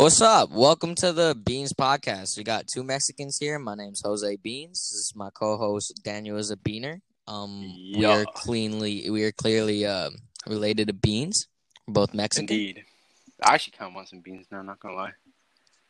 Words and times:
What's 0.00 0.22
up? 0.22 0.50
Welcome 0.50 0.94
to 0.94 1.12
the 1.12 1.34
Beans 1.44 1.74
Podcast. 1.74 2.38
We 2.38 2.42
got 2.42 2.66
two 2.66 2.82
Mexicans 2.82 3.36
here. 3.36 3.58
My 3.58 3.74
name's 3.74 4.00
Jose 4.02 4.34
Beans. 4.36 4.78
This 4.90 4.98
is 4.98 5.12
my 5.14 5.28
co-host 5.28 6.00
Daniel 6.02 6.38
is 6.38 6.50
a 6.50 6.56
Beaner. 6.56 7.02
Um, 7.28 7.70
we 7.94 8.06
are 8.06 8.24
cleanly, 8.24 9.10
we 9.10 9.24
are 9.24 9.32
clearly 9.32 9.84
uh, 9.84 10.08
related 10.46 10.86
to 10.88 10.94
Beans. 10.94 11.48
We're 11.86 11.92
both 11.92 12.14
Mexican. 12.14 12.44
Indeed. 12.44 12.84
I 13.44 13.52
actually 13.52 13.72
kind 13.72 13.90
of 13.90 13.94
want 13.94 14.08
some 14.08 14.20
beans 14.20 14.46
now, 14.50 14.62
not 14.62 14.80
gonna 14.80 14.94
lie. 14.94 15.12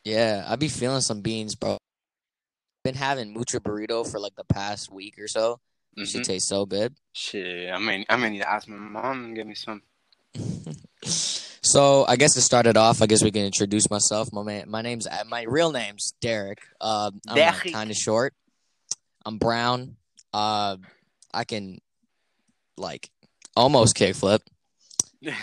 Yeah, 0.03 0.43
I 0.45 0.57
be 0.57 0.67
feeling 0.67 0.99
some 0.99 1.21
beans, 1.21 1.55
bro. 1.55 1.77
Been 2.83 2.95
having 2.95 3.33
mucho 3.33 3.59
burrito 3.59 4.05
for 4.05 4.19
like 4.19 4.35
the 4.35 4.43
past 4.43 4.91
week 4.91 5.17
or 5.19 5.29
so. 5.29 5.61
It 5.95 6.01
Mhm. 6.01 6.07
should 6.11 6.23
taste 6.25 6.49
so 6.49 6.65
good. 6.65 6.97
Shit, 7.13 7.71
I 7.71 7.79
mean, 7.79 8.03
I'm 8.09 8.19
gonna 8.19 8.31
need 8.31 8.39
to 8.39 8.49
ask 8.51 8.67
my 8.67 8.75
mom 8.75 9.23
and 9.23 9.35
get 9.37 9.47
me 9.47 9.55
some. 9.55 9.81
So 11.71 12.05
I 12.05 12.17
guess 12.17 12.33
to 12.33 12.41
start 12.41 12.67
it 12.67 12.75
off, 12.75 13.01
I 13.01 13.05
guess 13.05 13.23
we 13.23 13.31
can 13.31 13.45
introduce 13.45 13.89
myself. 13.89 14.27
My 14.33 14.43
man, 14.43 14.69
my 14.69 14.81
name's 14.81 15.07
uh, 15.07 15.23
my 15.29 15.43
real 15.43 15.71
name's 15.71 16.13
Derek. 16.19 16.59
Uh, 16.81 17.11
I'm 17.29 17.35
Derek. 17.35 17.71
kind 17.71 17.89
of 17.89 17.95
short. 17.95 18.33
I'm 19.25 19.37
brown. 19.37 19.95
Uh, 20.33 20.75
I 21.33 21.45
can 21.45 21.79
like 22.77 23.09
almost 23.55 23.95
kickflip. 23.95 24.39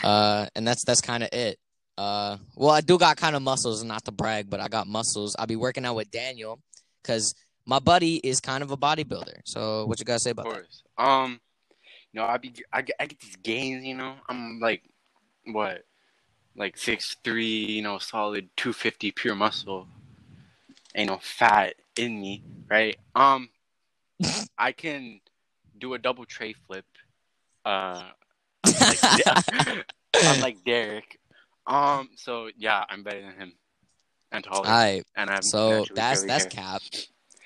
Uh, 0.03 0.45
and 0.57 0.67
that's 0.67 0.85
that's 0.85 1.01
kind 1.01 1.23
of 1.23 1.29
it. 1.33 1.57
Uh, 1.97 2.37
well, 2.57 2.71
I 2.71 2.81
do 2.81 2.99
got 2.99 3.17
kind 3.17 3.37
of 3.37 3.43
muscles, 3.43 3.85
not 3.85 4.05
to 4.07 4.11
brag, 4.11 4.51
but 4.51 4.59
I 4.59 4.67
got 4.67 4.89
muscles. 4.89 5.37
I'll 5.39 5.47
be 5.47 5.55
working 5.55 5.85
out 5.85 5.95
with 5.95 6.11
Daniel 6.11 6.61
because 7.01 7.33
my 7.65 7.79
buddy 7.79 8.17
is 8.17 8.41
kind 8.41 8.65
of 8.65 8.73
a 8.73 8.77
bodybuilder. 8.77 9.43
So 9.45 9.87
what 9.87 10.01
you 10.01 10.05
gotta 10.05 10.19
say 10.19 10.31
about 10.31 10.47
that? 10.47 10.51
Of 10.51 10.57
course. 10.57 10.83
Um, 10.99 11.41
you 12.13 12.21
know, 12.21 12.27
I 12.27 12.39
be 12.39 12.53
I 12.73 12.79
I 12.99 13.07
get 13.07 13.21
these 13.21 13.37
gains. 13.37 13.85
You 13.85 13.95
know, 13.95 14.17
I'm 14.29 14.59
like, 14.59 14.83
what, 15.47 15.85
like 16.59 16.77
six 16.77 17.17
three. 17.25 17.65
You 17.65 17.83
know, 17.83 17.99
solid 17.99 18.49
two 18.57 18.73
fifty 18.73 19.11
pure 19.11 19.35
muscle. 19.35 19.87
Ain't 20.95 21.09
no 21.09 21.19
fat 21.23 21.75
in 21.97 22.21
me, 22.21 22.43
right? 22.69 22.97
Um, 23.15 23.49
I 24.59 24.73
can 24.73 25.21
do 25.79 25.95
a 25.95 25.99
double 25.99 26.25
tray 26.25 26.55
flip. 26.67 26.85
Uh, 27.65 28.09
like, 28.65 28.99
unlike 30.23 30.59
Derek. 30.67 31.19
Um, 31.67 32.11
so 32.17 32.49
yeah, 32.57 32.85
I'm 32.89 33.03
better 33.03 33.21
than 33.21 33.35
him, 33.35 33.53
and 34.33 34.43
taller, 34.43 34.67
All 34.67 34.73
right. 34.73 35.05
and 35.17 35.31
I'm 35.31 35.43
So 35.43 35.87
that's 35.95 36.25
that's 36.25 36.45
hair. 36.45 36.51
cap. 36.51 36.83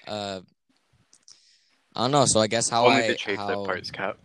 Uh, 0.07 0.41
I 1.95 2.03
don't 2.03 2.11
know. 2.13 2.25
So 2.27 2.41
I 2.41 2.47
guess 2.47 2.69
how 2.71 2.87
Only 2.87 3.03
I 3.03 3.09
the 3.09 3.15
tray 3.17 3.37
how, 3.37 3.47
flip 3.47 3.65
part 3.65 3.83
is 3.83 3.91
cap. 3.91 4.17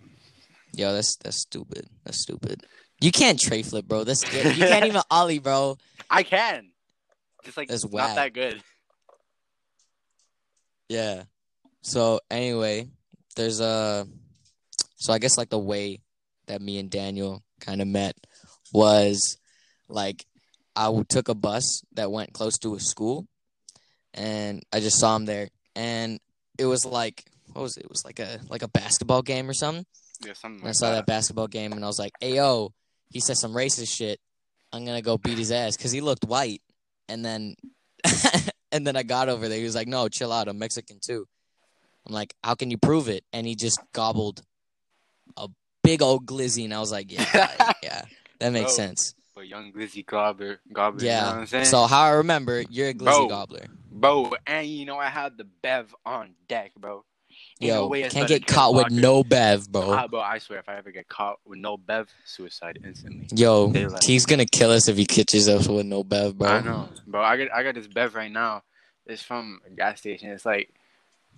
Yo, 0.73 0.93
that's 0.93 1.15
that's 1.17 1.41
stupid. 1.41 1.87
That's 2.05 2.21
stupid. 2.21 2.63
You 2.99 3.11
can't 3.11 3.39
tray 3.39 3.61
flip, 3.63 3.85
bro. 3.85 4.03
That's 4.03 4.23
you 4.57 4.65
can't 4.65 4.85
even 4.85 5.01
ollie, 5.11 5.39
bro. 5.39 5.77
I 6.09 6.23
can. 6.23 6.71
Just 7.43 7.57
like 7.57 7.69
That's 7.69 7.83
not 7.83 7.93
whack. 7.93 8.15
that 8.15 8.33
good. 8.33 8.61
Yeah. 10.89 11.23
So 11.81 12.19
anyway, 12.29 12.87
there's 13.35 13.59
a. 13.59 14.07
So 14.95 15.13
I 15.13 15.19
guess 15.19 15.37
like 15.37 15.49
the 15.49 15.59
way 15.59 16.01
that 16.47 16.61
me 16.61 16.79
and 16.79 16.89
Daniel 16.89 17.43
kind 17.61 17.81
of 17.81 17.87
met 17.87 18.15
was 18.73 19.37
like 19.87 20.25
I 20.75 20.91
took 21.07 21.29
a 21.29 21.35
bus 21.35 21.83
that 21.93 22.11
went 22.11 22.33
close 22.33 22.57
to 22.59 22.75
a 22.75 22.79
school, 22.79 23.27
and 24.13 24.63
I 24.73 24.79
just 24.79 24.99
saw 24.99 25.15
him 25.15 25.25
there, 25.25 25.49
and 25.75 26.19
it 26.57 26.65
was 26.65 26.85
like 26.85 27.25
what 27.53 27.61
was 27.61 27.77
it? 27.77 27.83
It 27.85 27.89
was 27.89 28.03
like 28.05 28.19
a 28.19 28.39
like 28.49 28.63
a 28.63 28.67
basketball 28.67 29.21
game 29.21 29.49
or 29.49 29.53
something. 29.53 29.85
Yeah, 30.25 30.33
something 30.33 30.61
And 30.61 30.69
I 30.69 30.71
saw 30.71 30.89
that 30.89 30.95
that. 30.95 31.05
basketball 31.05 31.47
game 31.47 31.73
and 31.73 31.83
I 31.83 31.87
was 31.87 31.99
like, 31.99 32.13
"Hey 32.19 32.35
yo, 32.35 32.73
he 33.09 33.19
said 33.19 33.37
some 33.37 33.53
racist 33.53 33.95
shit. 33.95 34.19
I'm 34.73 34.85
gonna 34.85 35.01
go 35.01 35.17
beat 35.17 35.37
his 35.37 35.51
ass 35.51 35.77
because 35.77 35.91
he 35.91 36.01
looked 36.01 36.25
white." 36.25 36.61
And 37.09 37.23
then, 37.23 37.55
and 38.71 38.85
then 38.85 38.95
I 38.95 39.03
got 39.03 39.29
over 39.29 39.47
there. 39.47 39.57
He 39.57 39.63
was 39.63 39.75
like, 39.75 39.87
"No, 39.87 40.07
chill 40.09 40.31
out. 40.31 40.47
I'm 40.47 40.59
Mexican 40.59 40.99
too." 41.01 41.25
I'm 42.05 42.13
like, 42.13 42.33
"How 42.43 42.55
can 42.55 42.69
you 42.71 42.77
prove 42.77 43.07
it?" 43.09 43.23
And 43.33 43.45
he 43.47 43.55
just 43.55 43.79
gobbled 43.93 44.41
a 45.37 45.47
big 45.83 46.01
old 46.01 46.25
glizzy, 46.25 46.65
and 46.65 46.73
I 46.73 46.79
was 46.79 46.91
like, 46.91 47.11
"Yeah, 47.11 47.25
yeah, 47.83 48.01
that 48.39 48.51
makes 48.51 48.71
Bro. 48.75 48.85
sense." 48.85 49.13
But 49.35 49.47
young 49.47 49.71
glizzy 49.71 50.03
gobbler, 50.05 50.59
gobbler. 50.73 51.03
You 51.03 51.09
know 51.09 51.15
what 51.15 51.33
Yeah. 51.33 51.39
I'm 51.41 51.45
saying? 51.47 51.65
So 51.65 51.85
how 51.85 52.01
I 52.03 52.09
remember, 52.11 52.63
you're 52.69 52.89
a 52.89 52.93
glizzy 52.93 53.03
Bro. 53.05 53.27
gobbler. 53.27 53.67
bro, 53.91 54.35
and 54.47 54.67
you 54.67 54.85
know 54.85 54.97
I 54.97 55.09
had 55.09 55.37
the 55.37 55.43
bev 55.43 55.93
on 56.05 56.31
deck, 56.47 56.71
bro. 56.75 57.05
Yo, 57.59 57.89
can't 58.09 58.27
get 58.27 58.45
caught 58.45 58.73
with 58.75 58.91
no 58.91 59.23
bev, 59.23 59.71
bro. 59.71 59.91
Ah, 59.91 60.07
bro, 60.07 60.19
I 60.19 60.37
swear, 60.37 60.59
if 60.59 60.69
I 60.69 60.75
ever 60.77 60.91
get 60.91 61.07
caught 61.07 61.39
with 61.45 61.59
no 61.59 61.77
bev, 61.77 62.07
suicide 62.25 62.79
instantly. 62.85 63.27
Yo, 63.33 63.65
like- 63.65 64.03
he's 64.03 64.25
gonna 64.25 64.45
kill 64.45 64.71
us 64.71 64.87
if 64.87 64.97
he 64.97 65.05
catches 65.05 65.47
us 65.49 65.67
with 65.67 65.85
no 65.85 66.03
bev, 66.03 66.37
bro. 66.37 66.49
I 66.49 66.61
know, 66.61 66.89
bro. 67.07 67.21
I 67.21 67.37
got 67.37 67.51
I 67.53 67.63
got 67.63 67.75
this 67.75 67.87
bev 67.87 68.15
right 68.15 68.31
now. 68.31 68.63
It's 69.05 69.23
from 69.23 69.61
a 69.65 69.69
gas 69.71 69.99
station. 69.99 70.29
It's 70.29 70.45
like 70.45 70.69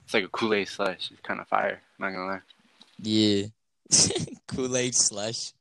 it's 0.06 0.14
like 0.14 0.24
a 0.26 0.28
Kool 0.30 0.54
Aid 0.54 0.68
slush. 0.68 1.10
It's 1.12 1.22
kind 1.22 1.40
of 1.40 1.48
fire. 1.48 1.82
I'm 2.00 2.06
Not 2.06 2.12
gonna 2.18 2.32
lie. 2.32 2.42
Yeah. 3.02 3.44
Kool 4.48 4.76
Aid 4.76 4.96
slush. 4.96 5.54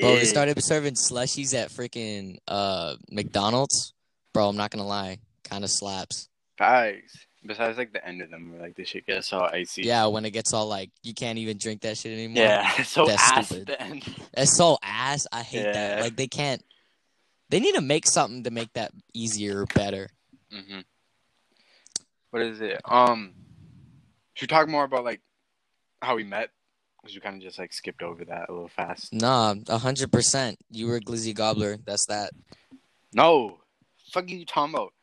Bro, 0.00 0.16
they 0.16 0.24
started 0.24 0.62
serving 0.62 0.94
slushies 0.94 1.54
at 1.54 1.70
freaking 1.70 2.38
uh 2.48 2.96
McDonald's. 3.10 3.92
Bro, 4.32 4.48
I'm 4.48 4.56
not 4.56 4.70
gonna 4.70 4.86
lie, 4.86 5.18
kind 5.44 5.62
of 5.64 5.70
slaps. 5.70 6.28
Facts. 6.58 7.16
Besides, 7.46 7.76
like 7.76 7.92
the 7.92 8.06
end 8.06 8.22
of 8.22 8.30
them, 8.30 8.52
where 8.52 8.60
like 8.62 8.74
the 8.74 8.84
shit 8.84 9.06
gets 9.06 9.32
all 9.32 9.42
icy. 9.52 9.82
Yeah, 9.82 10.06
when 10.06 10.24
it 10.24 10.30
gets 10.30 10.52
all 10.54 10.66
like 10.66 10.90
you 11.02 11.12
can't 11.12 11.38
even 11.38 11.58
drink 11.58 11.82
that 11.82 11.98
shit 11.98 12.12
anymore. 12.12 12.42
Yeah. 12.42 12.70
So 12.84 13.04
That's 13.06 13.22
ass 13.22 13.48
stupid. 13.48 13.70
at 13.70 13.78
the 13.78 13.82
end. 13.82 14.04
That's 14.32 14.56
so 14.56 14.78
ass. 14.82 15.26
I 15.30 15.42
hate 15.42 15.64
that. 15.64 16.00
Like 16.00 16.16
they 16.16 16.26
can't. 16.26 16.64
They 17.50 17.60
need 17.60 17.74
to 17.74 17.82
make 17.82 18.06
something 18.06 18.44
to 18.44 18.50
make 18.50 18.72
that 18.72 18.92
easier 19.12 19.60
or 19.62 19.66
better. 19.74 20.08
hmm 20.50 20.80
What 22.30 22.42
is 22.42 22.60
it? 22.62 22.80
Um, 22.86 23.34
should 24.34 24.50
we 24.50 24.54
talk 24.56 24.68
more 24.68 24.84
about 24.84 25.04
like 25.04 25.20
how 26.00 26.16
we 26.16 26.24
met? 26.24 26.50
Because 27.02 27.14
you 27.14 27.20
kind 27.20 27.36
of 27.36 27.42
just 27.42 27.58
like 27.58 27.74
skipped 27.74 28.02
over 28.02 28.24
that 28.24 28.48
a 28.48 28.52
little 28.52 28.68
fast. 28.68 29.12
Nah, 29.12 29.54
a 29.68 29.76
hundred 29.78 30.10
percent. 30.10 30.58
You 30.70 30.86
were 30.86 30.96
a 30.96 31.00
glizzy 31.00 31.34
gobbler. 31.34 31.76
That's 31.84 32.06
that. 32.06 32.32
No, 33.12 33.58
fuck 34.10 34.30
you 34.30 34.46
talking 34.46 34.74
about? 34.74 34.94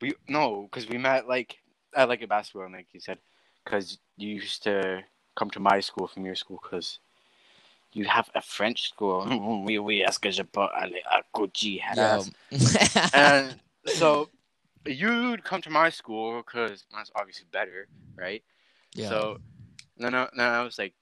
We 0.00 0.14
no, 0.28 0.68
because 0.70 0.88
we 0.88 0.98
met 0.98 1.28
like 1.28 1.57
at 1.94 2.08
like 2.08 2.22
a 2.22 2.26
basketball, 2.26 2.70
like 2.70 2.86
you 2.92 3.00
said, 3.00 3.18
because 3.64 3.98
you 4.16 4.34
used 4.34 4.62
to 4.64 5.02
come 5.36 5.50
to 5.50 5.60
my 5.60 5.80
school 5.80 6.06
from 6.06 6.24
your 6.24 6.34
school 6.34 6.60
because 6.62 6.98
you 7.92 8.04
have 8.04 8.30
a 8.34 8.42
French 8.42 8.88
school. 8.88 9.26
Oui, 9.64 10.02
est-ce 10.02 10.18
que 10.18 10.30
je 10.30 10.42
peux 10.42 10.68
aller 10.74 11.02
à 11.10 11.22
Gucci? 11.34 11.80
And 13.14 13.60
so 13.86 14.28
you'd 14.86 15.44
come 15.44 15.62
to 15.62 15.70
my 15.70 15.90
school 15.90 16.42
because 16.42 16.84
mine's 16.92 17.10
obviously 17.14 17.46
better, 17.52 17.88
right? 18.16 18.42
yeah. 18.94 19.08
So 19.08 19.38
then 19.96 20.14
I, 20.14 20.28
then 20.36 20.46
I 20.46 20.62
was 20.62 20.78
like, 20.78 20.94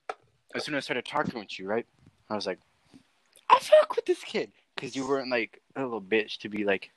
as 0.55 0.65
soon 0.65 0.75
as 0.75 0.85
I 0.85 0.85
started 0.85 1.05
talking 1.05 1.39
with 1.39 1.59
you, 1.59 1.67
right? 1.67 1.87
I 2.31 2.35
was 2.35 2.47
like, 2.47 2.59
I 3.49 3.59
fuck 3.61 3.95
with 3.95 4.07
this 4.07 4.23
kid 4.25 4.51
because 4.75 4.97
you 4.97 5.07
weren't 5.07 5.31
like 5.31 5.61
a 5.77 5.83
little 5.83 6.01
bitch 6.01 6.39
to 6.39 6.49
be 6.49 6.65
like, 6.65 6.91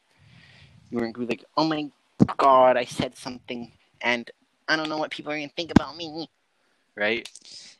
you 0.89 0.97
weren't 0.97 1.17
be 1.17 1.25
like, 1.25 1.45
oh 1.57 1.65
my 1.65 1.89
god, 2.37 2.77
I 2.77 2.85
said 2.85 3.15
something 3.15 3.71
and 4.01 4.29
I 4.67 4.75
don't 4.75 4.89
know 4.89 4.97
what 4.97 5.11
people 5.11 5.31
are 5.31 5.35
gonna 5.37 5.49
think 5.55 5.71
about 5.71 5.95
me, 5.95 6.29
right? 6.95 7.27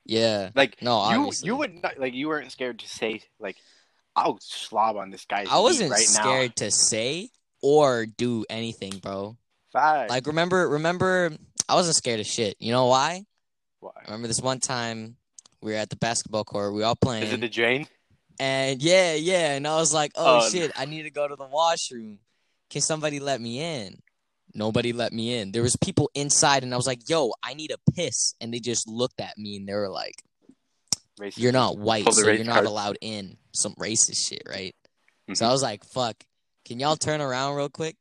yeah. 0.06 0.50
Like 0.56 0.81
No, 0.81 0.97
you 1.09 1.19
obviously. 1.19 1.47
you 1.47 1.56
would 1.57 1.81
not 1.84 2.00
like 2.00 2.13
you 2.13 2.28
weren't 2.28 2.52
scared 2.52 2.80
to 2.80 2.88
say 2.88 3.22
like, 3.40 3.57
I'll 4.16 4.38
slob 4.41 4.97
on 4.97 5.09
this 5.12 5.25
guy's. 5.25 5.47
I 5.50 5.59
wasn't 5.59 5.91
right 5.91 6.00
scared 6.00 6.56
to 6.57 6.72
say 6.72 7.30
or 7.62 8.06
do 8.06 8.46
anything, 8.50 8.97
bro. 8.97 9.38
Five. 9.72 10.09
Like 10.09 10.25
remember, 10.28 10.68
remember, 10.68 11.31
I 11.68 11.75
wasn't 11.75 11.96
scared 11.96 12.19
of 12.19 12.25
shit. 12.25 12.56
You 12.59 12.72
know 12.72 12.88
why? 12.88 13.25
Why? 13.80 13.91
I 13.97 14.06
remember 14.06 14.28
this 14.28 14.41
one 14.41 14.59
time 14.59 15.16
we 15.62 15.72
were 15.74 15.78
at 15.78 15.90
the 15.90 15.96
basketball 15.96 16.44
court. 16.44 16.74
We 16.74 16.84
all 16.84 16.96
playing, 16.96 17.24
Is 17.24 17.34
it 17.34 17.41
the 17.41 17.50
drain? 17.50 17.88
and 18.40 18.81
yeah, 18.81 19.13
yeah, 19.13 19.53
and 19.56 19.68
I 19.68 19.75
was 19.75 19.94
like, 19.94 20.12
"Oh 20.16 20.41
Oh, 20.41 20.50
shit, 20.50 20.72
I 20.75 20.86
need 20.86 21.03
to 21.03 21.12
go 21.12 21.28
to 21.28 21.36
the 21.36 21.46
washroom. 21.46 22.19
Can 22.69 22.81
somebody 22.81 23.19
let 23.19 23.40
me 23.40 23.59
in?" 23.59 24.01
Nobody 24.54 24.94
let 24.94 25.13
me 25.13 25.38
in. 25.38 25.51
There 25.51 25.62
was 25.62 25.75
people 25.75 26.10
inside, 26.16 26.63
and 26.63 26.74
I 26.74 26.78
was 26.78 26.88
like, 26.88 27.07
"Yo, 27.07 27.34
I 27.44 27.54
need 27.54 27.72
a 27.72 27.92
piss," 27.92 28.34
and 28.42 28.54
they 28.54 28.60
just 28.60 28.88
looked 28.88 29.19
at 29.19 29.38
me 29.38 29.57
and 29.57 29.68
they 29.68 29.74
were 29.74 29.90
like, 29.90 30.24
Racist. 31.19 31.38
"You're 31.38 31.51
not 31.51 31.78
white, 31.78 32.12
so 32.13 32.30
you're 32.31 32.44
not 32.44 32.56
card. 32.56 32.66
allowed 32.68 32.98
in." 33.01 33.38
Some 33.51 33.75
racist 33.75 34.28
shit, 34.28 34.44
right? 34.48 34.75
So 35.34 35.46
Mhm. 35.46 35.50
I 35.50 35.51
was 35.51 35.62
like, 35.62 35.84
"Fuck, 35.86 36.24
can 36.66 36.80
y'all 36.80 36.96
turn 36.96 37.22
around 37.22 37.56
real 37.56 37.69
quick?" 37.69 37.98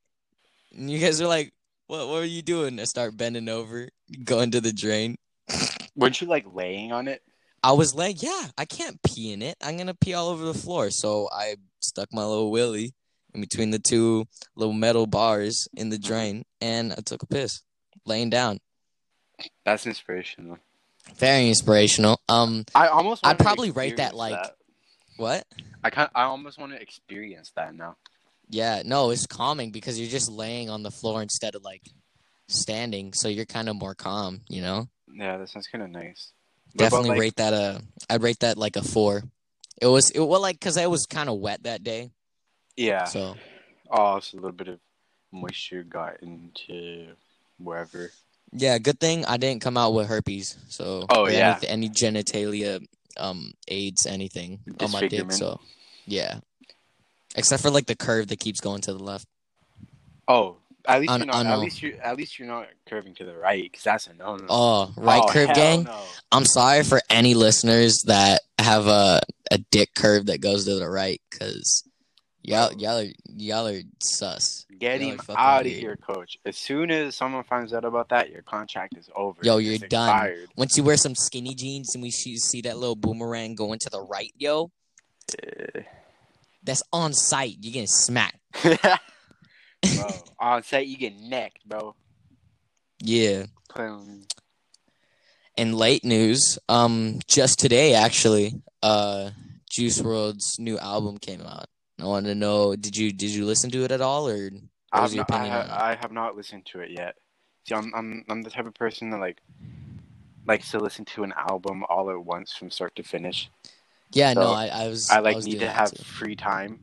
And 0.73 0.91
you 0.91 0.99
guys 0.99 1.21
were 1.21 1.27
like, 1.27 1.53
"What? 1.87 2.09
What 2.09 2.23
are 2.23 2.27
you 2.27 2.43
doing?" 2.43 2.81
I 2.81 2.85
start 2.85 3.17
bending 3.17 3.49
over, 3.49 3.91
going 4.25 4.51
to 4.53 4.61
the 4.61 4.73
drain. 4.73 5.19
Weren't 5.97 6.21
you 6.21 6.27
like 6.27 6.47
laying 6.55 6.93
on 6.93 7.09
it? 7.09 7.23
I 7.63 7.73
was 7.73 7.95
like, 7.95 8.23
"Yeah, 8.23 8.49
I 8.57 8.65
can't 8.65 9.03
pee 9.03 9.33
in 9.33 9.43
it. 9.43 9.57
I'm 9.61 9.77
gonna 9.77 9.95
pee 9.95 10.15
all 10.15 10.29
over 10.29 10.45
the 10.45 10.55
floor." 10.55 10.91
So 10.91 11.29
I 11.33 11.57
stuck 11.81 12.13
my 12.13 12.25
little 12.25 12.51
willy 12.51 12.95
in 13.39 13.41
between 13.41 13.71
the 13.71 13.79
two 13.79 14.27
little 14.57 14.75
metal 14.75 15.07
bars 15.07 15.69
in 15.77 15.89
the 15.91 15.99
drain, 15.99 16.45
and 16.61 16.93
I 16.93 16.97
took 16.97 17.23
a 17.23 17.27
piss, 17.27 17.63
laying 18.05 18.31
down. 18.31 18.59
That's 19.65 19.87
inspirational. 19.87 20.59
Very 21.17 21.49
inspirational. 21.49 22.21
Um, 22.29 22.65
I 22.75 22.89
almost. 22.89 23.25
I'd 23.27 23.39
probably 23.39 23.71
rate 23.71 23.97
that, 23.99 24.15
like- 24.15 24.53
what? 25.17 25.47
I 25.83 25.91
kind. 25.91 26.11
I 26.15 26.25
almost 26.25 26.59
want 26.59 26.73
to 26.73 26.81
experience 26.81 27.53
that 27.57 27.75
now. 27.75 27.97
Yeah, 28.51 28.83
no, 28.85 29.11
it's 29.11 29.27
calming 29.27 29.71
because 29.71 29.99
you're 29.99 30.09
just 30.11 30.31
laying 30.31 30.71
on 30.71 30.83
the 30.83 30.91
floor 30.91 31.23
instead 31.23 31.55
of 31.55 31.63
like 31.63 31.83
standing, 32.49 33.13
so 33.13 33.29
you're 33.29 33.45
kind 33.45 33.69
of 33.69 33.77
more 33.77 33.95
calm, 33.95 34.41
you 34.49 34.63
know. 34.63 34.89
Yeah, 35.13 35.37
that 35.37 35.49
sounds 35.49 35.67
kind 35.69 35.85
of 35.85 35.91
nice. 35.91 36.33
What 36.75 36.75
about, 36.75 36.85
Definitely 36.85 37.11
like- 37.11 37.21
rate 37.21 37.37
that 37.37 37.53
a. 37.53 37.83
I'd 38.11 38.23
rate 38.23 38.41
that 38.41 38.59
like 38.59 38.77
a 38.77 38.83
four. 38.83 39.23
It 39.81 39.87
was 39.87 40.11
it 40.11 40.21
well 40.21 40.41
like 40.43 40.59
because 40.59 40.77
it 40.77 40.91
was 40.91 41.07
kind 41.07 41.29
of 41.29 41.39
wet 41.39 41.63
that 41.63 41.85
day, 41.85 42.11
Yeah. 42.79 43.05
so 43.05 43.35
Oh, 43.91 44.17
it's 44.17 44.33
a 44.33 44.37
little 44.37 44.53
bit 44.53 44.69
of 44.69 44.79
moisture 45.33 45.83
got 45.83 46.23
into 46.23 47.09
wherever. 47.59 48.11
yeah. 48.53 48.79
Good 48.79 49.01
thing 49.01 49.25
I 49.27 49.37
didn't 49.37 49.63
come 49.63 49.77
out 49.77 49.93
with 49.95 50.07
herpes. 50.09 50.57
So 50.69 51.07
Oh, 51.11 51.29
yeah. 51.29 51.59
any, 51.63 51.89
any 51.89 51.89
genitalia, 51.91 52.81
um, 53.19 53.53
AIDS, 53.69 54.07
anything 54.07 54.61
on 54.81 54.91
my 54.93 55.09
dick. 55.09 55.33
So 55.33 55.61
yeah, 56.07 56.41
except 57.37 57.63
for 57.63 57.71
like 57.71 57.87
the 57.87 57.97
curve 57.97 58.29
that 58.29 58.39
keeps 58.41 58.61
going 58.61 58.81
to 58.83 58.93
the 58.93 59.03
left. 59.03 59.27
Oh, 60.29 60.57
at 60.87 61.01
least 61.01 61.17
you're 61.19 61.27
not. 61.27 61.47
At 61.47 61.59
least 61.59 61.83
you. 61.83 61.99
At 62.03 62.17
least 62.17 62.39
you're 62.39 62.49
not 62.49 62.69
curving 62.87 63.15
to 63.17 63.25
the 63.25 63.35
right, 63.35 63.63
because 63.65 63.83
that's 63.85 64.07
a 64.07 64.15
no 64.15 64.37
no. 64.37 64.47
Oh, 64.49 64.93
right 64.97 65.23
curve 65.29 65.49
hell 65.49 65.57
gang. 65.57 65.83
No. 65.85 66.01
I'm 66.33 66.45
sorry 66.47 66.83
for 66.85 67.01
any 67.11 67.35
listeners 67.35 68.03
that 68.07 68.43
have 68.59 68.87
a 68.87 69.21
a 69.51 69.59
dick 69.71 69.95
curve 69.95 70.27
that 70.27 70.41
goes 70.41 70.65
to 70.67 70.75
the 70.77 70.89
right, 70.89 71.21
because 71.31 71.83
y'all 72.49 72.73
y'all 72.75 72.99
are 72.99 73.13
y'all 73.37 73.67
are 73.69 73.81
sus. 74.01 74.67
Get 74.79 75.01
Y'all 75.01 75.11
him 75.13 75.21
out 75.37 75.61
of 75.61 75.67
weird. 75.67 75.79
here, 75.81 75.97
coach. 75.97 76.39
As 76.45 76.57
soon 76.57 76.91
as 76.91 77.17
someone 77.17 77.45
finds 77.45 77.73
out 77.73 77.85
about 77.85 78.09
that, 78.11 78.31
your 78.31 78.43
contract 78.43 78.97
is 78.97 79.09
over. 79.17 79.41
Yo, 79.43 79.59
you're 79.59 79.75
It's 79.75 79.85
done. 79.89 80.09
expired. 80.09 80.49
Once 80.57 80.77
you 80.77 80.85
wear 80.85 80.97
some 80.97 81.15
skinny 81.15 81.55
jeans 81.55 81.95
and 81.95 82.03
we 82.03 82.11
see, 82.11 82.37
see 82.37 82.61
that 82.63 82.79
little 82.79 82.97
boomerang 82.97 83.55
going 83.55 83.79
to 83.81 83.91
the 83.91 84.01
right, 84.01 84.33
yo, 84.37 84.71
that's 86.63 86.83
on 86.93 87.13
site. 87.13 87.57
You're 87.61 87.73
getting 87.73 87.87
smacked. 87.89 88.39
bro, 88.63 90.09
on 90.41 90.63
set 90.63 90.87
you 90.87 90.97
get 90.97 91.15
necked, 91.19 91.67
bro. 91.69 91.95
Yeah. 93.01 93.47
Boom. 93.75 94.25
In 95.57 95.73
late 95.73 96.05
news, 96.05 96.59
um, 96.69 97.19
just 97.27 97.59
today 97.59 97.95
actually, 97.95 98.63
uh, 98.83 99.31
Juice 99.69 100.01
WRLD's 100.01 100.59
new 100.61 100.79
album 100.79 101.19
came 101.19 101.41
out. 101.43 101.67
I 102.01 102.05
want 102.05 102.27
to 102.27 102.35
know, 102.35 102.77
did 102.77 102.97
you 102.97 103.13
did 103.13 103.31
you 103.31 103.45
listen 103.45 103.71
to 103.71 103.85
it 103.85 103.91
at 103.91 104.01
all, 104.01 104.29
or 104.29 104.51
I 104.93 105.03
have, 105.03 105.15
not, 105.15 105.31
I, 105.31 105.35
opinion 105.35 105.53
ha- 105.53 105.59
on 105.59 105.67
it? 105.67 105.73
I 105.73 105.95
have 106.01 106.13
not 106.13 106.37
listened 106.37 106.67
to 106.67 106.81
it 106.81 106.91
yet. 106.91 107.17
See, 107.67 107.75
I'm 107.75 107.93
I'm 107.95 108.25
I'm 108.29 108.43
the 108.43 108.51
type 108.51 108.67
of 108.67 108.75
person 108.75 109.11
that 109.11 109.19
like 109.19 109.39
likes 110.47 110.71
to 110.71 110.79
listen 110.79 111.05
to 111.07 111.25
an 111.25 111.35
album 111.37 111.85
all 111.89 112.11
at 112.11 112.25
once 112.25 112.55
from 112.55 112.71
start 112.71 112.95
to 112.97 113.03
finish. 113.03 113.51
Yeah, 114.13 114.33
no, 114.33 114.53
I, 114.53 114.69
I 114.69 114.89
was. 114.89 115.11
I 115.11 115.19
like 115.19 115.37
was 115.37 115.47
need 115.47 115.59
to 115.59 115.69
have 115.69 115.93
too. 115.93 116.03
free 116.03 116.37
time, 116.37 116.81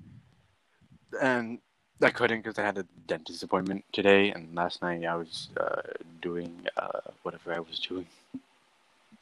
and 1.22 1.60
I 2.02 2.10
couldn't 2.10 2.44
because 2.44 2.60
I 2.60 2.64
had 2.64 2.78
a 2.78 2.86
dentist 3.08 3.42
appointment 3.42 3.86
today, 3.94 4.32
and 4.32 4.54
last 4.54 4.82
night 4.82 5.06
I 5.06 5.16
was 5.16 5.48
uh, 5.58 5.82
doing 6.22 6.68
uh, 6.78 7.00
whatever 7.24 7.54
I 7.54 7.60
was 7.60 7.80
doing. 7.80 8.06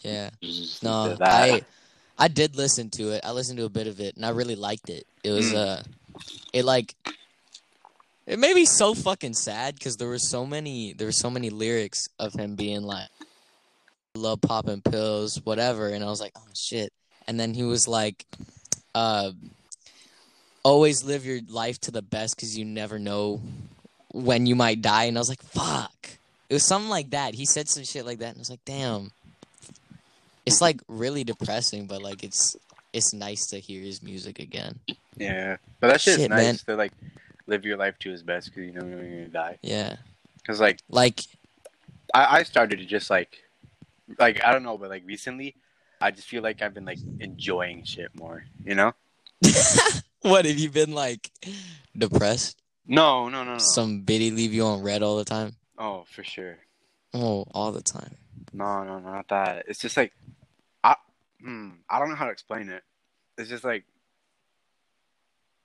Yeah. 0.01 0.31
No. 0.81 1.17
I 1.21 1.63
I 2.17 2.27
did 2.27 2.55
listen 2.55 2.89
to 2.91 3.09
it. 3.11 3.21
I 3.23 3.31
listened 3.31 3.57
to 3.57 3.65
a 3.65 3.69
bit 3.69 3.87
of 3.87 3.99
it, 3.99 4.15
and 4.15 4.25
I 4.25 4.29
really 4.29 4.55
liked 4.55 4.89
it. 4.89 5.05
It 5.23 5.31
was 5.31 5.51
Mm. 5.51 5.55
uh, 5.55 5.83
it 6.53 6.63
like 6.65 6.95
it 8.25 8.39
made 8.39 8.55
me 8.55 8.65
so 8.65 8.93
fucking 8.93 9.33
sad 9.33 9.75
because 9.75 9.97
there 9.97 10.07
were 10.07 10.19
so 10.19 10.45
many 10.45 10.93
there 10.93 11.07
were 11.07 11.11
so 11.11 11.29
many 11.29 11.49
lyrics 11.49 12.07
of 12.19 12.33
him 12.33 12.55
being 12.55 12.83
like, 12.83 13.09
"Love 14.15 14.41
popping 14.41 14.81
pills, 14.81 15.41
whatever," 15.43 15.89
and 15.89 16.03
I 16.03 16.07
was 16.07 16.21
like, 16.21 16.33
"Oh 16.35 16.47
shit!" 16.55 16.93
And 17.27 17.39
then 17.39 17.53
he 17.53 17.63
was 17.63 17.87
like, 17.87 18.25
"Uh, 18.93 19.31
always 20.63 21.03
live 21.03 21.25
your 21.25 21.41
life 21.49 21.79
to 21.81 21.91
the 21.91 22.01
best 22.01 22.35
because 22.35 22.57
you 22.57 22.63
never 22.63 22.99
know 22.99 23.41
when 24.13 24.45
you 24.45 24.55
might 24.55 24.81
die," 24.81 25.05
and 25.05 25.17
I 25.17 25.21
was 25.21 25.29
like, 25.29 25.41
"Fuck." 25.41 26.09
It 26.49 26.53
was 26.53 26.65
something 26.67 26.89
like 26.89 27.09
that. 27.09 27.33
He 27.33 27.45
said 27.45 27.67
some 27.67 27.83
shit 27.83 28.05
like 28.05 28.19
that, 28.19 28.29
and 28.29 28.37
I 28.37 28.39
was 28.39 28.49
like, 28.51 28.63
"Damn." 28.65 29.11
It's 30.45 30.57
mm-hmm. 30.57 30.63
like 30.63 30.81
really 30.87 31.23
depressing, 31.23 31.87
but 31.87 32.01
like 32.01 32.23
it's 32.23 32.55
it's 32.91 33.13
nice 33.13 33.47
to 33.47 33.59
hear 33.59 33.81
his 33.81 34.03
music 34.03 34.39
again. 34.39 34.79
yeah, 35.17 35.57
but 35.79 35.87
that 35.87 36.01
shit's 36.01 36.17
Shit, 36.17 36.29
nice 36.29 36.43
man. 36.43 36.55
to 36.67 36.75
like 36.75 36.93
live 37.47 37.65
your 37.65 37.77
life 37.77 37.97
to 37.99 38.11
his 38.11 38.23
best 38.23 38.49
because 38.49 38.65
you 38.65 38.71
know 38.73 38.85
you're 38.85 38.97
gonna 38.97 39.27
die. 39.27 39.57
Yeah, 39.61 39.97
Because 40.37 40.59
like 40.59 40.79
like 40.89 41.21
I, 42.13 42.39
I 42.39 42.43
started 42.43 42.79
to 42.79 42.85
just 42.85 43.09
like 43.09 43.43
like 44.19 44.43
I 44.43 44.51
don't 44.51 44.63
know, 44.63 44.77
but 44.77 44.89
like 44.89 45.03
recently, 45.05 45.55
I 45.99 46.11
just 46.11 46.27
feel 46.27 46.43
like 46.43 46.61
I've 46.61 46.73
been 46.73 46.85
like 46.85 46.99
enjoying 47.19 47.83
shit 47.83 48.13
more. 48.15 48.45
You 48.63 48.75
know? 48.75 48.93
what 50.21 50.45
have 50.45 50.57
you 50.57 50.69
been 50.69 50.93
like 50.93 51.31
depressed? 51.97 52.61
No, 52.85 53.29
no, 53.29 53.43
no, 53.43 53.53
no. 53.53 53.59
Some 53.59 54.01
biddy 54.01 54.31
leave 54.31 54.53
you 54.53 54.65
on 54.65 54.81
red 54.81 55.03
all 55.03 55.17
the 55.17 55.25
time? 55.25 55.55
oh, 55.77 56.05
for 56.09 56.23
sure. 56.23 56.57
Oh, 57.13 57.45
all 57.53 57.71
the 57.71 57.81
time. 57.81 58.15
No, 58.53 58.83
no, 58.83 58.99
not 58.99 59.27
that. 59.29 59.65
It's 59.67 59.79
just 59.79 59.97
like 59.97 60.13
I, 60.83 60.95
hmm, 61.41 61.69
I 61.89 61.99
don't 61.99 62.09
know 62.09 62.15
how 62.15 62.25
to 62.25 62.31
explain 62.31 62.69
it. 62.69 62.83
It's 63.37 63.49
just 63.49 63.63
like, 63.63 63.83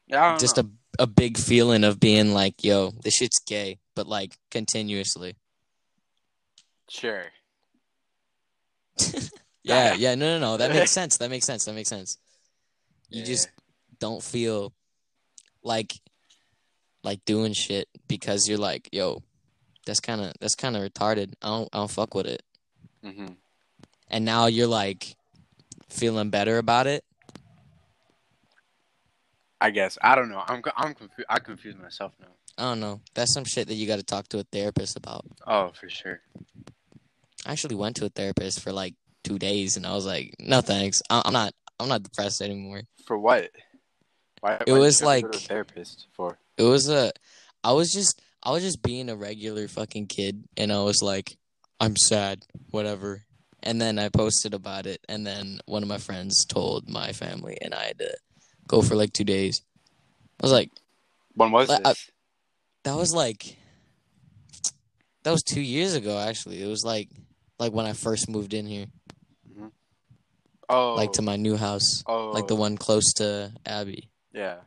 yeah, 0.06 0.25
I 0.25 0.31
don't 0.32 0.41
Just 0.41 0.56
know. 0.56 0.62
a 0.99 1.03
a 1.03 1.06
big 1.06 1.38
feeling 1.38 1.85
of 1.85 2.00
being 2.00 2.32
like, 2.32 2.65
yo, 2.65 2.91
this 3.03 3.15
shit's 3.15 3.38
gay, 3.41 3.79
but 3.94 4.06
like 4.06 4.37
continuously. 4.50 5.37
sure. 6.88 7.26
Yeah, 9.65 9.93
yeah, 9.94 10.15
no, 10.15 10.38
no, 10.38 10.53
no. 10.53 10.56
That 10.56 10.73
makes 10.73 10.91
sense. 10.93 11.19
That 11.19 11.29
makes 11.29 11.44
sense. 11.44 11.67
That 11.67 11.75
makes 11.75 11.91
sense. 11.91 12.17
You 13.11 13.20
Yeah. 13.20 13.26
just 13.26 13.49
don't 13.99 14.23
feel 14.23 14.73
like 15.62 16.00
like 17.05 17.23
doing 17.26 17.53
shit 17.53 17.87
because 18.06 18.49
you're 18.49 18.56
like, 18.56 18.88
yo, 18.93 19.23
that's 19.85 20.00
kind 20.00 20.23
of 20.23 20.32
that's 20.41 20.55
kind 20.55 20.75
of 20.75 20.82
retarded. 20.82 21.35
I 21.43 21.49
don't 21.49 21.69
I 21.75 21.79
don't 21.79 21.91
fuck 21.91 22.15
with 22.15 22.26
it. 22.26 22.43
Hmm 23.03 23.27
And 24.11 24.25
now 24.25 24.47
you're 24.47 24.67
like 24.67 25.17
feeling 25.89 26.31
better 26.31 26.59
about 26.59 26.87
it. 26.87 27.05
I 29.61 29.71
guess 29.71 29.99
I 30.03 30.15
don't 30.15 30.29
know. 30.31 30.43
I'm 30.47 30.62
I'm 30.77 30.95
confu- 30.95 31.25
I 31.29 31.39
confuse 31.41 31.77
myself 31.77 32.12
now. 32.21 32.29
I 32.56 32.62
don't 32.62 32.81
know. 32.81 33.00
That's 33.15 33.33
some 33.33 33.45
shit 33.45 33.69
that 33.69 33.75
you 33.75 33.87
got 33.87 33.97
to 33.97 34.05
talk 34.05 34.29
to 34.29 34.39
a 34.39 34.45
therapist 34.45 34.97
about. 34.97 35.25
Oh, 35.47 35.71
for 35.79 35.89
sure. 35.89 36.21
I 37.47 37.53
actually 37.53 37.77
went 37.77 37.97
to 37.97 38.05
a 38.06 38.09
therapist 38.09 38.61
for 38.61 38.73
like 38.73 38.95
two 39.25 39.39
days, 39.39 39.77
and 39.77 39.87
I 39.87 39.94
was 39.94 40.06
like, 40.06 40.35
no 40.41 40.61
thanks. 40.61 41.03
I- 41.11 41.23
I'm 41.25 41.33
not. 41.33 41.53
I'm 41.81 41.89
not 41.89 42.03
depressed 42.03 42.43
anymore. 42.43 42.83
For 43.06 43.17
what? 43.19 43.51
Why? 44.41 44.59
It 44.67 44.73
why 44.73 44.79
was 44.79 45.01
you 45.01 45.06
have 45.09 45.23
go 45.23 45.29
to 45.29 45.33
like- 45.33 45.35
a 45.37 45.47
therapist 45.47 46.06
for. 46.12 46.39
It 46.56 46.65
was 46.65 46.89
a. 46.89 47.12
I 47.65 47.73
was 47.73 47.93
just. 47.93 48.21
I 48.43 48.53
was 48.53 48.62
just 48.62 48.83
being 48.83 49.09
a 49.11 49.17
regular 49.17 49.67
fucking 49.67 50.06
kid, 50.06 50.44
and 50.56 50.72
I 50.72 50.81
was 50.82 51.03
like, 51.03 51.37
I'm 51.81 51.97
sad, 51.97 52.44
whatever. 52.70 53.23
And 53.63 53.81
then 53.81 53.99
I 53.99 54.08
posted 54.08 54.55
about 54.55 54.87
it, 54.87 55.01
and 55.08 55.27
then 55.27 55.61
one 55.67 55.82
of 55.82 55.89
my 55.89 55.99
friends 55.99 56.44
told 56.44 56.89
my 56.89 57.13
family, 57.13 57.58
and 57.61 57.75
I 57.75 57.85
had 57.87 57.99
to 57.99 58.17
go 58.69 58.82
for 58.82 58.94
like 58.94 59.13
two 59.13 59.25
days. 59.25 59.63
I 60.41 60.44
was 60.44 60.53
like, 60.53 60.70
When 61.35 61.51
was 61.51 61.69
I- 61.70 61.79
this? 61.79 62.11
that 62.85 62.94
was 62.94 63.13
like 63.13 63.56
that 65.25 65.32
was 65.32 65.43
two 65.43 65.61
years 65.61 65.94
ago 65.94 66.17
actually 66.19 66.63
it 66.63 66.67
was 66.67 66.85
like 66.85 67.08
like 67.58 67.73
when 67.73 67.85
i 67.85 67.93
first 67.93 68.31
moved 68.31 68.55
in 68.55 68.67
here 68.67 68.87
oh, 70.70 70.94
like 70.94 71.13
to 71.13 71.20
my 71.20 71.37
new 71.37 71.56
house 71.56 72.03
oh, 72.06 72.31
like 72.31 72.47
the 72.47 72.55
one 72.55 72.79
close 72.79 73.13
to 73.17 73.53
abby 73.67 74.08
Yeah. 74.32 74.58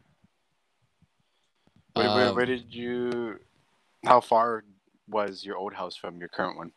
Where, 1.93 2.09
where, 2.09 2.27
Um, 2.29 2.35
where 2.35 2.45
did 2.45 2.73
you? 2.73 3.39
How 4.05 4.19
far 4.21 4.63
was 5.07 5.43
your 5.43 5.57
old 5.57 5.73
house 5.73 5.95
from 5.95 6.19
your 6.19 6.29
current 6.29 6.57
one? 6.57 6.71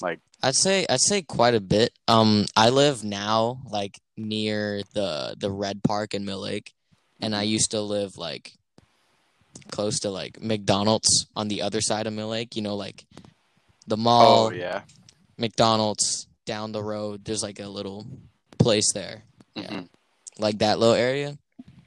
Like, 0.00 0.20
i'd 0.42 0.54
say 0.54 0.86
i'd 0.88 1.00
say 1.00 1.22
quite 1.22 1.54
a 1.54 1.60
bit. 1.60 1.92
Um 2.06 2.46
i 2.56 2.68
live 2.70 3.02
now 3.04 3.60
like 3.70 3.98
near 4.16 4.82
the 4.94 5.34
the 5.38 5.50
red 5.50 5.82
park 5.82 6.14
in 6.14 6.24
mill 6.24 6.40
lake 6.40 6.72
and 7.20 7.34
i 7.34 7.42
used 7.42 7.72
to 7.72 7.80
live 7.80 8.16
like 8.16 8.52
close 9.70 10.00
to 10.00 10.10
like 10.10 10.40
mcdonald's 10.40 11.26
on 11.34 11.48
the 11.48 11.62
other 11.62 11.80
side 11.80 12.06
of 12.06 12.12
mill 12.12 12.28
lake 12.28 12.54
you 12.56 12.62
know 12.62 12.76
like 12.76 13.04
the 13.86 13.96
mall 13.96 14.46
oh 14.46 14.50
yeah, 14.52 14.82
mcdonald's 15.36 16.26
down 16.46 16.72
the 16.72 16.82
road 16.82 17.24
there's 17.24 17.42
like 17.42 17.58
a 17.60 17.68
little 17.68 18.06
place 18.58 18.92
there. 18.92 19.22
Yeah. 19.54 19.70
Mhm. 19.70 19.88
like 20.38 20.58
that 20.58 20.78
little 20.78 20.94
area? 20.94 21.38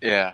Yeah. 0.01 0.33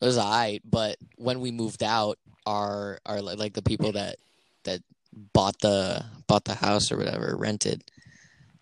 It 0.00 0.04
was 0.04 0.18
alright, 0.18 0.62
but 0.68 0.96
when 1.16 1.40
we 1.40 1.50
moved 1.50 1.82
out, 1.82 2.18
our 2.44 2.98
our 3.06 3.20
like 3.22 3.54
the 3.54 3.62
people 3.62 3.92
that 3.92 4.16
that 4.64 4.80
bought 5.16 5.58
the 5.60 6.04
bought 6.26 6.44
the 6.44 6.54
house 6.54 6.92
or 6.92 6.98
whatever 6.98 7.34
rented, 7.36 7.82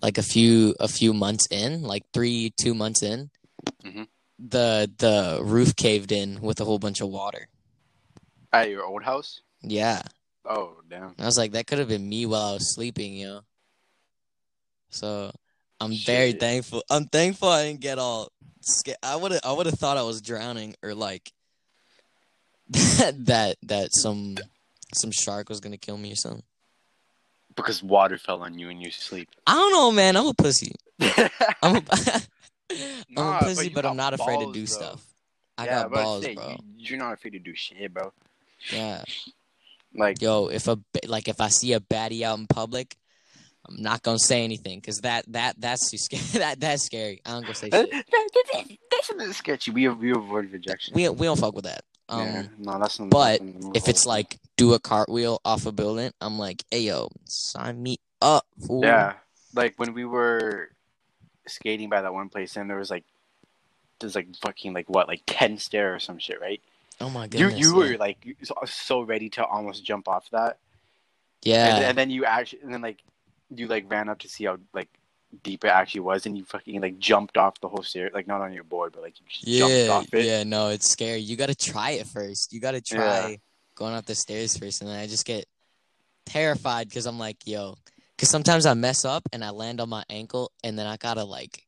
like 0.00 0.18
a 0.18 0.23
few 0.23 0.75
a 0.78 0.88
few 0.88 1.12
months 1.12 1.46
in, 1.50 1.82
like 1.82 2.04
three 2.12 2.52
two 2.56 2.75
months 2.75 3.02
in, 3.02 3.30
Mhm. 3.84 4.06
the 4.38 4.90
the 4.99 5.40
roof 5.42 5.75
caved 5.76 6.12
in 6.12 6.40
with 6.40 6.61
a 6.61 6.64
whole 6.64 6.78
bunch 6.78 7.00
of 7.00 7.08
water. 7.08 7.49
At 8.52 8.70
your 8.70 8.84
old 8.84 9.02
house? 9.02 9.40
Yeah, 9.62 10.02
Oh 10.44 10.76
damn. 10.88 11.14
I 11.18 11.25
was 11.25 11.38
like, 11.38 11.52
that 11.52 11.66
could 11.66 11.78
have 11.78 11.88
been 11.88 12.08
me 12.08 12.26
while 12.26 12.50
I 12.50 12.52
was 12.54 12.75
sleeping, 12.75 13.14
you 13.14 13.26
know. 13.26 13.40
So 14.90 15.32
I'm 15.80 15.92
very 15.92 16.32
thankful. 16.34 16.84
I'm 16.88 17.06
thankful 17.06 17.49
I 17.49 17.64
didn't 17.64 17.80
get 17.80 17.99
all 17.99 18.30
scared. 18.61 18.99
I 19.02 19.16
would 19.16 19.32
have 19.32 19.40
I 19.44 19.52
would 19.52 19.66
have 19.66 19.78
thought 19.78 19.96
I 19.96 20.02
was 20.02 20.20
drowning 20.23 20.76
or 20.82 20.94
like 20.94 21.32
that 22.68 23.25
that 23.26 23.56
that 23.62 23.88
some 23.94 24.37
some 24.94 25.10
shark 25.12 25.48
was 25.48 25.60
gonna 25.60 25.76
kill 25.76 25.98
me 25.98 26.12
or 26.12 26.16
something. 26.16 26.42
Because 27.56 27.82
water 27.82 28.18
fell 28.18 28.42
on 28.42 28.58
you 28.58 28.68
in 28.68 28.80
your 28.80 28.90
sleep. 28.90 29.28
I 29.46 29.54
don't 29.54 29.72
know, 29.72 29.92
man. 29.92 30.16
I'm 30.16 30.26
a 30.26 30.34
pussy. 30.34 30.72
I'm 31.00 31.76
a, 31.76 31.82
I'm 32.70 33.00
Nah, 33.10 33.38
a 33.38 33.44
pussy, 33.44 33.68
you 33.68 33.74
but, 33.74 33.86
I'm 33.86 33.96
not 33.96 34.14
afraid 34.14 34.40
to 34.40 34.52
do 34.52 34.60
though. 34.60 34.72
stuff. 34.72 35.04
I 35.56 35.66
Yeah, 35.66 35.82
got 35.82 35.90
but 35.90 35.96
balls, 36.02 36.24
say, 36.24 36.34
bro. 36.34 36.48
You, 36.48 36.56
you're 36.78 36.98
not 36.98 37.12
afraid 37.14 37.30
to 37.30 37.38
do 37.38 37.54
shit, 37.54 37.92
bro. 37.92 38.12
Yeah, 38.70 39.04
Like, 39.94 40.20
yo, 40.20 40.48
if 40.48 40.66
a 40.68 40.78
like 41.06 41.28
if 41.28 41.40
I 41.40 41.48
see 41.48 41.74
a 41.74 41.80
baddie 41.80 42.22
out 42.22 42.38
in 42.38 42.46
public, 42.46 42.96
I'm 43.68 43.80
not 43.80 44.02
gonna 44.02 44.18
say 44.18 44.42
anything 44.42 44.78
because 44.80 44.98
that 44.98 45.24
that 45.28 45.60
that's 45.60 45.90
too 45.90 45.98
scary. 45.98 46.22
that 46.34 46.60
that's 46.60 46.84
scary. 46.84 47.20
I 47.24 47.32
don't 47.32 47.42
gonna 47.42 47.54
say 47.54 47.70
shit. 47.70 47.90
that, 47.90 48.04
that, 48.10 48.64
that's 48.90 49.10
a 49.10 49.14
bit 49.14 49.34
sketchy. 49.34 49.70
We 49.70 49.88
we 49.88 50.10
avoid 50.12 50.50
rejection. 50.50 50.94
We 50.94 51.08
we 51.10 51.26
don't 51.26 51.38
fuck 51.38 51.54
with 51.54 51.64
that. 51.64 51.82
Um, 52.08 52.20
yeah, 52.20 52.42
no, 52.58 52.78
that's 52.78 52.98
not. 52.98 53.10
but 53.10 53.40
if 53.74 53.88
it's 53.88 54.06
like 54.06 54.38
do 54.56 54.75
a 54.75 54.78
cartwheel 54.78 55.40
off 55.44 55.66
a 55.66 55.73
building, 55.73 56.12
I'm 56.20 56.38
like, 56.38 56.64
hey 56.70 56.80
yo, 56.82 57.08
sign 57.25 57.82
me 57.82 57.99
up. 58.23 58.46
Fool. 58.66 58.82
yeah, 58.82 59.14
like 59.54 59.75
when 59.78 59.94
we 59.94 60.04
were 60.04 60.70
skating 61.46 61.88
by 61.88 62.02
that 62.02 62.14
one 62.14 62.28
place, 62.28 62.56
and 62.56 62.68
there 62.70 62.78
was 62.78 62.90
like, 62.90 63.04
there's 64.00 64.14
like 64.14 64.34
fucking 64.37 64.73
like 64.73 64.88
what, 64.88 65.08
like 65.08 65.23
ten 65.26 65.58
stair 65.58 65.94
or 65.94 65.99
some 65.99 66.18
shit, 66.18 66.40
right? 66.40 66.61
Oh 67.00 67.11
my 67.11 67.25
You 67.25 67.28
goodness. 67.30 67.58
you 67.61 67.70
yeah. 67.73 67.90
were 67.92 67.96
like 67.99 68.18
so, 68.66 69.02
ready 69.02 69.28
to 69.30 69.44
almost 69.44 69.84
jump 69.84 70.08
off 70.08 70.30
that, 70.30 70.58
yeah. 71.42 71.76
and, 71.76 71.84
and 71.84 71.99
then 71.99 72.11
you 72.11 72.25
actually, 72.25 72.62
and 72.62 72.73
then 72.73 72.82
like 72.82 72.99
you 73.54 73.66
like 73.66 73.90
ran 73.90 74.08
up 74.08 74.20
to 74.20 74.28
see 74.28 74.44
how 74.44 74.58
like 74.73 74.88
deep 75.42 75.64
it 75.64 75.68
actually 75.68 76.00
was, 76.00 76.26
and 76.26 76.38
you 76.38 76.44
fucking 76.44 76.80
like 76.80 76.99
jumped 76.99 77.37
off 77.37 77.61
the 77.61 77.68
whole 77.68 77.82
stair, 77.82 78.11
like 78.14 78.26
not 78.28 78.40
on 78.40 78.52
your 78.52 78.64
board, 78.64 78.92
but 78.92 79.02
like 79.02 79.14
you 79.20 79.26
just 79.28 79.44
jumped 79.44 79.75
Yeah, 79.75 79.88
off 79.92 80.14
it. 80.14 80.25
yeah, 80.25 80.44
no, 80.44 80.68
it's 80.68 80.88
scary. 80.88 81.18
You 81.20 81.37
gotta 81.37 81.54
try 81.56 81.90
it 81.92 82.06
first. 82.06 82.52
You 82.52 82.61
gotta 82.61 82.80
try 82.80 83.38
going 83.74 83.94
up 83.94 84.06
the 84.06 84.14
stairs 84.14 84.56
first, 84.56 84.80
and 84.80 84.90
then 84.90 84.98
I 84.98 85.06
just 85.06 85.26
get 85.26 85.46
terrified 86.26 86.88
because 86.88 87.06
I'm 87.06 87.18
like, 87.18 87.46
yo, 87.46 87.76
because 88.16 88.30
sometimes 88.30 88.66
I 88.66 88.74
mess 88.74 89.04
up 89.04 89.28
and 89.32 89.44
I 89.44 89.50
land 89.50 89.80
on 89.80 89.88
my 89.88 90.04
ankle, 90.08 90.52
and 90.62 90.78
then 90.78 90.86
I 90.86 90.96
gotta 90.96 91.24
like 91.24 91.66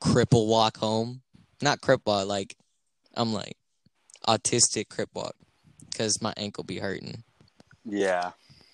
cripple 0.00 0.46
walk 0.46 0.76
home. 0.76 1.22
Not 1.62 1.80
cripple, 1.80 2.06
walk, 2.06 2.26
like 2.26 2.56
I'm 3.14 3.32
like 3.32 3.56
autistic 4.26 4.88
crip 4.88 5.10
walk 5.14 5.34
because 5.90 6.20
my 6.20 6.34
ankle 6.36 6.64
be 6.64 6.78
hurting. 6.78 7.22
yeah. 7.84 8.32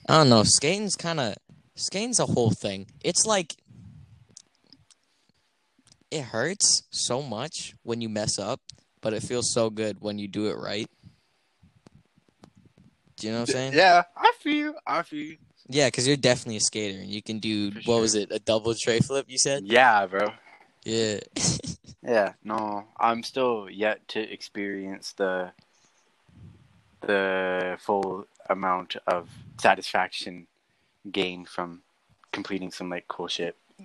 I 0.09 0.17
don't 0.17 0.31
know. 0.31 0.43
Skating's 0.45 0.97
kind 0.97 1.21
of 1.21 1.35
skating's 1.77 2.19
a 2.19 2.27
whole 2.27 2.51
thing. 2.51 2.87
It's 3.05 3.27
like 3.27 3.55
it 6.11 6.23
hurts 6.23 6.83
so 6.91 7.23
much 7.23 7.75
when 7.83 8.01
you 8.01 8.09
mess 8.09 8.39
up, 8.39 8.61
but 9.01 9.13
it 9.13 9.23
feels 9.23 9.53
so 9.53 9.71
good 9.71 10.01
when 10.01 10.19
you 10.19 10.27
do 10.27 10.49
it 10.49 10.57
right. 10.57 10.89
Do 13.21 13.27
you 13.27 13.33
know 13.35 13.41
what 13.41 13.51
I'm 13.51 13.55
saying? 13.55 13.73
Yeah, 13.75 14.03
I 14.17 14.33
feel 14.41 14.55
you. 14.55 14.75
I 14.87 15.03
feel 15.03 15.19
you. 15.19 15.37
Yeah, 15.69 15.89
because 15.89 16.09
you're 16.09 16.17
definitely 16.17 16.57
a 16.57 16.61
skater 16.61 16.99
and 17.01 17.09
you 17.11 17.23
can 17.23 17.39
do 17.39 17.71
For 17.71 17.77
what 17.77 17.85
sure. 17.85 18.01
was 18.01 18.15
it? 18.15 18.33
A 18.33 18.39
double 18.39 18.75
tray 18.75 19.01
flip? 19.01 19.27
You 19.29 19.37
said? 19.39 19.65
Yeah, 19.65 20.07
bro. 20.07 20.29
Yeah. 20.85 21.21
Yeah, 22.03 22.33
no, 22.43 22.85
I'm 22.99 23.23
still 23.23 23.69
yet 23.71 24.09
to 24.09 24.21
experience 24.21 25.13
the 25.13 25.53
the 27.03 27.77
full 27.79 28.27
amount 28.49 28.97
of 29.07 29.29
satisfaction 29.59 30.47
gained 31.13 31.47
from 31.49 31.83
completing 32.33 32.71
some 32.73 32.89
like 32.89 33.07
cool 33.07 33.29
shit. 33.29 33.55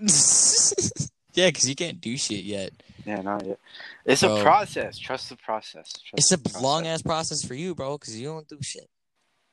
yeah, 1.33 1.47
because 1.47 1.67
you 1.67 1.75
can't 1.75 1.99
do 1.99 2.15
shit 2.15 2.45
yet. 2.45 2.71
Yeah, 3.05 3.21
not 3.21 3.45
yet. 3.45 3.59
It's 4.05 4.21
Bro. 4.21 4.37
a 4.37 4.41
process. 4.41 4.97
Trust 4.97 5.27
the 5.29 5.35
process. 5.35 5.91
Trust 5.91 6.31
It's 6.31 6.55
a 6.55 6.61
long 6.61 6.87
ass 6.87 7.01
process 7.01 7.43
for 7.45 7.53
you, 7.53 7.75
bro, 7.75 7.97
because 7.97 8.17
you 8.17 8.27
don't 8.27 8.47
do 8.47 8.59
shit. 8.61 8.89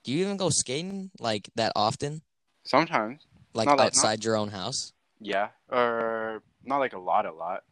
Do 0.04 0.12
you 0.12 0.24
even 0.24 0.36
go 0.36 0.50
skating 0.50 1.10
like 1.20 1.48
that 1.54 1.72
often? 1.76 2.22
Sometimes, 2.64 3.20
Like 3.54 3.66
Not 3.66 3.80
outside 3.80 4.24
your 4.24 4.36
own 4.36 4.48
house? 4.48 4.92
yeah, 5.20 5.48
or 5.68 6.42
not 6.64 6.78
like 6.78 6.92
a 6.94 6.98
lot, 6.98 7.26
a 7.26 7.32
lot, 7.32 7.62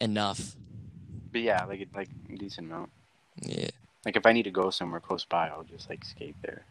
Enough. 0.00 0.54
but 1.32 1.40
yeah, 1.40 1.64
like 1.64 1.88
like 1.94 2.08
a 2.32 2.36
decent 2.36 2.66
amount. 2.70 2.90
Yeah. 3.40 3.70
Like 4.04 4.16
if 4.16 4.26
I 4.26 4.32
need 4.32 4.44
to 4.44 4.50
go 4.50 4.70
somewhere 4.70 5.00
close 5.00 5.24
by, 5.24 5.48
I'll 5.48 5.64
just 5.64 5.88
like 5.88 6.04
skate 6.04 6.36
there. 6.42 6.64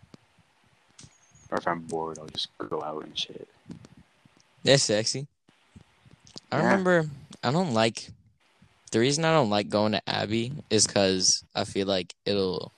Or 1.52 1.58
if 1.58 1.68
I'm 1.68 1.82
bored, 1.82 2.20
I'll 2.20 2.28
just 2.28 2.50
go 2.58 2.82
out 2.84 3.04
and 3.06 3.18
shit. 3.18 3.48
That's 4.64 4.84
sexy. 4.84 5.28
I 6.52 6.58
Yeah. 6.58 6.64
remember 6.64 7.10
I 7.44 7.52
don't 7.52 7.74
like 7.74 8.10
the 8.92 9.00
reason 9.00 9.26
I 9.26 9.34
don't 9.34 9.50
like 9.50 9.70
going 9.70 9.92
to 9.94 10.02
Abbey 10.10 10.54
is 10.70 10.86
because 10.88 11.44
I 11.56 11.64
feel 11.66 11.88
like 11.88 12.14
it'll 12.26 12.72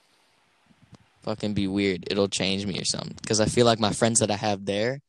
fucking 1.28 1.52
be 1.52 1.66
weird. 1.66 2.04
It'll 2.10 2.28
change 2.28 2.64
me 2.64 2.78
or 2.80 2.84
something. 2.86 3.14
Because 3.20 3.38
I 3.40 3.44
feel 3.46 3.66
like 3.66 3.78
my 3.78 3.92
friends 3.92 4.20
that 4.20 4.30
I 4.30 4.36
have 4.36 4.64
there 4.64 5.00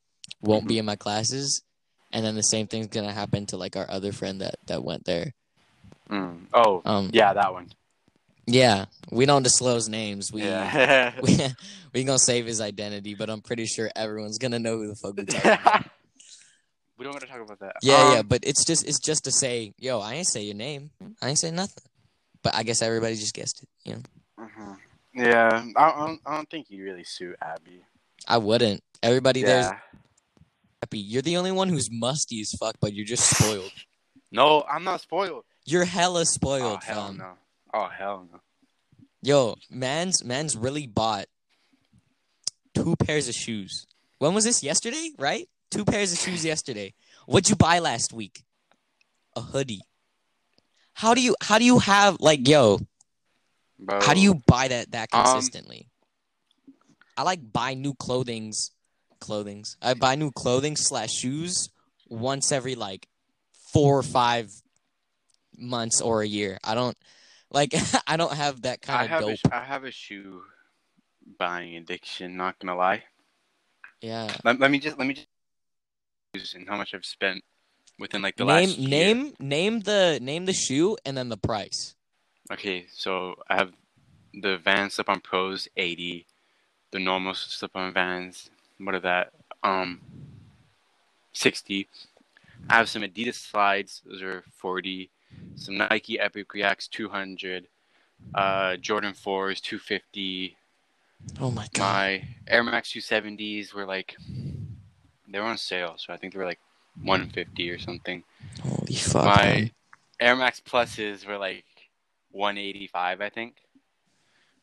won't 0.42 0.68
be 0.68 0.76
in 0.78 0.84
my 0.84 0.96
classes, 0.96 1.62
and 2.12 2.24
then 2.24 2.34
the 2.34 2.42
same 2.42 2.66
thing's 2.66 2.88
gonna 2.88 3.12
happen 3.12 3.46
to 3.46 3.56
like 3.56 3.74
our 3.76 3.90
other 3.90 4.12
friend 4.12 4.40
that 4.42 4.56
that 4.66 4.84
went 4.84 5.04
there. 5.06 5.32
Mm. 6.10 6.46
Oh, 6.52 6.82
Um, 6.84 7.10
yeah, 7.12 7.32
that 7.32 7.52
one. 7.52 7.68
yeah, 8.46 8.86
we 9.10 9.24
don't 9.26 9.42
disclose 9.44 9.88
names. 9.88 10.30
We 10.32 10.42
yeah. 10.42 11.14
we 11.22 11.38
we 11.94 12.04
gonna 12.04 12.18
save 12.18 12.44
his 12.46 12.60
identity, 12.60 13.14
but 13.14 13.30
I'm 13.30 13.40
pretty 13.40 13.64
sure 13.66 13.90
everyone's 13.96 14.38
gonna 14.38 14.58
know 14.58 14.76
who 14.76 14.88
the 14.88 14.96
fuck 14.96 15.16
we're 15.16 15.24
talking 15.24 15.52
about. 15.52 15.84
we 16.98 17.04
don't 17.04 17.14
want 17.14 17.22
to 17.24 17.28
talk 17.30 17.40
about 17.40 17.60
that. 17.60 17.76
Yeah, 17.82 18.02
Um, 18.02 18.12
yeah, 18.12 18.22
but 18.22 18.44
it's 18.44 18.64
just 18.66 18.86
it's 18.86 19.00
just 19.00 19.24
to 19.24 19.32
say, 19.32 19.72
yo, 19.78 20.00
I 20.00 20.14
ain't 20.14 20.26
say 20.28 20.42
your 20.42 20.56
name. 20.56 20.90
I 21.22 21.30
ain't 21.30 21.38
say 21.38 21.50
nothing. 21.50 21.84
But 22.42 22.54
I 22.54 22.62
guess 22.62 22.82
everybody 22.82 23.16
just 23.16 23.34
guessed 23.34 23.62
it. 23.62 23.68
You 23.88 23.94
know, 23.96 24.02
mhm. 24.46 24.76
Yeah, 25.14 25.64
I, 25.76 25.82
I 25.90 26.06
don't. 26.06 26.20
I 26.26 26.36
don't 26.36 26.48
think 26.50 26.70
you 26.70 26.84
really 26.84 27.04
sue 27.04 27.34
Abby. 27.42 27.82
I 28.28 28.38
wouldn't. 28.38 28.82
Everybody 29.02 29.42
there's 29.42 29.66
Yeah. 29.66 29.78
happy. 30.82 30.98
You're 31.00 31.22
the 31.22 31.36
only 31.36 31.52
one 31.52 31.68
who's 31.68 31.90
musty 31.90 32.40
as 32.40 32.52
fuck, 32.52 32.76
but 32.80 32.92
you're 32.94 33.06
just 33.06 33.36
spoiled. 33.36 33.72
No, 34.32 34.62
I'm 34.70 34.84
not 34.84 35.00
spoiled. 35.00 35.42
You're 35.64 35.84
hella 35.84 36.24
spoiled, 36.24 36.78
Oh 36.82 36.86
hell 36.86 37.06
fam. 37.08 37.16
no. 37.16 37.32
Oh 37.74 37.88
hell 37.88 38.28
no. 38.32 38.38
Yo, 39.22 39.56
man's 39.68 40.22
man's 40.24 40.56
really 40.56 40.86
bought 40.86 41.26
two 42.74 42.94
pairs 42.96 43.26
of 43.28 43.34
shoes. 43.34 43.88
When 44.20 44.32
was 44.32 44.44
this? 44.44 44.62
Yesterday, 44.62 45.10
right? 45.18 45.48
Two 45.72 45.84
pairs 45.84 46.12
of 46.12 46.18
shoes 46.20 46.44
yesterday. 46.44 46.94
What'd 47.26 47.50
you 47.50 47.56
buy 47.56 47.80
last 47.80 48.12
week? 48.12 48.44
A 49.34 49.40
hoodie. 49.40 49.80
How 50.94 51.12
do 51.14 51.20
you 51.20 51.34
how 51.42 51.58
do 51.58 51.64
you 51.64 51.80
have 51.80 52.20
like 52.20 52.46
yo? 52.46 52.78
Bro. 53.80 54.02
How 54.02 54.14
do 54.14 54.20
you 54.20 54.34
buy 54.46 54.68
that 54.68 54.92
that 54.92 55.08
Um, 55.12 55.24
consistently? 55.24 55.88
I 57.16 57.22
like 57.22 57.40
buy 57.52 57.74
new 57.74 57.94
clothings, 57.94 58.70
clothings. 59.20 59.76
I 59.82 59.94
buy 59.94 60.14
new 60.14 60.30
clothing 60.30 60.76
slash 60.76 61.10
shoes 61.10 61.68
once 62.08 62.52
every 62.52 62.74
like 62.74 63.08
four 63.72 63.98
or 63.98 64.02
five 64.02 64.50
months 65.56 66.00
or 66.00 66.22
a 66.22 66.26
year. 66.26 66.58
I 66.62 66.74
don't 66.74 66.96
like. 67.50 67.74
I 68.06 68.16
don't 68.16 68.32
have 68.32 68.62
that 68.62 68.82
kind 68.82 69.08
have 69.08 69.22
of 69.22 69.28
a, 69.28 69.36
dope. 69.36 69.52
I 69.52 69.64
have 69.64 69.84
a 69.84 69.90
shoe 69.90 70.42
buying 71.38 71.76
addiction. 71.76 72.36
Not 72.36 72.58
gonna 72.58 72.76
lie. 72.76 73.04
yeah. 74.00 74.34
Let, 74.44 74.60
let 74.60 74.70
me 74.70 74.78
just 74.78 74.98
let 74.98 75.06
me 75.06 75.14
just 76.34 76.54
and 76.54 76.68
how 76.68 76.76
much 76.76 76.94
I've 76.94 77.04
spent 77.04 77.42
within 77.98 78.22
like 78.22 78.36
the 78.36 78.44
name 78.44 78.68
last 78.68 78.78
year. 78.78 78.88
name 78.88 79.34
name 79.40 79.80
the 79.80 80.18
name 80.22 80.44
the 80.46 80.52
shoe 80.52 80.96
and 81.04 81.16
then 81.16 81.28
the 81.28 81.36
price. 81.36 81.94
Okay, 82.50 82.86
so 82.92 83.36
I 83.48 83.56
have 83.56 83.72
the 84.34 84.58
Vans 84.58 84.94
Slip-On 84.94 85.20
Pros 85.20 85.68
80, 85.76 86.26
the 86.90 86.98
normal 86.98 87.34
Slip-On 87.34 87.92
Vans. 87.92 88.50
What 88.78 88.94
are 88.94 89.00
that? 89.00 89.32
Um, 89.62 90.00
60. 91.32 91.86
I 92.68 92.74
have 92.74 92.88
some 92.88 93.02
Adidas 93.02 93.34
slides. 93.34 94.02
Those 94.04 94.22
are 94.22 94.44
40. 94.56 95.10
Some 95.54 95.78
Nike 95.78 96.18
Epic 96.18 96.52
Reacts 96.52 96.88
200. 96.88 97.66
Uh, 98.34 98.76
Jordan 98.76 99.12
4s 99.12 99.60
250. 99.60 100.56
Oh 101.40 101.50
my 101.50 101.68
god. 101.72 101.82
My 101.82 102.24
Air 102.48 102.64
Max 102.64 102.92
270s 102.92 103.72
were 103.72 103.86
like 103.86 104.16
they 105.28 105.38
were 105.38 105.46
on 105.46 105.58
sale, 105.58 105.94
so 105.96 106.12
I 106.12 106.16
think 106.16 106.32
they 106.32 106.38
were 106.38 106.44
like 106.44 106.60
150 107.02 107.70
or 107.70 107.78
something. 107.78 108.24
Holy 108.62 108.94
fuck. 108.94 109.24
my 109.24 109.44
man. 109.44 109.70
Air 110.18 110.36
Max 110.36 110.60
Pluses 110.60 111.26
were 111.26 111.38
like 111.38 111.64
185, 112.32 113.20
I 113.20 113.28
think. 113.28 113.56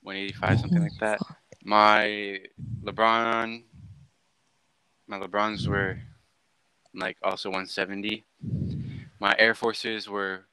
185, 0.04 0.60
something 0.60 0.82
like 0.82 0.98
that. 1.00 1.20
My 1.64 2.40
LeBron, 2.84 3.64
my 5.08 5.20
LeBrons 5.20 5.68
were 5.68 6.00
like 6.94 7.18
also 7.22 7.50
170. 7.50 8.24
My 9.20 9.36
Air 9.38 9.54
Forces 9.54 10.08
were 10.08 10.46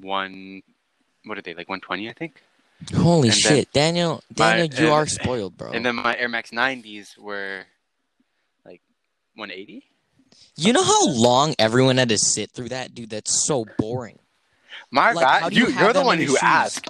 one. 0.00 0.62
What 1.24 1.38
are 1.38 1.42
they 1.42 1.54
like 1.54 1.68
120? 1.68 2.08
I 2.08 2.12
think. 2.12 2.40
Holy 2.94 3.28
and 3.28 3.36
shit, 3.36 3.72
Daniel. 3.72 4.22
my- 4.38 4.56
Daniel, 4.56 4.78
you 4.78 4.86
and- 4.86 4.94
are 4.94 5.06
spoiled, 5.06 5.56
bro. 5.56 5.72
And 5.72 5.84
then 5.84 5.96
my 5.96 6.16
Air 6.16 6.28
Max 6.28 6.50
90s 6.50 7.16
were 7.18 7.64
like 8.64 8.82
180. 9.34 9.82
you 10.56 10.72
know 10.72 10.84
how 10.84 11.08
long 11.08 11.54
everyone 11.58 11.96
had 11.96 12.10
to 12.10 12.18
sit 12.18 12.50
through 12.52 12.68
that, 12.68 12.94
dude? 12.94 13.10
That's 13.10 13.46
so 13.46 13.64
boring. 13.78 14.18
My 14.90 15.12
Like, 15.12 15.24
bad. 15.42 15.54
You, 15.54 15.68
you 15.68 15.78
you're 15.78 15.92
the 15.92 16.02
one 16.02 16.18
who 16.18 16.26
shoes? 16.26 16.38
asked. 16.42 16.88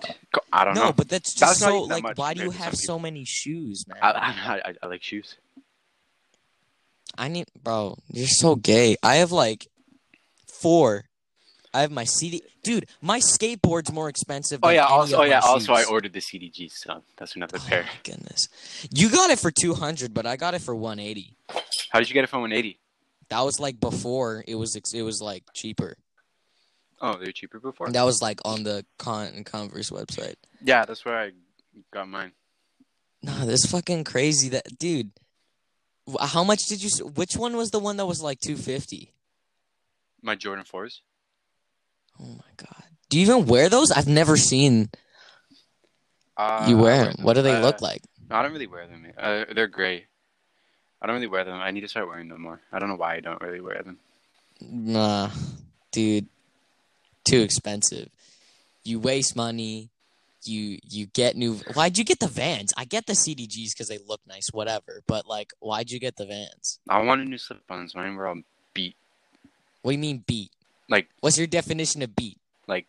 I 0.53 0.65
don't 0.65 0.75
know. 0.75 0.81
no, 0.81 0.87
know. 0.89 0.93
but 0.93 1.09
that's 1.09 1.35
just 1.35 1.41
That's 1.41 1.59
so 1.59 1.83
like. 1.83 2.03
much 2.03 2.17
Why 2.19 2.35
do 2.35 2.43
you 2.43 2.51
have 2.51 2.75
so 2.75 2.99
many 2.99 3.25
shoes, 3.25 3.85
man? 3.89 3.99
I, 4.03 4.11
I, 4.11 4.61
I, 4.71 4.75
I 4.83 4.87
like 4.87 5.03
shoes. 5.03 5.37
I 7.19 7.29
need, 7.29 7.47
bro. 7.63 7.97
You're 8.13 8.27
so 8.27 8.57
gay. 8.57 8.97
I 9.03 9.17
have 9.17 9.33
like 9.33 9.67
four. 10.47 11.05
I 11.73 11.81
have 11.81 11.91
my 11.91 12.05
CD, 12.05 12.43
dude. 12.63 12.87
My 13.03 13.19
skateboard's 13.21 13.93
more 13.93 14.09
expensive. 14.09 14.61
Oh 14.63 14.71
yeah. 14.71 14.85
any 14.85 14.93
Also, 14.93 15.17
oh 15.19 15.23
yeah. 15.25 15.41
Also, 15.41 15.73
I 15.75 15.85
ordered 15.85 16.13
the 16.15 16.21
CDG, 16.21 16.71
so 16.73 17.03
that's 17.19 17.37
another 17.37 17.59
Oh 17.61 17.67
pair. 17.67 17.83
my 17.83 17.89
goodness, 18.03 18.49
you 18.91 19.11
got 19.11 19.31
it 19.31 19.39
for 19.39 19.51
two 19.51 19.75
hundred, 19.75 20.15
but 20.15 20.25
I 20.27 20.37
got 20.37 20.55
it 20.55 20.63
for 20.63 20.75
one 20.75 20.99
eighty. 20.99 21.37
How 21.91 21.99
did 21.99 22.09
you 22.09 22.15
get 22.15 22.25
it 22.25 22.29
for 22.29 22.37
180? 22.39 22.79
That 23.29 23.41
was 23.43 23.59
like 23.61 23.79
before 23.81 24.43
it 24.47 24.55
was 24.55 24.75
it 24.95 25.03
was 25.03 25.21
like 25.21 25.45
cheaper. 25.55 25.97
Oh, 27.01 27.19
they 27.19 27.27
were 27.27 27.33
cheaper 27.33 27.61
before. 27.61 27.91
That 27.91 28.05
was 28.05 28.23
like 28.23 28.41
on 28.45 28.63
the 28.63 28.85
Con 28.99 29.45
Converse 29.45 29.91
website. 29.91 30.37
Yeah, 30.63 30.85
that's 30.87 31.05
where 31.05 31.19
I 31.19 31.33
got 31.93 32.09
mine. 32.09 32.33
Nah, 33.23 33.45
this 33.45 33.67
fucking 33.67 34.05
crazy. 34.05 34.49
That 34.51 34.79
dude. 34.79 35.11
How 36.21 36.45
much 36.45 36.67
did 36.67 36.83
you? 36.83 37.07
Which 37.09 37.37
one 37.37 37.57
was 37.57 37.71
the 37.71 37.79
one 37.81 37.97
that 37.99 38.07
was 38.07 38.23
like 38.23 38.41
two 38.41 38.57
fifty? 38.57 39.13
My 40.23 40.35
Jordan 40.37 40.65
fours. 40.65 41.03
Oh 42.21 42.25
my 42.27 42.53
god. 42.57 42.85
Do 43.11 43.19
you 43.19 43.23
even 43.25 43.47
wear 43.47 43.69
those? 43.69 43.91
I've 43.91 44.09
never 44.09 44.37
seen 44.37 44.89
Uh, 46.37 46.67
you 46.69 46.77
wear 46.79 47.05
them. 47.05 47.17
What 47.23 47.35
do 47.35 47.43
they 47.43 47.55
Uh, 47.57 47.61
look 47.61 47.81
like? 47.83 48.03
I 48.31 48.43
don't 48.43 48.53
really 48.53 48.67
wear 48.67 48.87
them. 48.87 49.07
Uh, 49.17 49.45
they're 49.55 49.67
gray. 49.69 50.07
I 51.01 51.07
don't 51.07 51.15
really 51.15 51.27
wear 51.29 51.45
them. 51.45 51.55
I 51.61 51.71
need 51.71 51.83
to 51.83 51.89
start 51.89 52.09
wearing 52.09 52.29
them 52.29 52.41
more. 52.43 52.61
I 52.73 52.79
don't 52.79 52.89
know 52.89 52.97
why 52.97 53.15
I 53.17 53.21
don't 53.21 53.41
really 53.41 53.61
wear 53.61 53.83
them. 53.83 53.99
Nah, 54.61 55.31
dude, 55.93 56.27
too 57.27 57.41
expensive. 57.41 58.09
You 58.85 58.99
waste 59.01 59.37
money. 59.37 59.91
You 60.45 60.79
you 60.89 61.07
get 61.07 61.37
new. 61.37 61.55
Why'd 61.75 61.99
you 61.99 62.05
get 62.05 62.21
the 62.21 62.29
Vans? 62.29 62.73
I 62.77 62.85
get 62.85 63.07
the 63.07 63.15
CDGs 63.15 63.73
because 63.73 63.89
they 63.89 63.99
look 63.99 64.21
nice, 64.29 64.49
whatever. 64.53 65.03
But 65.09 65.27
like, 65.27 65.51
why'd 65.59 65.91
you 65.91 65.99
get 65.99 66.17
the 66.17 66.25
Vans? 66.27 66.79
I 66.89 67.03
wanted 67.03 67.29
new 67.29 67.37
slip-ons. 67.39 67.95
Mine 67.97 68.15
were 68.15 68.29
all 68.29 68.41
beat. 68.73 68.95
What 69.83 69.91
do 69.91 69.95
you 69.97 70.01
mean 70.01 70.23
beat? 70.27 70.51
Like- 70.89 71.09
what's 71.21 71.37
your 71.37 71.49
definition 71.49 72.01
of 72.03 72.15
beat? 72.15 72.39
Like- 72.69 72.87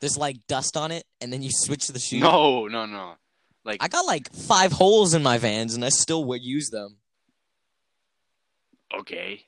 there's 0.00 0.18
like 0.18 0.46
dust 0.46 0.76
on 0.76 0.90
it, 0.90 1.04
and 1.22 1.32
then 1.32 1.40
you 1.42 1.50
switch 1.50 1.86
the 1.88 1.98
shoe. 1.98 2.20
No, 2.20 2.66
no, 2.66 2.84
no. 2.84 3.14
Like 3.64 3.82
I 3.82 3.88
got 3.88 4.04
like 4.04 4.30
five 4.34 4.72
holes 4.72 5.14
in 5.14 5.22
my 5.22 5.38
Vans, 5.38 5.74
and 5.74 5.82
I 5.84 5.88
still 5.90 6.24
would 6.26 6.42
use 6.42 6.68
them. 6.68 6.96
okay. 9.00 9.44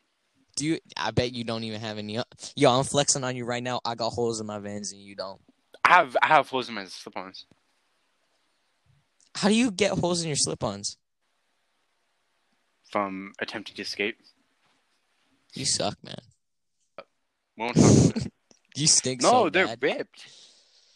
Do 0.57 0.67
you? 0.67 0.79
I 0.97 1.11
bet 1.11 1.33
you 1.33 1.45
don't 1.45 1.65
even 1.65 1.81
have 1.81 1.99
any. 1.99 2.19
Yo, 2.57 2.71
I'm 2.71 2.85
flexing 2.85 3.25
on 3.25 3.37
you 3.37 3.45
right 3.45 3.63
now. 3.63 3.81
I 3.85 3.95
got 3.95 4.11
holes 4.11 4.41
in 4.41 4.47
my 4.47 4.59
Vans, 4.59 4.93
and 4.93 5.01
you 5.01 5.17
don't. 5.17 5.41
I 5.85 5.95
have 5.95 6.17
I 6.23 6.27
have 6.29 6.49
holes 6.49 6.69
in 6.69 6.75
my 6.75 6.85
slip-ons 6.85 7.47
How 9.35 9.49
do 9.49 9.55
you 9.55 9.71
get 9.71 9.93
holes 9.93 10.23
in 10.23 10.29
your 10.29 10.37
slip-ons? 10.37 10.97
from 12.91 13.33
attempting 13.41 13.75
to 13.75 13.81
escape. 13.81 14.19
You 15.55 15.65
suck, 15.65 15.97
man. 16.05 16.15
Won't 17.57 17.77
talk. 17.77 18.23
You 18.75 18.87
stink 18.87 19.21
No, 19.23 19.29
so 19.31 19.51
they're 19.51 19.67
bad. 19.67 19.83
ripped. 19.83 20.27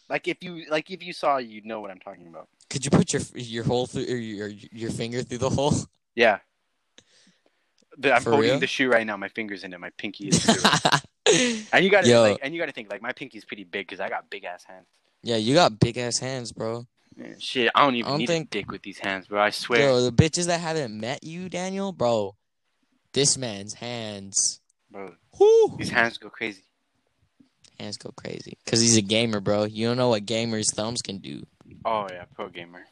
Like 0.09 0.27
if 0.27 0.41
you 0.41 0.65
like 0.69 0.89
if 0.89 1.03
you 1.03 1.13
saw, 1.13 1.37
you'd 1.37 1.65
know 1.65 1.79
what 1.79 1.91
I'm 1.91 1.99
talking 1.99 2.27
about. 2.27 2.47
Could 2.69 2.83
you 2.85 2.89
put 2.91 3.13
your 3.13 3.21
your 3.35 3.63
hole 3.63 3.85
through 3.87 4.05
or 4.05 4.15
your 4.15 4.47
your 4.71 4.89
finger 4.89 5.21
through 5.21 5.37
the 5.39 5.49
hole? 5.49 5.73
Yeah. 6.15 6.39
The, 7.97 8.13
I'm 8.13 8.21
For 8.21 8.31
holding 8.31 8.51
real? 8.51 8.59
the 8.59 8.67
shoe 8.67 8.89
right 8.89 9.05
now. 9.05 9.17
My 9.17 9.27
fingers 9.29 9.63
in 9.63 9.73
it. 9.73 9.79
My 9.79 9.89
pinky 9.97 10.27
is. 10.29 10.43
through 10.45 10.53
and 11.73 11.83
you 11.83 11.89
gotta 11.91 12.07
Yo. 12.07 12.21
like, 12.21 12.39
and 12.43 12.53
you 12.53 12.59
gotta 12.59 12.71
think 12.71 12.91
like 12.91 13.01
my 13.01 13.11
pinky's 13.11 13.43
pretty 13.45 13.63
big 13.63 13.87
because 13.87 13.99
I 13.99 14.09
got 14.09 14.29
big 14.29 14.43
ass 14.45 14.63
hands. 14.63 14.85
yeah, 15.23 15.35
you 15.37 15.53
got 15.55 15.79
big 15.79 15.97
ass 15.97 16.19
hands, 16.19 16.51
bro. 16.51 16.85
Man, 17.15 17.35
shit, 17.39 17.71
I 17.73 17.83
don't 17.83 17.95
even 17.95 18.05
I 18.07 18.09
don't 18.11 18.19
need 18.19 18.27
think- 18.27 18.47
a 18.47 18.49
dick 18.49 18.71
with 18.71 18.83
these 18.83 18.99
hands, 18.99 19.27
bro. 19.27 19.41
I 19.41 19.49
swear. 19.49 19.79
Yo, 19.81 20.01
the 20.01 20.11
bitches 20.11 20.45
that 20.45 20.59
haven't 20.61 20.97
met 20.99 21.23
you, 21.23 21.49
Daniel, 21.49 21.91
bro. 21.91 22.35
This 23.13 23.37
man's 23.37 23.73
hands. 23.73 24.61
Bro, 24.91 25.15
Whoo! 25.39 25.75
these 25.77 25.89
hands 25.89 26.17
go 26.19 26.29
crazy. 26.29 26.61
Hands 27.79 27.97
go 27.97 28.11
crazy. 28.15 28.57
Cause 28.65 28.79
he's 28.81 28.97
a 28.97 29.01
gamer, 29.01 29.39
bro. 29.39 29.63
You 29.65 29.87
don't 29.87 29.97
know 29.97 30.09
what 30.09 30.25
gamers' 30.25 30.73
thumbs 30.73 31.01
can 31.01 31.17
do. 31.17 31.45
Oh 31.85 32.07
yeah, 32.11 32.25
pro 32.35 32.49
gamer. 32.49 32.85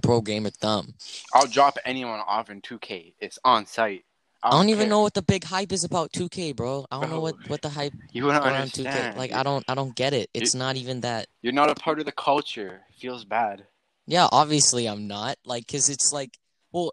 Pro 0.00 0.20
gamer 0.20 0.50
thumb. 0.50 0.94
I'll 1.34 1.46
drop 1.46 1.78
anyone 1.84 2.20
off 2.20 2.50
in 2.50 2.60
2K. 2.60 3.14
It's 3.20 3.38
on 3.44 3.66
site. 3.66 4.04
I 4.42 4.50
don't 4.52 4.70
even 4.70 4.88
know 4.88 5.02
what 5.02 5.12
the 5.12 5.22
big 5.22 5.44
hype 5.44 5.70
is 5.70 5.84
about 5.84 6.12
2K, 6.12 6.56
bro. 6.56 6.86
I 6.90 7.00
don't 7.00 7.10
know 7.10 7.20
what, 7.20 7.34
what 7.48 7.60
the 7.60 7.68
hype 7.68 7.92
You 8.12 8.24
wouldn't 8.24 8.44
around 8.44 8.54
understand. 8.54 9.14
2K. 9.14 9.18
Like 9.18 9.32
I 9.32 9.42
don't 9.42 9.64
I 9.68 9.74
don't 9.74 9.94
get 9.94 10.14
it. 10.14 10.30
It's 10.32 10.54
not 10.54 10.76
even 10.76 11.02
that. 11.02 11.26
You're 11.42 11.52
not 11.52 11.70
a 11.70 11.74
part 11.74 11.98
of 11.98 12.06
the 12.06 12.12
culture. 12.12 12.80
It 12.88 13.00
feels 13.00 13.24
bad. 13.24 13.66
Yeah, 14.06 14.28
obviously 14.32 14.88
I'm 14.88 15.06
not. 15.06 15.36
Like, 15.44 15.68
cause 15.68 15.88
it's 15.88 16.12
like, 16.12 16.38
well, 16.72 16.90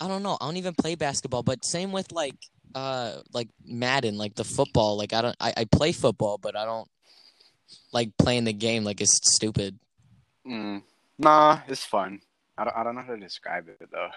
I 0.00 0.08
don't 0.08 0.22
know. 0.22 0.38
I 0.40 0.46
don't 0.46 0.56
even 0.56 0.74
play 0.74 0.94
basketball, 0.94 1.42
but 1.42 1.64
same 1.64 1.92
with 1.92 2.10
like, 2.12 2.34
uh, 2.74 3.18
like 3.32 3.48
Madden, 3.64 4.16
like 4.16 4.34
the 4.34 4.44
football. 4.44 4.96
Like 4.96 5.12
I 5.12 5.22
don't, 5.22 5.36
I, 5.38 5.52
I 5.58 5.64
play 5.66 5.92
football, 5.92 6.38
but 6.38 6.56
I 6.56 6.64
don't 6.64 6.88
like 7.92 8.16
playing 8.16 8.44
the 8.44 8.52
game. 8.52 8.84
Like 8.84 9.00
it's 9.00 9.20
stupid. 9.34 9.78
Mm. 10.46 10.82
Nah, 11.22 11.60
it's 11.68 11.84
fun. 11.84 12.20
I 12.58 12.64
don't, 12.64 12.76
I 12.76 12.82
don't 12.82 12.94
know 12.96 13.02
how 13.02 13.14
to 13.14 13.20
describe 13.20 13.68
it 13.68 13.88
though. 13.90 14.10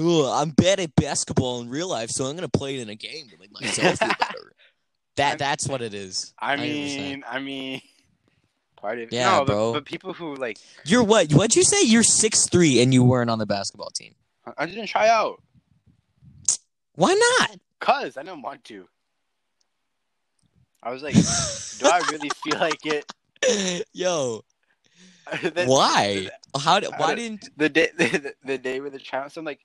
Ooh, 0.00 0.24
I'm 0.24 0.50
bad 0.50 0.80
at 0.80 0.94
basketball 0.94 1.60
in 1.60 1.68
real 1.68 1.88
life, 1.88 2.10
so 2.10 2.24
I'm 2.26 2.36
gonna 2.36 2.48
play 2.48 2.76
it 2.76 2.80
in 2.80 2.88
a 2.88 2.94
game 2.94 3.28
to 3.28 3.36
make 3.38 3.52
myself 3.52 3.98
feel 3.98 4.08
better. 4.18 4.52
That 5.16 5.38
that's 5.38 5.68
what 5.68 5.82
it 5.82 5.92
is. 5.92 6.32
I 6.38 6.56
100%. 6.56 6.60
mean, 6.62 7.24
I 7.28 7.38
mean, 7.40 7.82
part 8.76 8.98
of 9.00 9.12
Yeah, 9.12 9.38
no, 9.38 9.44
bro. 9.44 9.72
But, 9.72 9.80
but 9.80 9.84
people 9.84 10.12
who 10.12 10.36
like, 10.36 10.58
you're 10.84 11.02
what? 11.02 11.32
What'd 11.32 11.56
you 11.56 11.64
say? 11.64 11.82
You're 11.82 12.04
six 12.04 12.48
three 12.48 12.80
and 12.80 12.94
you 12.94 13.02
weren't 13.04 13.28
on 13.28 13.38
the 13.38 13.46
basketball 13.46 13.90
team. 13.90 14.14
I 14.56 14.66
didn't 14.66 14.86
try 14.86 15.08
out, 15.08 15.42
Why 16.94 17.18
not? 17.40 17.58
cause 17.80 18.16
I 18.16 18.22
didn't 18.22 18.42
want 18.42 18.64
to. 18.64 18.88
I 20.82 20.90
was 20.92 21.02
like, 21.02 21.14
do 21.14 21.86
I 21.88 21.98
really 22.10 22.30
feel 22.42 22.58
like 22.58 22.86
it? 22.86 23.84
Yo, 23.92 24.42
The- 25.42 25.66
why? 25.66 26.28
How 26.58 26.80
did? 26.80 26.90
Why 26.96 27.14
didn't? 27.14 27.48
the 27.56 27.68
day 27.68 27.90
the, 27.96 28.34
the 28.44 28.58
day 28.58 28.80
with 28.80 28.92
the 28.92 28.98
tryouts? 28.98 29.36
I'm 29.36 29.44
like, 29.44 29.60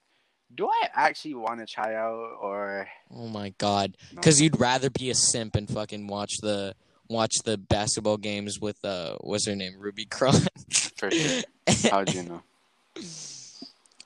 do 0.54 0.68
I 0.68 0.90
actually 0.94 1.36
want 1.36 1.60
to 1.60 1.66
try 1.66 1.96
out 1.96 2.38
or? 2.42 2.88
Oh 3.12 3.28
my 3.28 3.54
god! 3.58 3.98
No. 4.12 4.16
Because 4.16 4.42
you'd 4.42 4.60
rather 4.60 4.90
be 4.90 5.10
a 5.10 5.16
simp 5.16 5.56
and 5.56 5.70
fucking 5.70 6.08
watch 6.08 6.34
the 6.42 6.76
watch 7.10 7.36
the 7.44 7.58
basketball 7.58 8.18
games 8.18 8.60
with 8.60 8.84
uh, 8.86 9.18
what's 9.22 9.48
her 9.48 9.56
name, 9.56 9.76
Ruby 9.78 10.06
Cron, 10.06 10.36
For 10.98 11.12
sure. 11.12 11.42
How'd 11.90 12.14
you 12.14 12.24
know? 12.24 12.42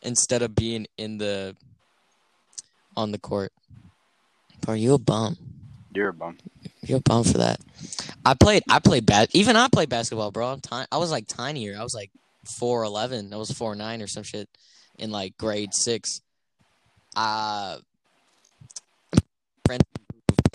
instead 0.02 0.42
of 0.42 0.56
being 0.56 0.88
in 0.98 1.18
the 1.18 1.56
on 2.96 3.12
the 3.12 3.20
court. 3.20 3.52
Are 4.68 4.76
you 4.76 4.94
a 4.94 4.98
bum. 4.98 5.38
You're 5.94 6.10
a 6.10 6.14
bum. 6.14 6.38
You're 6.82 7.00
bum 7.02 7.24
for 7.24 7.40
that. 7.40 7.60
I 8.26 8.34
played. 8.34 8.64
I 8.70 8.80
played 8.80 9.06
bad. 9.06 9.30
Even 9.34 9.56
I 9.56 9.68
played 9.68 9.90
basketball, 9.90 10.32
bro. 10.32 10.48
I'm 10.54 10.62
ti- 10.62 10.86
I 10.92 10.98
was 10.98 11.12
like 11.12 11.28
tinier. 11.28 11.78
I 11.78 11.84
was 11.84 11.94
like 11.94 12.10
four 12.58 12.84
eleven. 12.84 13.34
I 13.34 13.38
was 13.38 13.52
four 13.52 13.76
nine 13.76 14.02
or 14.02 14.08
some 14.08 14.24
shit 14.24 14.48
in 14.98 15.12
like 15.12 15.38
grade 15.38 15.74
six. 15.74 16.22
Uh 17.16 17.78
friend, 19.66 19.84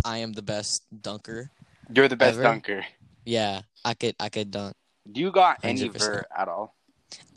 I 0.05 0.19
am 0.19 0.33
the 0.33 0.43
best 0.43 0.83
dunker. 1.03 1.51
You're 1.95 2.09
the 2.09 2.17
best 2.17 2.35
Ever? 2.35 2.43
dunker. 2.43 2.87
Yeah, 3.25 3.63
I 3.85 3.95
could. 3.95 4.15
I 4.19 4.29
could 4.29 4.51
dunk. 4.51 4.75
Do 5.11 5.21
you 5.21 5.31
got 5.31 5.59
any 5.63 5.89
100%. 5.89 5.99
vert 5.99 6.27
at 6.37 6.49
all? 6.49 6.75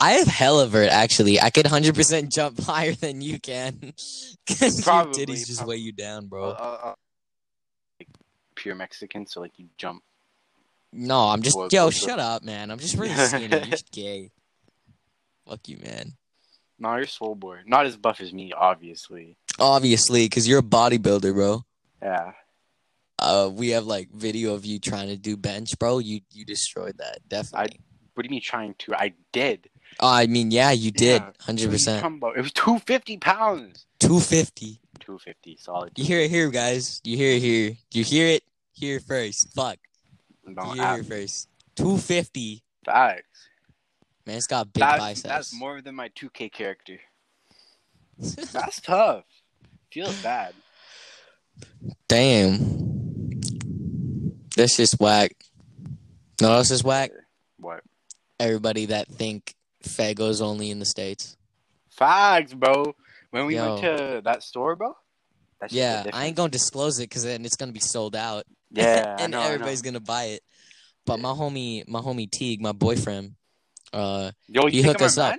I 0.00 0.12
have 0.12 0.26
hella 0.26 0.66
vert 0.66 0.88
actually. 0.90 1.40
I 1.40 1.50
could 1.50 1.66
hundred 1.66 1.94
percent 1.94 2.32
jump 2.32 2.60
higher 2.62 2.92
than 2.94 3.20
you 3.20 3.38
can. 3.38 3.92
Cause 4.48 4.80
Probably, 4.82 5.18
your 5.20 5.26
titties 5.28 5.46
just 5.46 5.58
probably. 5.58 5.76
weigh 5.76 5.80
you 5.82 5.92
down, 5.92 6.24
Uh, 6.24 6.26
bro. 6.28 6.44
uh, 6.50 6.52
uh, 6.52 6.86
like 6.86 6.96
pure 8.58 8.74
Mexican, 8.74 9.26
so 9.26 9.40
like 9.40 9.52
you 9.58 9.66
jump. 9.76 10.02
No, 10.92 11.28
I'm 11.28 11.42
just 11.42 11.56
What- 11.56 11.72
yo. 11.72 11.90
Shut 11.90 12.18
up, 12.18 12.42
man. 12.42 12.70
I'm 12.70 12.78
just 12.78 12.96
really 12.96 13.14
skinny. 13.26 13.48
You're 13.48 13.60
just 13.60 13.90
gay. 13.90 14.30
Fuck 15.46 15.68
you, 15.68 15.78
man. 15.78 16.12
No, 16.78 16.94
you're 16.96 17.06
swole 17.06 17.34
boy. 17.34 17.58
Not 17.66 17.86
as 17.86 17.96
buff 17.96 18.20
as 18.20 18.32
me, 18.32 18.52
obviously. 18.52 19.36
Obviously, 19.58 20.26
because 20.26 20.46
you're 20.46 20.60
a 20.60 20.62
bodybuilder, 20.62 21.34
bro. 21.34 21.64
Yeah. 22.02 22.32
Uh, 23.18 23.50
we 23.52 23.70
have 23.70 23.84
like 23.84 24.10
video 24.12 24.54
of 24.54 24.64
you 24.64 24.78
trying 24.78 25.08
to 25.08 25.16
do 25.16 25.36
bench, 25.36 25.76
bro. 25.78 25.98
You 25.98 26.20
you 26.32 26.44
destroyed 26.44 26.98
that 26.98 27.18
definitely. 27.28 27.80
What 28.14 28.22
do 28.22 28.28
you 28.28 28.30
mean 28.30 28.42
trying 28.42 28.74
to? 28.78 28.94
I 28.94 29.14
did. 29.32 29.68
oh, 30.00 30.08
I 30.08 30.26
mean, 30.26 30.50
yeah, 30.52 30.70
you 30.70 30.90
did. 30.92 31.22
Hundred 31.40 31.62
you 31.64 31.70
percent. 31.70 32.04
It 32.36 32.40
was 32.40 32.52
two 32.52 32.78
fifty 32.80 33.16
pounds. 33.16 33.86
Two 33.98 34.20
fifty. 34.20 34.80
Two 35.00 35.18
fifty, 35.18 35.56
solid. 35.56 35.92
You 35.96 36.04
hear 36.04 36.20
it 36.20 36.30
here, 36.30 36.48
guys. 36.50 37.00
You 37.02 37.16
hear 37.16 37.32
it 37.36 37.42
here. 37.42 37.76
You 37.92 38.04
hear 38.04 38.28
it 38.28 38.44
here 38.78 39.00
first. 39.00 39.52
Fuck. 39.54 39.78
No, 40.46 40.74
it 40.74 41.06
first. 41.06 41.48
Two 41.76 41.98
fifty. 41.98 42.62
facts. 42.84 43.48
Man, 44.26 44.36
it's 44.36 44.46
got 44.46 44.72
big 44.72 44.82
That's, 44.82 44.98
biceps. 44.98 45.22
that's 45.22 45.54
more 45.54 45.80
than 45.80 45.94
my 45.94 46.10
two 46.14 46.28
K 46.30 46.48
character. 46.50 46.98
That's 48.18 48.80
tough. 48.80 49.24
Feels 49.92 50.20
bad. 50.22 50.52
Damn. 52.08 53.40
That's 54.56 54.76
just 54.76 54.98
whack. 55.00 55.32
No, 56.40 56.56
that's 56.56 56.68
just 56.68 56.84
whack. 56.84 57.10
What? 57.58 57.82
Everybody 58.40 58.86
that 58.86 59.08
think 59.08 59.54
Fago's 59.84 60.40
only 60.40 60.70
in 60.70 60.78
the 60.78 60.84
states. 60.84 61.36
Facts, 61.90 62.54
bro. 62.54 62.94
When 63.30 63.46
we 63.46 63.56
Yo. 63.56 63.76
went 63.76 63.82
to 63.82 64.20
that 64.24 64.42
store, 64.42 64.76
bro. 64.76 64.96
Yeah. 65.70 66.04
I 66.12 66.26
ain't 66.26 66.36
gonna 66.36 66.48
disclose 66.48 66.98
it 66.98 67.04
because 67.08 67.24
then 67.24 67.44
it's 67.44 67.56
gonna 67.56 67.72
be 67.72 67.80
sold 67.80 68.14
out. 68.16 68.44
Yeah, 68.70 69.16
and 69.18 69.32
know, 69.32 69.42
everybody's 69.42 69.82
gonna 69.82 70.00
buy 70.00 70.24
it. 70.24 70.42
But 71.06 71.18
Yeah. 71.18 71.22
my 71.22 71.30
homie, 71.30 71.88
my 71.88 72.00
homie 72.00 72.30
Teague, 72.30 72.60
my 72.60 72.72
boyfriend, 72.72 73.34
uh, 73.92 74.32
Yo, 74.48 74.66
he 74.66 74.82
hooked 74.82 75.00
us 75.02 75.16
up. 75.18 75.30
man? 75.30 75.38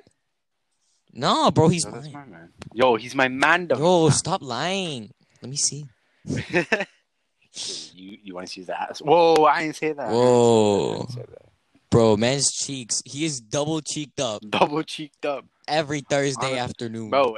no, 1.13 1.51
bro, 1.51 1.67
he's 1.69 1.85
Yo, 1.85 1.91
mine. 1.91 2.11
my 2.13 2.25
man. 2.25 2.53
Yo, 2.73 2.95
he's 2.95 3.15
my 3.15 3.27
man. 3.27 3.67
though. 3.67 3.77
Yo, 3.77 4.09
stop 4.09 4.41
lying. 4.41 5.11
Let 5.41 5.49
me 5.49 5.57
see. 5.57 5.85
you 6.25 8.17
you 8.23 8.35
want 8.35 8.47
to 8.47 8.53
see 8.53 8.61
his 8.61 8.69
ass? 8.69 8.99
Whoa, 8.99 9.45
I 9.45 9.63
didn't 9.63 9.75
say 9.75 9.93
that. 9.93 10.07
I 10.07 10.11
didn't 10.11 10.13
say 10.13 10.13
that. 10.13 10.13
I 10.13 10.13
Whoa. 10.13 11.05
say 11.09 11.25
that. 11.29 11.45
Bro, 11.91 12.17
man's 12.17 12.51
cheeks. 12.51 13.01
He 13.05 13.25
is 13.25 13.39
double 13.41 13.81
cheeked 13.81 14.19
up 14.19 14.43
Double 14.47 14.83
cheeked 14.83 15.25
up, 15.25 15.45
every 15.67 16.01
Thursday 16.01 16.57
Honestly, 16.57 16.59
afternoon. 16.59 17.09
bro. 17.09 17.37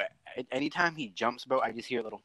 Anytime 0.51 0.95
he 0.95 1.09
jumps, 1.09 1.45
bro, 1.45 1.59
I 1.59 1.71
just 1.71 1.87
hear 1.87 1.99
a 1.99 2.03
little, 2.03 2.21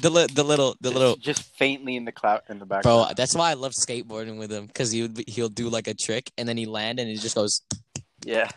The 0.00 0.10
li- 0.10 0.26
the 0.32 0.44
little 0.44 0.76
the 0.80 0.90
just, 0.90 0.98
little 0.98 1.16
just 1.16 1.42
faintly 1.56 1.96
in 1.96 2.04
the 2.04 2.12
cloud 2.12 2.42
in 2.48 2.58
the 2.58 2.66
background 2.66 3.06
bro. 3.08 3.14
That's 3.16 3.34
why 3.34 3.50
I 3.50 3.54
love 3.54 3.72
skateboarding 3.72 4.38
with 4.38 4.52
him 4.52 4.66
because 4.66 4.92
he 4.92 5.02
would 5.02 5.14
be- 5.14 5.24
he'll 5.26 5.48
do 5.48 5.68
like 5.68 5.88
a 5.88 5.94
trick 5.94 6.30
and 6.38 6.48
then 6.48 6.56
he 6.56 6.66
land 6.66 7.00
and 7.00 7.08
he 7.08 7.16
just 7.16 7.34
goes. 7.34 7.62
yeah. 8.24 8.48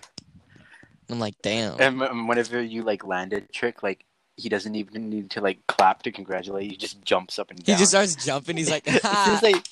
I'm 1.09 1.19
like, 1.19 1.35
damn. 1.43 1.79
And 1.81 1.99
wh- 1.99 2.29
whenever 2.29 2.61
you 2.61 2.83
like 2.83 3.05
land 3.05 3.33
a 3.33 3.41
trick, 3.41 3.83
like 3.83 4.05
he 4.37 4.47
doesn't 4.49 4.75
even 4.75 5.09
need 5.09 5.31
to 5.31 5.41
like 5.41 5.59
clap 5.67 6.03
to 6.03 6.11
congratulate 6.11 6.63
you. 6.65 6.69
He 6.71 6.77
just 6.77 7.01
jumps 7.03 7.37
up 7.37 7.49
and 7.49 7.59
He 7.65 7.73
just 7.73 7.89
starts 7.89 8.15
jumping. 8.15 8.55
He's 8.57 8.71
like, 8.71 8.85
just 8.85 9.43
like, 9.43 9.67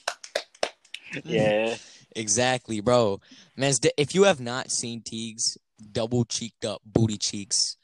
yeah. 1.23 1.75
Exactly, 2.15 2.81
bro. 2.81 3.21
Man, 3.55 3.73
if 3.97 4.13
you 4.15 4.23
have 4.23 4.39
not 4.39 4.71
seen 4.71 5.01
Teague's 5.01 5.57
double 5.91 6.25
cheeked 6.25 6.65
up 6.65 6.81
booty 6.85 7.17
cheeks, 7.17 7.77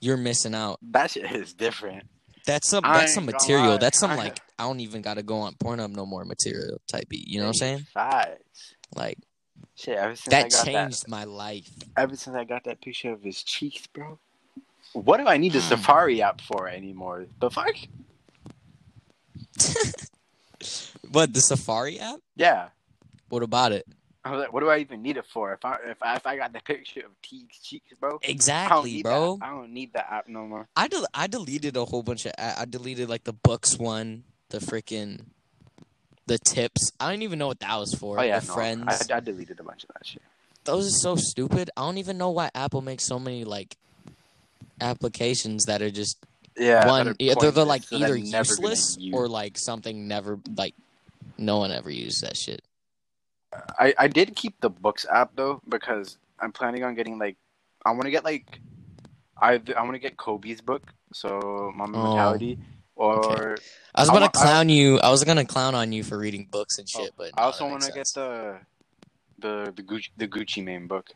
you're 0.00 0.16
missing 0.16 0.54
out. 0.54 0.78
That 0.82 1.10
shit 1.12 1.30
is 1.30 1.54
different. 1.54 2.04
That's 2.46 2.68
some 2.68 2.84
I 2.84 2.98
that's 3.00 3.14
some 3.14 3.24
material. 3.26 3.78
That's 3.78 3.98
some 3.98 4.10
I- 4.12 4.16
like 4.16 4.40
I 4.58 4.64
don't 4.64 4.80
even 4.80 5.02
gotta 5.02 5.22
go 5.22 5.36
on 5.38 5.54
Pornhub 5.54 5.90
no 5.90 6.04
more 6.06 6.24
material 6.24 6.80
type 6.88 7.08
beat. 7.08 7.26
You 7.28 7.38
know 7.38 7.44
what 7.46 7.48
I'm 7.50 7.54
saying? 7.54 7.86
Facts. 7.94 8.74
Like 8.94 9.18
Shit, 9.76 9.96
ever 9.96 10.14
since 10.16 10.34
I 10.34 10.42
that 10.48 10.64
changed 10.64 11.08
my 11.08 11.24
life. 11.24 11.70
ever 11.96 12.14
since 12.16 12.36
I 12.36 12.44
got 12.44 12.64
that 12.64 12.80
picture 12.80 13.12
of 13.12 13.22
his 13.22 13.42
cheeks, 13.42 13.86
bro. 13.86 14.18
What 14.92 15.16
do 15.18 15.26
I 15.26 15.36
need 15.38 15.52
the 15.52 15.60
Hmm. 15.60 15.68
Safari 15.68 16.20
app 16.22 16.40
for 16.42 16.68
anymore? 16.68 17.26
The 17.40 17.50
fuck? 17.50 17.74
What 21.10 21.34
the 21.34 21.40
Safari 21.40 21.98
app? 21.98 22.20
Yeah. 22.36 22.68
What 23.28 23.42
about 23.42 23.72
it? 23.72 23.86
I 24.24 24.30
was 24.30 24.40
like, 24.40 24.52
what 24.52 24.60
do 24.60 24.68
I 24.68 24.78
even 24.78 25.02
need 25.02 25.16
it 25.16 25.26
for? 25.26 25.52
If 25.52 25.64
I 25.64 25.78
if 25.84 26.00
I, 26.02 26.16
if 26.16 26.26
I 26.26 26.36
got 26.36 26.52
the 26.52 26.60
picture 26.60 27.00
of 27.00 27.20
Teague's 27.22 27.58
cheeks, 27.58 27.92
bro. 27.98 28.20
Exactly, 28.22 29.02
bro. 29.02 29.38
That. 29.40 29.46
I 29.46 29.50
don't 29.50 29.72
need 29.72 29.92
that 29.94 30.06
app 30.12 30.28
no 30.28 30.46
more. 30.46 30.68
I 30.76 30.86
del- 30.86 31.08
I 31.12 31.26
deleted 31.26 31.76
a 31.76 31.84
whole 31.84 32.02
bunch 32.04 32.26
of 32.26 32.32
I 32.38 32.64
deleted 32.64 33.08
like 33.08 33.24
the 33.24 33.32
books 33.32 33.76
one, 33.78 34.22
the 34.50 34.58
freaking 34.58 35.22
the 36.26 36.38
tips. 36.38 36.92
I 37.00 37.10
don't 37.10 37.22
even 37.22 37.38
know 37.40 37.48
what 37.48 37.60
that 37.60 37.76
was 37.76 37.94
for. 37.94 38.20
Oh 38.20 38.22
yeah, 38.22 38.38
the 38.38 38.46
no, 38.46 38.54
friends. 38.54 39.10
I, 39.10 39.16
I 39.16 39.20
deleted 39.20 39.58
a 39.58 39.64
bunch 39.64 39.82
of 39.84 39.88
that 39.94 40.06
shit. 40.06 40.22
those 40.64 40.86
are 40.86 40.98
so 40.98 41.16
stupid. 41.16 41.70
I 41.76 41.80
don't 41.82 41.98
even 41.98 42.16
know 42.16 42.30
why 42.30 42.50
Apple 42.54 42.80
makes 42.80 43.04
so 43.04 43.18
many 43.18 43.44
like 43.44 43.76
applications 44.80 45.64
that 45.64 45.82
are 45.82 45.90
just 45.90 46.16
Yeah, 46.56 46.86
one 46.86 47.16
either 47.18 47.50
they're 47.50 47.64
like 47.64 47.82
so 47.82 47.96
either 47.96 48.16
useless 48.16 48.96
use. 48.98 49.14
or 49.14 49.28
like 49.28 49.58
something 49.58 50.06
never 50.06 50.38
like 50.56 50.74
no 51.38 51.58
one 51.58 51.72
ever 51.72 51.90
used 51.90 52.22
that 52.22 52.36
shit. 52.36 52.62
I 53.78 53.94
I 53.98 54.08
did 54.08 54.34
keep 54.36 54.60
the 54.60 54.70
books 54.70 55.04
app 55.10 55.32
though 55.36 55.60
because 55.68 56.16
I'm 56.40 56.52
planning 56.52 56.84
on 56.84 56.94
getting 56.94 57.18
like 57.18 57.36
I 57.84 57.90
want 57.90 58.04
to 58.04 58.10
get 58.10 58.24
like 58.24 58.60
I 59.40 59.60
I 59.76 59.82
want 59.82 59.94
to 59.94 59.98
get 59.98 60.16
Kobe's 60.16 60.60
book, 60.60 60.82
so 61.12 61.72
Mamba 61.74 61.98
Oh, 61.98 62.02
Mentality, 62.04 62.58
or 62.96 63.56
I 63.94 64.00
was 64.02 64.08
gonna 64.10 64.20
want- 64.26 64.36
I- 64.36 64.40
clown 64.40 64.68
you. 64.68 64.98
I 65.00 65.10
was 65.10 65.24
gonna 65.24 65.44
clown 65.44 65.74
on 65.74 65.92
you 65.92 66.02
for 66.04 66.16
reading 66.18 66.46
books 66.50 66.78
and 66.78 66.88
shit, 66.88 67.12
but 67.16 67.30
oh, 67.36 67.40
I 67.40 67.44
also 67.44 67.68
want 67.68 67.82
to 67.82 67.92
get 67.92 68.08
the 68.14 68.58
the 69.38 69.72
the 69.76 69.82
Gucci 69.82 70.10
the 70.16 70.28
Gucci 70.28 70.62
Mane 70.64 70.86
book. 70.86 71.10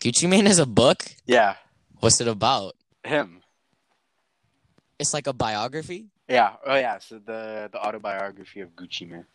Gucci 0.00 0.28
Mane 0.28 0.46
is 0.46 0.58
a 0.58 0.66
book. 0.66 1.02
Yeah, 1.26 1.56
What's 2.00 2.20
it 2.20 2.28
about? 2.28 2.76
him. 3.04 3.40
It's 4.98 5.12
like 5.12 5.26
a 5.26 5.32
biography. 5.32 6.06
Yeah, 6.28 6.54
oh 6.66 6.76
yeah. 6.76 6.98
So 6.98 7.18
the 7.18 7.68
the 7.72 7.78
autobiography 7.78 8.60
of 8.60 8.70
Gucci 8.76 9.08
Mane. 9.08 9.26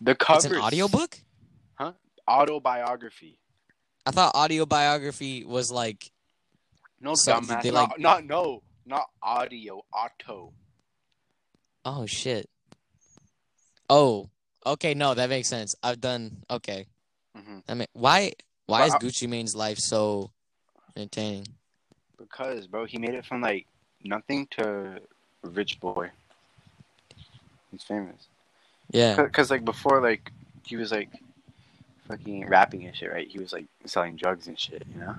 The 0.00 0.14
cover. 0.14 0.38
It's 0.38 0.44
an 0.46 0.56
audiobook? 0.56 1.18
Huh? 1.74 1.92
Autobiography. 2.28 3.38
I 4.06 4.10
thought 4.10 4.34
autobiography 4.34 5.44
was 5.44 5.70
like 5.70 6.10
No 7.00 7.12
dumbass. 7.12 7.62
they, 7.62 7.70
not, 7.70 7.90
like- 7.90 7.98
not 8.00 8.24
no, 8.24 8.62
not 8.86 9.10
audio. 9.22 9.84
Auto. 9.92 10.52
oh 11.84 12.06
shit. 12.06 12.48
Oh, 13.90 14.28
okay, 14.66 14.94
no, 14.94 15.14
that 15.14 15.28
makes 15.30 15.48
sense. 15.48 15.74
I've 15.82 16.00
done 16.00 16.42
okay. 16.50 16.86
hmm 17.34 17.58
I 17.68 17.74
mean, 17.74 17.88
why 17.92 18.32
why 18.66 18.84
is 18.84 18.90
Well, 18.92 19.00
Gucci 19.00 19.28
Mane's 19.28 19.54
life 19.56 19.78
so 19.78 20.30
entertaining? 20.96 21.46
Because 22.18 22.66
bro, 22.66 22.84
he 22.84 22.98
made 22.98 23.14
it 23.14 23.24
from 23.24 23.40
like 23.40 23.66
nothing 24.04 24.46
to 24.58 25.00
rich 25.42 25.80
boy. 25.80 26.10
He's 27.70 27.82
famous. 27.82 28.28
Yeah, 28.90 29.22
Because 29.22 29.50
like 29.50 29.64
before, 29.64 30.00
like 30.00 30.30
he 30.64 30.76
was 30.76 30.90
like 30.92 31.10
fucking 32.08 32.48
rapping 32.48 32.86
and 32.86 32.96
shit, 32.96 33.10
right? 33.10 33.28
He 33.28 33.38
was 33.38 33.52
like 33.52 33.66
selling 33.84 34.16
drugs 34.16 34.46
and 34.46 34.58
shit, 34.58 34.82
you 34.94 35.00
know. 35.00 35.14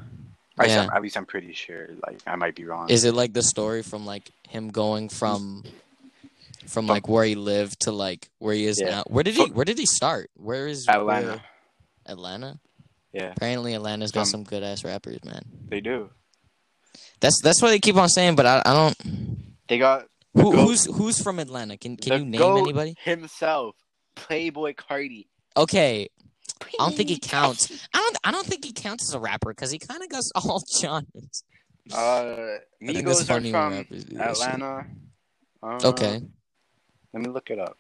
At 0.58 0.66
least, 0.66 0.76
Yeah. 0.76 0.84
I'm, 0.84 0.90
at 0.90 1.02
least 1.02 1.18
I'm 1.18 1.26
pretty 1.26 1.54
sure. 1.54 1.90
Like 2.06 2.20
I 2.28 2.36
might 2.36 2.56
be 2.56 2.66
wrong. 2.66 2.90
is 2.90 3.04
it 3.06 3.14
like 3.14 3.34
the 3.34 3.44
story 3.44 3.84
from 3.84 4.06
like 4.06 4.30
him 4.48 4.70
going 4.70 5.10
from 5.10 5.64
from 6.68 6.86
like 6.88 7.08
where 7.08 7.24
he 7.26 7.36
lived 7.36 7.82
to 7.82 7.92
like 7.92 8.30
where 8.40 8.54
he 8.54 8.66
is 8.66 8.80
Yeah. 8.82 8.90
now? 8.90 9.04
Where 9.08 9.24
did 9.24 9.36
he 9.36 9.46
Where 9.46 9.66
did 9.66 9.78
he 9.78 9.86
start? 9.86 10.30
Where 10.36 10.68
is 10.68 10.88
Atlanta? 10.88 11.28
where- 11.28 11.42
Atlanta. 12.08 12.60
Yeah, 13.14 13.32
Apparently, 13.36 13.74
Atlanta's 13.74 14.12
got 14.12 14.22
From- 14.22 14.30
some 14.30 14.44
good 14.44 14.62
ass 14.64 14.84
rappers, 14.84 15.24
man. 15.24 15.44
they 15.68 15.80
do. 15.82 16.10
That's 17.20 17.40
that's 17.44 17.62
what 17.62 17.70
they 17.70 17.80
keep 17.80 17.96
on 17.96 18.08
saying, 18.10 18.36
but 18.36 18.46
I, 18.46 18.62
I 18.66 18.74
don't. 18.74 19.56
They 19.68 19.78
got 19.78 20.08
Who, 20.42 20.52
who's 20.52 20.86
who's 20.86 21.22
from 21.22 21.40
Atlanta? 21.40 21.78
Can 21.78 21.96
can 21.98 22.10
the 22.14 22.20
you 22.20 22.26
name 22.26 22.40
goat 22.40 22.58
anybody? 22.58 22.96
himself, 23.04 23.76
Playboi 24.16 24.76
Carti. 24.76 25.28
Okay, 25.58 26.08
I 26.62 26.68
don't 26.78 26.96
think 26.96 27.10
he 27.10 27.20
counts. 27.20 27.88
I 27.94 27.98
don't. 27.98 28.18
I 28.24 28.32
don't 28.32 28.46
think 28.46 28.64
he 28.66 28.72
counts 28.74 29.04
as 29.10 29.14
a 29.14 29.20
rapper 29.20 29.50
because 29.50 29.72
he 29.72 29.80
kind 29.80 30.02
of 30.04 30.10
goes 30.10 30.32
all 30.36 30.64
genres. 30.72 31.44
Uh, 31.92 31.96
I 31.98 32.60
think 32.86 33.00
Migos 33.00 33.22
are 33.22 33.26
funny 33.26 33.52
when 33.52 33.62
from 33.62 33.74
rappers 33.74 34.04
do 34.06 34.18
that 34.18 34.38
shit. 34.38 34.46
Atlanta. 34.48 34.86
Uh, 35.62 35.80
Okay, 35.84 36.22
Let 37.14 37.24
me 37.24 37.30
look 37.30 37.50
it 37.50 37.60
up. 37.60 37.78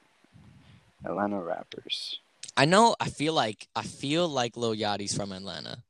Atlanta 1.06 1.40
rappers. 1.42 2.20
I 2.58 2.66
know. 2.66 2.96
I 3.00 3.10
feel 3.10 3.34
like 3.34 3.68
I 3.76 3.84
feel 3.84 4.28
like 4.28 4.58
Lil 4.58 4.76
Yachty's 4.76 5.16
from 5.16 5.32
Atlanta. 5.32 5.84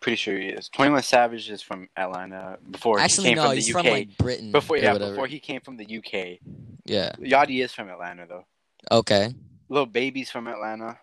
Pretty 0.00 0.16
sure 0.16 0.38
he 0.38 0.46
is. 0.48 0.68
Twenty 0.68 0.90
One 0.92 1.02
Savage 1.02 1.50
is 1.50 1.62
from 1.62 1.88
Atlanta. 1.96 2.58
Before 2.70 2.98
Actually, 2.98 3.28
he 3.28 3.34
came 3.34 3.36
no, 3.36 3.42
from 3.42 3.50
the 3.50 3.54
he's 3.56 3.74
UK. 3.74 3.82
from 3.82 3.92
like 3.92 4.16
Britain. 4.18 4.52
before 4.52 4.76
yeah, 4.78 4.92
whatever. 4.92 5.10
before 5.12 5.26
he 5.26 5.38
came 5.40 5.60
from 5.60 5.76
the 5.76 5.84
UK. 5.98 6.38
Yeah. 6.84 7.12
Yachty 7.20 7.62
is 7.64 7.72
from 7.72 7.88
Atlanta 7.88 8.26
though. 8.26 8.44
Okay. 8.90 9.34
Lil 9.68 9.86
Baby's 9.86 10.30
from 10.30 10.46
Atlanta. 10.48 10.98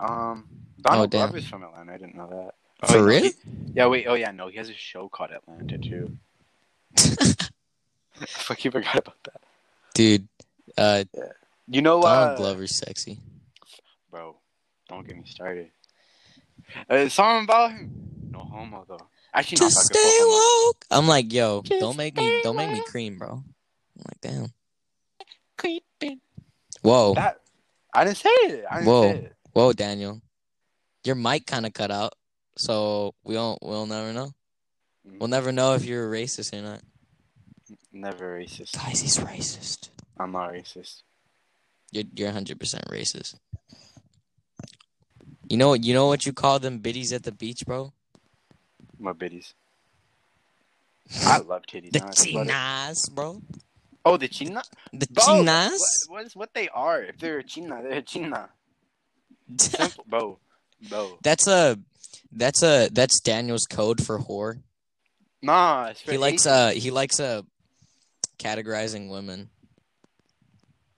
Um, 0.00 0.46
Donald 0.80 1.10
damn. 1.10 1.28
Glover's 1.28 1.46
from 1.48 1.62
Atlanta. 1.64 1.92
I 1.92 1.96
didn't 1.98 2.14
know 2.14 2.28
that. 2.28 2.54
Oh, 2.82 2.86
For 2.92 2.98
no, 2.98 3.04
real? 3.04 3.22
he- 3.22 3.32
yeah. 3.74 3.86
Wait. 3.86 4.06
Oh 4.06 4.14
yeah. 4.14 4.30
No, 4.30 4.48
he 4.48 4.56
has 4.58 4.68
a 4.68 4.74
show 4.74 5.08
called 5.08 5.30
Atlanta 5.30 5.78
too. 5.78 6.16
Fuck, 8.26 8.64
you 8.64 8.70
forgot 8.70 8.96
about 8.98 9.22
that. 9.24 9.40
Dude, 9.94 10.26
uh, 10.78 11.04
You 11.68 11.82
know 11.82 12.00
Donald 12.02 12.30
uh, 12.30 12.36
Glover's 12.36 12.74
sexy. 12.74 13.18
bro. 14.10 14.36
Don't 14.88 15.06
get 15.06 15.16
me 15.16 15.24
started. 15.26 15.70
Uh, 16.90 17.08
song 17.08 17.44
about 17.44 17.72
him. 17.72 17.90
No 18.30 18.40
homo 18.40 18.84
though. 18.88 18.98
Actually, 19.34 19.56
not 19.56 19.66
Just 19.72 19.76
fucking 19.92 20.00
stay 20.02 20.18
full 20.18 20.30
homo. 20.30 20.66
woke. 20.68 20.84
I'm 20.90 21.06
like, 21.08 21.32
yo, 21.32 21.62
Just 21.62 21.80
don't 21.80 21.96
make 21.96 22.16
me, 22.16 22.22
stay 22.26 22.42
don't 22.42 22.56
make 22.56 22.70
me 22.70 22.78
woke. 22.78 22.86
cream, 22.88 23.18
bro. 23.18 23.28
I'm 23.30 23.44
like, 24.08 24.20
damn. 24.20 24.52
Creeping. 25.58 26.20
Whoa, 26.82 27.14
That 27.14 27.40
I 27.94 28.04
didn't 28.04 28.18
say 28.18 28.28
it. 28.30 28.64
I 28.70 28.76
didn't 28.76 28.86
Whoa. 28.88 29.02
say 29.12 29.18
it. 29.18 29.32
whoa, 29.52 29.72
Daniel. 29.72 30.20
Your 31.04 31.14
mic 31.14 31.46
kind 31.46 31.64
of 31.66 31.72
cut 31.72 31.90
out, 31.90 32.14
so 32.56 33.14
we 33.24 33.34
don't. 33.34 33.58
We'll 33.62 33.86
never 33.86 34.12
know. 34.12 34.32
We'll 35.18 35.28
never 35.28 35.52
know 35.52 35.74
if 35.74 35.84
you're 35.84 36.12
a 36.12 36.16
racist 36.16 36.52
or 36.52 36.62
not. 36.62 36.82
Never 37.92 38.38
racist. 38.38 38.72
Guys, 38.74 39.00
he's 39.00 39.16
racist. 39.18 39.90
I'm 40.18 40.32
not 40.32 40.52
racist. 40.52 41.02
You're 41.92 42.04
you're 42.14 42.28
100 42.28 42.58
percent 42.58 42.84
racist. 42.88 43.36
You 45.48 45.56
know 45.56 45.74
you 45.74 45.94
know 45.94 46.08
what 46.08 46.26
you 46.26 46.32
call 46.32 46.58
them 46.58 46.78
biddies 46.78 47.12
at 47.12 47.22
the 47.22 47.32
beach, 47.32 47.64
bro? 47.66 47.92
My 48.98 49.12
biddies. 49.12 49.54
I 51.24 51.38
love 51.38 51.62
titties. 51.62 51.92
The 51.92 52.00
chinas, 52.00 53.10
bro. 53.12 53.40
Oh, 54.04 54.16
the 54.16 54.28
China. 54.28 54.62
The 54.92 55.08
Bro, 55.10 55.24
chinas. 55.24 55.78
What, 56.08 56.22
what's 56.22 56.36
what 56.36 56.54
they 56.54 56.68
are? 56.68 57.02
If 57.02 57.18
they're 57.18 57.38
a 57.38 57.44
China, 57.44 57.82
they're 57.82 57.98
a 57.98 58.02
China. 58.02 58.50
Simple, 59.58 60.04
bro, 60.08 60.38
bro. 60.88 61.18
that's 61.22 61.46
a 61.46 61.78
that's 62.32 62.62
a 62.62 62.88
that's 62.92 63.20
Daniel's 63.20 63.66
code 63.68 64.04
for 64.04 64.18
whore. 64.18 64.60
Nah, 65.42 65.92
He 66.04 66.18
likes 66.18 66.46
uh 66.46 66.70
he 66.70 66.90
likes 66.90 67.20
uh 67.20 67.42
categorizing 68.38 69.10
women. 69.10 69.50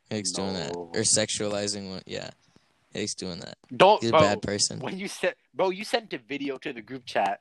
He 0.08 0.16
likes 0.16 0.32
doing 0.32 0.54
that 0.54 0.72
or 0.74 0.92
sexualizing. 0.92 2.02
Yeah, 2.06 2.30
he 2.92 3.00
likes 3.00 3.14
doing 3.14 3.40
that. 3.40 3.56
Don't, 3.74 4.00
He's 4.00 4.10
a 4.10 4.12
bro. 4.12 4.20
bad 4.20 4.42
person. 4.42 4.80
When 4.80 4.98
you 4.98 5.08
sent, 5.08 5.36
bro, 5.54 5.70
you 5.70 5.84
sent 5.84 6.12
a 6.12 6.18
video 6.18 6.58
to 6.58 6.72
the 6.72 6.82
group 6.82 7.04
chat 7.04 7.40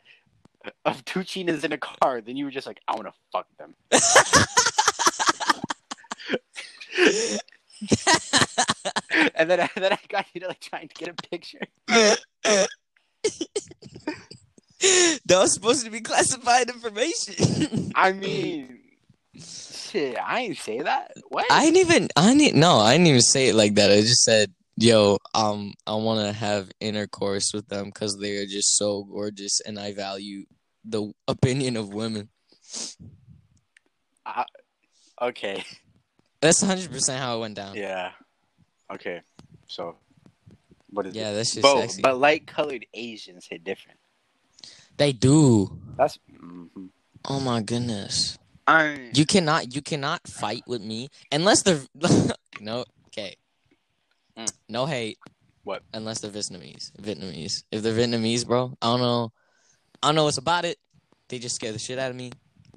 of 0.86 1.04
two 1.06 1.22
Chinas 1.22 1.64
in 1.64 1.72
a 1.72 1.78
car. 1.78 2.22
Then 2.22 2.36
you 2.36 2.46
were 2.46 2.52
just 2.52 2.68
like, 2.68 2.80
I 2.88 2.96
want 2.96 3.08
to 3.08 3.14
fuck 3.32 3.48
them. 3.58 3.76
and 9.36 9.50
then, 9.50 9.60
and 9.60 9.70
then 9.76 9.94
I 9.94 10.00
got 10.10 10.26
you 10.34 10.42
to 10.42 10.48
like 10.48 10.60
trying 10.60 10.88
to 10.88 10.96
get 10.96 11.10
a 11.10 11.14
picture. 11.14 11.62
that 11.88 12.20
was 15.30 15.54
supposed 15.54 15.86
to 15.86 15.92
be 15.92 16.02
classified 16.02 16.70
information. 16.70 17.92
I 17.96 18.14
mean, 18.14 18.80
shit, 19.38 20.18
I 20.18 20.42
ain't 20.42 20.58
say 20.58 20.82
that. 20.82 21.14
What? 21.30 21.46
I 21.52 21.66
didn't 21.66 21.78
even 21.78 22.10
I 22.16 22.36
didn't 22.36 22.60
no, 22.60 22.80
I 22.80 22.94
didn't 22.94 23.08
even 23.08 23.22
say 23.22 23.50
it 23.50 23.56
like 23.56 23.76
that. 23.76 23.92
I 23.92 24.02
just 24.02 24.24
said, 24.24 24.52
"Yo, 24.78 25.18
um 25.34 25.74
I 25.86 25.96
want 25.96 26.26
to 26.26 26.32
have 26.34 26.72
intercourse 26.80 27.52
with 27.54 27.68
them 27.68 27.92
cuz 27.92 28.18
they 28.18 28.38
are 28.38 28.46
just 28.46 28.78
so 28.78 29.04
gorgeous 29.04 29.60
and 29.62 29.80
I 29.80 29.94
value 29.94 30.46
the 30.86 31.12
opinion 31.28 31.76
of 31.78 31.94
women." 31.94 32.30
okay. 35.22 35.64
That's 36.42 36.64
100% 36.64 37.18
how 37.18 37.38
it 37.38 37.40
went 37.40 37.56
down. 37.56 37.76
Yeah. 37.76 38.12
Okay. 38.92 39.22
So, 39.68 39.96
what 40.90 41.06
is 41.08 41.16
Yeah, 41.16 41.32
it? 41.32 41.36
that's 41.36 41.54
just 41.54 41.64
Bo, 41.64 41.82
sexy. 41.82 42.02
but 42.02 42.20
light 42.20 42.46
colored 42.46 42.86
Asians 42.94 43.48
hit 43.50 43.64
different. 43.64 44.00
They 44.98 45.14
do. 45.14 45.80
That's. 45.98 46.20
mhm. 46.32 46.90
Oh 47.28 47.40
my 47.40 47.62
goodness. 47.62 48.38
I. 48.66 49.10
You 49.14 49.26
cannot 49.26 49.74
you 49.76 49.82
cannot 49.82 50.28
fight 50.28 50.64
with 50.68 50.82
me 50.82 51.10
unless 51.32 51.64
they're 51.64 51.82
no 52.60 52.82
okay. 52.82 52.97
Mm. 54.38 54.52
No 54.70 54.86
hate. 54.86 55.18
What? 55.64 55.84
Unless 55.94 56.20
they're 56.22 56.32
Vietnamese. 56.32 56.92
Vietnamese. 57.02 57.64
If 57.72 57.82
they're 57.84 57.94
Vietnamese, 57.94 58.46
bro, 58.48 58.78
I 58.82 58.86
don't 58.88 59.00
know. 59.02 59.32
I 60.02 60.08
don't 60.10 60.16
know 60.16 60.24
what's 60.26 60.38
about 60.38 60.64
it. 60.66 60.78
They 61.28 61.40
just 61.40 61.56
scare 61.56 61.72
the 61.74 61.80
shit 61.80 62.00
out 62.00 62.10
of 62.12 62.16
me, 62.16 62.32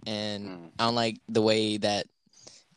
and 0.07 0.49
Mm. 0.49 0.71
I 0.79 0.85
don't 0.87 0.95
like 0.97 1.19
the 1.29 1.43
way 1.43 1.77
that 1.77 2.07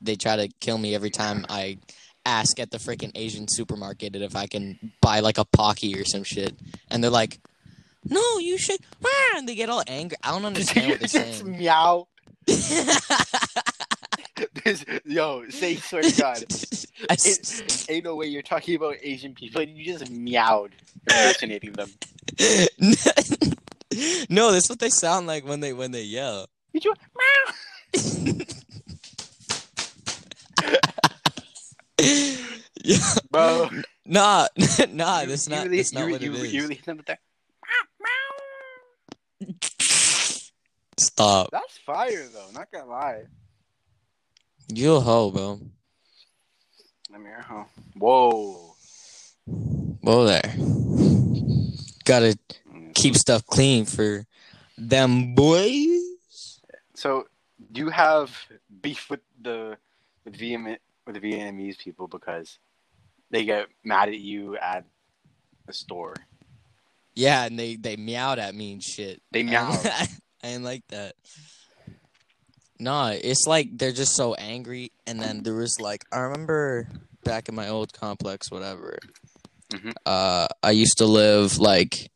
they 0.02 0.16
try 0.16 0.36
to 0.36 0.48
kill 0.60 0.78
me 0.78 0.94
every 0.94 1.10
time 1.10 1.46
I 1.50 1.78
ask 2.26 2.60
at 2.60 2.70
the 2.72 2.78
freaking 2.78 3.12
Asian 3.16 3.48
supermarket 3.48 4.16
if 4.16 4.36
I 4.36 4.46
can 4.48 4.92
buy 5.02 5.20
like 5.22 5.38
a 5.38 5.46
pocky 5.46 5.96
or 6.00 6.06
some 6.06 6.24
shit, 6.24 6.54
and 6.92 7.04
they're 7.04 7.10
like, 7.10 7.40
"No, 8.06 8.38
you 8.40 8.58
should." 8.58 8.80
ah," 9.04 9.10
And 9.38 9.48
they 9.48 9.56
get 9.56 9.70
all 9.70 9.84
angry. 9.88 10.18
I 10.24 10.32
don't 10.32 10.46
understand 10.46 10.90
what 10.92 11.00
they're 11.00 11.08
saying. 11.24 11.58
meow. 11.58 12.08
This- 14.64 14.86
Yo, 15.06 15.48
say 15.50 15.76
swear 15.76 16.02
to 16.04 16.22
God. 16.22 16.44
It, 16.44 17.86
ain't 17.90 18.06
no 18.06 18.16
way 18.16 18.28
you're 18.28 18.42
talking 18.42 18.76
about 18.76 18.96
Asian 19.02 19.34
people 19.36 19.62
and 19.62 19.76
you 19.78 19.86
just 19.86 20.10
meowed 20.10 20.74
impersonating 21.08 21.74
them. 21.74 21.90
no, 24.30 24.52
that's 24.52 24.70
what 24.70 24.80
they 24.80 24.90
sound 24.90 25.28
like 25.28 25.46
when 25.46 25.60
they 25.60 25.74
when 25.74 25.92
they 25.92 26.04
yell. 26.04 26.48
Did 26.74 26.86
you 26.86 26.94
meow? 27.16 28.34
yeah, 32.84 33.00
Bro, 33.32 33.70
nah, 34.06 34.48
nah, 34.90 35.22
you- 35.22 35.28
that's 35.28 35.48
not 35.48 35.64
really, 35.66 35.78
that's 35.78 35.94
not 35.94 36.06
you, 36.08 36.12
what 36.12 36.22
you, 36.22 36.34
it 36.34 36.40
is. 36.42 36.54
You 36.54 36.62
really 36.64 36.76
hit 36.76 36.86
them 36.86 36.98
with 36.98 37.06
that? 37.08 37.20
Stop, 41.00 41.50
That's 41.52 41.78
fire 41.80 42.28
though, 42.34 42.50
not 42.54 42.72
gonna 42.72 42.90
lie. 42.90 43.24
You 44.78 44.96
a 44.96 45.00
hoe, 45.00 45.32
bro. 45.32 45.60
Let 47.12 47.22
me 47.22 47.28
hear, 47.28 47.42
huh? 47.42 47.64
Whoa. 47.96 48.76
Whoa 50.02 50.26
there. 50.26 50.54
Gotta 52.06 52.38
Mm. 52.70 52.94
keep 52.94 53.16
stuff 53.16 53.46
clean 53.46 53.86
for 53.86 54.26
them 54.78 55.36
boys. 55.36 56.60
So, 56.96 57.28
do 57.72 57.82
you 57.82 57.90
have 57.90 58.36
beef 58.82 59.10
with 59.10 59.22
the 59.42 59.78
with 60.26 60.36
Vietnam 60.36 60.78
with 61.06 61.16
the 61.16 61.22
Vietnamese 61.22 61.78
people 61.78 62.08
because 62.08 62.60
they 63.30 63.46
get 63.46 63.68
mad 63.84 64.10
at 64.10 64.20
you 64.20 64.58
at 64.58 64.86
the 65.68 65.74
store? 65.74 66.16
Yeah, 67.16 67.46
and 67.46 67.58
they 67.60 67.76
they 67.76 67.96
meowed 67.96 68.40
at 68.40 68.56
me 68.56 68.74
and 68.74 68.84
shit. 68.84 69.22
They 69.32 69.44
meow. 69.44 69.70
I 69.86 70.08
ain't 70.44 70.64
like 70.64 70.84
that. 70.90 71.16
Nah, 72.84 73.12
it's 73.16 73.48
like 73.48 73.78
they're 73.78 73.94
just 73.94 74.14
so 74.16 74.34
angry. 74.34 74.92
And 75.08 75.22
then 75.22 75.42
there 75.44 75.56
was 75.56 75.80
like 75.80 76.04
I 76.12 76.20
remember 76.20 76.90
back 77.24 77.48
in 77.48 77.56
my 77.56 77.70
old 77.70 77.94
complex, 77.94 78.52
whatever. 78.52 79.00
Mhm. 79.72 79.94
Uh, 80.06 80.48
I 80.62 80.72
used 80.72 80.98
to 80.98 81.06
live 81.06 81.58
like, 81.60 82.12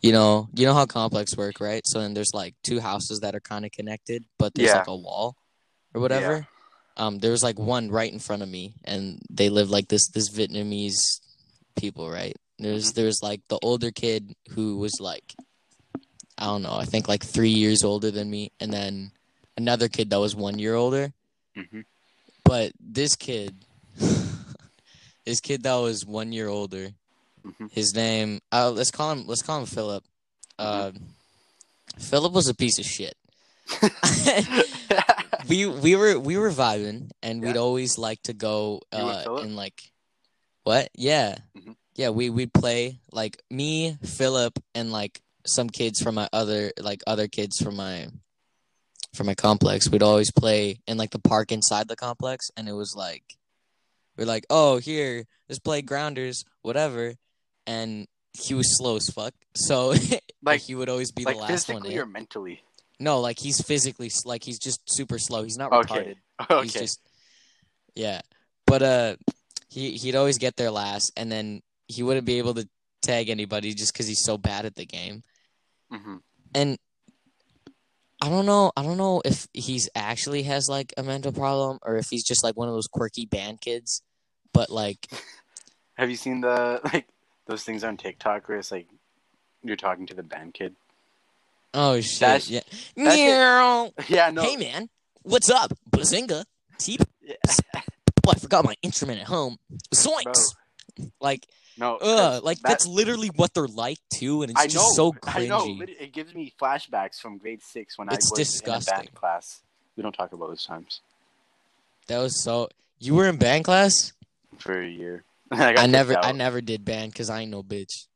you 0.00 0.12
know, 0.12 0.48
you 0.54 0.64
know 0.64 0.74
how 0.74 0.86
complex 0.86 1.36
work, 1.36 1.60
right? 1.60 1.82
So 1.84 1.98
then 2.00 2.14
there's 2.14 2.30
like 2.32 2.54
two 2.62 2.78
houses 2.78 3.20
that 3.20 3.34
are 3.34 3.40
kind 3.40 3.64
of 3.64 3.72
connected, 3.72 4.24
but 4.38 4.54
there's 4.54 4.68
Yeah. 4.68 4.78
like 4.78 4.86
a 4.86 4.96
wall 4.96 5.36
or 5.92 6.00
whatever. 6.00 6.46
Um, 6.96 7.18
there 7.18 7.32
was 7.32 7.42
like 7.42 7.58
one 7.58 7.90
right 7.90 8.12
in 8.12 8.20
front 8.20 8.42
of 8.42 8.48
me, 8.48 8.74
and 8.84 9.20
they 9.28 9.48
lived 9.50 9.70
like 9.70 9.88
this 9.88 10.08
this 10.14 10.30
Vietnamese 10.30 11.20
people, 11.74 12.08
right? 12.08 12.36
There's 12.60 12.92
there's 12.92 13.20
like 13.22 13.40
the 13.48 13.58
older 13.60 13.90
kid 13.90 14.34
who 14.50 14.76
was 14.78 15.00
like 15.00 15.34
I 16.38 16.46
don't 16.46 16.62
know, 16.62 16.74
I 16.74 16.84
think 16.84 17.08
like 17.08 17.24
three 17.24 17.50
years 17.50 17.82
older 17.82 18.10
than 18.12 18.30
me, 18.30 18.52
and 18.60 18.72
then 18.72 19.10
another 19.56 19.88
kid 19.88 20.10
that 20.10 20.20
was 20.20 20.34
one 20.34 20.58
year 20.58 20.74
older. 20.74 21.12
hmm 21.54 21.80
But 22.44 22.72
this 22.80 23.16
kid, 23.16 23.54
this 25.24 25.40
kid 25.40 25.62
that 25.64 25.74
was 25.76 26.04
one 26.06 26.32
year 26.32 26.48
older, 26.48 26.90
Mhm. 27.44 27.72
his 27.72 27.94
name, 27.94 28.40
uh, 28.52 28.70
let's 28.70 28.90
call 28.90 29.12
him, 29.12 29.26
let's 29.26 29.42
call 29.42 29.58
him 29.60 29.66
Philip. 29.66 30.04
Uh, 30.58 30.92
Philip 31.98 32.32
was 32.32 32.48
a 32.48 32.54
piece 32.54 32.78
of 32.78 32.84
shit. 32.84 33.16
we 35.48 35.66
we 35.66 35.96
were 35.96 36.18
we 36.18 36.36
were 36.36 36.50
vibing, 36.50 37.10
and 37.22 37.42
we'd 37.42 37.56
always 37.56 37.98
like 37.98 38.22
to 38.24 38.32
go 38.32 38.80
uh, 38.92 39.24
in 39.42 39.56
like 39.56 39.92
what? 40.64 40.88
Yeah, 40.96 41.36
Mhm. 41.56 41.76
yeah. 41.96 42.10
We 42.10 42.30
we'd 42.30 42.52
play 42.52 43.00
like 43.12 43.42
me, 43.50 43.96
Philip, 44.04 44.58
and 44.74 44.92
like 44.92 45.20
some 45.46 45.68
kids 45.68 46.00
from 46.00 46.14
my 46.14 46.28
other 46.32 46.72
like 46.78 47.02
other 47.06 47.26
kids 47.28 47.58
from 47.60 47.76
my 47.76 48.08
from 49.14 49.26
my 49.26 49.34
complex. 49.34 49.90
We'd 49.90 50.02
always 50.02 50.30
play 50.30 50.80
in 50.86 50.96
like 50.96 51.10
the 51.10 51.18
park 51.18 51.52
inside 51.52 51.88
the 51.88 51.96
complex, 51.96 52.50
and 52.56 52.68
it 52.68 52.72
was 52.72 52.94
like 52.96 53.22
we're 54.16 54.26
like, 54.26 54.46
oh, 54.50 54.78
here, 54.78 55.24
let's 55.48 55.58
play 55.58 55.82
grounders, 55.82 56.44
whatever. 56.62 57.14
And 57.66 58.06
he 58.32 58.54
was 58.54 58.76
slow 58.76 58.96
as 58.96 59.08
fuck, 59.08 59.34
so 59.54 59.94
like 60.42 60.62
he 60.62 60.74
would 60.74 60.88
always 60.88 61.12
be 61.12 61.24
like 61.24 61.36
the 61.36 61.40
last 61.40 61.68
one 61.68 61.82
physically 61.82 61.98
or 61.98 62.06
mentally? 62.06 62.62
No, 62.98 63.20
like 63.20 63.38
he's 63.38 63.60
physically 63.60 64.10
like 64.24 64.44
he's 64.44 64.58
just 64.58 64.80
super 64.86 65.18
slow. 65.18 65.42
He's 65.42 65.56
not 65.58 65.72
Okay. 65.72 65.94
retarded. 65.94 66.16
Okay. 66.50 66.62
He's 66.62 66.72
just 66.72 67.00
yeah. 67.94 68.20
But 68.66 68.82
uh 68.82 69.16
he 69.68 69.92
he'd 69.92 70.16
always 70.16 70.38
get 70.38 70.56
there 70.56 70.70
last 70.70 71.12
and 71.16 71.30
then 71.30 71.62
he 71.88 72.02
wouldn't 72.02 72.26
be 72.26 72.38
able 72.38 72.54
to 72.54 72.68
tag 73.00 73.28
anybody 73.28 73.74
just 73.74 73.94
cuz 73.94 74.06
he's 74.06 74.24
so 74.24 74.38
bad 74.38 74.64
at 74.66 74.74
the 74.74 74.86
game. 74.86 75.22
hmm 75.90 76.16
And 76.54 76.78
I 78.22 78.28
don't 78.28 78.46
know, 78.46 78.70
I 78.76 78.84
don't 78.84 78.98
know 78.98 79.20
if 79.24 79.48
he's 79.52 79.88
actually 79.96 80.44
has 80.44 80.68
like 80.68 80.94
a 80.96 81.02
mental 81.02 81.32
problem 81.32 81.80
or 81.82 81.96
if 81.96 82.08
he's 82.08 82.22
just 82.22 82.44
like 82.44 82.56
one 82.56 82.68
of 82.68 82.74
those 82.74 82.86
quirky 82.86 83.26
band 83.26 83.60
kids. 83.60 84.00
But 84.52 84.70
like 84.70 85.08
Have 85.94 86.08
you 86.08 86.14
seen 86.14 86.40
the 86.40 86.80
like 86.84 87.08
those 87.46 87.64
things 87.64 87.82
on 87.82 87.96
TikTok 87.96 88.48
where 88.48 88.58
it's 88.58 88.70
like 88.70 88.86
you're 89.64 89.74
talking 89.74 90.06
to 90.06 90.14
the 90.14 90.22
band 90.22 90.54
kid? 90.54 90.76
oh 91.74 92.00
shit. 92.00 92.20
That's- 92.20 92.48
yeah. 92.48 92.60
that's 92.96 93.16
Yeah, 94.08 94.30
no. 94.30 94.42
Hey 94.42 94.56
man, 94.56 94.88
what's 95.22 95.50
up? 95.50 95.72
Bazinga. 95.90 96.44
Teep. 96.78 97.02
Yeah. 97.22 97.34
Oh, 98.24 98.30
I 98.30 98.38
forgot 98.38 98.64
my 98.64 98.76
instrument 98.82 99.20
at 99.20 99.26
home. 99.26 99.58
Zoinks. 99.92 100.54
Like 101.20 101.44
No. 101.82 101.96
Ugh, 101.96 102.44
like 102.44 102.58
that- 102.60 102.68
that's 102.68 102.86
literally 102.86 103.28
what 103.34 103.52
they're 103.54 103.66
like 103.66 103.98
too, 104.14 104.42
and 104.42 104.52
it's 104.52 104.60
I 104.60 104.66
just 104.68 104.76
know. 104.76 105.12
so 105.12 105.16
I 105.26 105.46
know. 105.46 105.64
cringy. 105.66 105.88
It 106.00 106.12
gives 106.12 106.32
me 106.32 106.52
flashbacks 106.60 107.20
from 107.20 107.38
grade 107.38 107.60
six 107.60 107.98
when 107.98 108.08
It's 108.12 108.30
I 108.30 108.38
was 108.38 108.60
in 108.60 108.94
band 108.96 109.14
class. 109.14 109.62
We 109.96 110.02
don't 110.04 110.12
talk 110.12 110.32
about 110.32 110.48
those 110.48 110.64
times 110.64 111.00
That 112.06 112.18
was 112.18 112.40
so. 112.40 112.68
You 113.00 113.14
were 113.16 113.28
in 113.28 113.36
band 113.36 113.64
class? 113.64 114.12
for 114.58 114.80
a 114.80 114.88
year. 114.88 115.24
I, 115.50 115.74
I 115.74 115.86
never, 115.86 116.16
out. 116.16 116.24
I 116.24 116.30
never 116.32 116.60
did 116.60 116.84
band 116.84 117.12
because 117.12 117.28
I 117.30 117.40
ain't 117.40 117.50
no 117.50 117.62
bitch. 117.64 118.06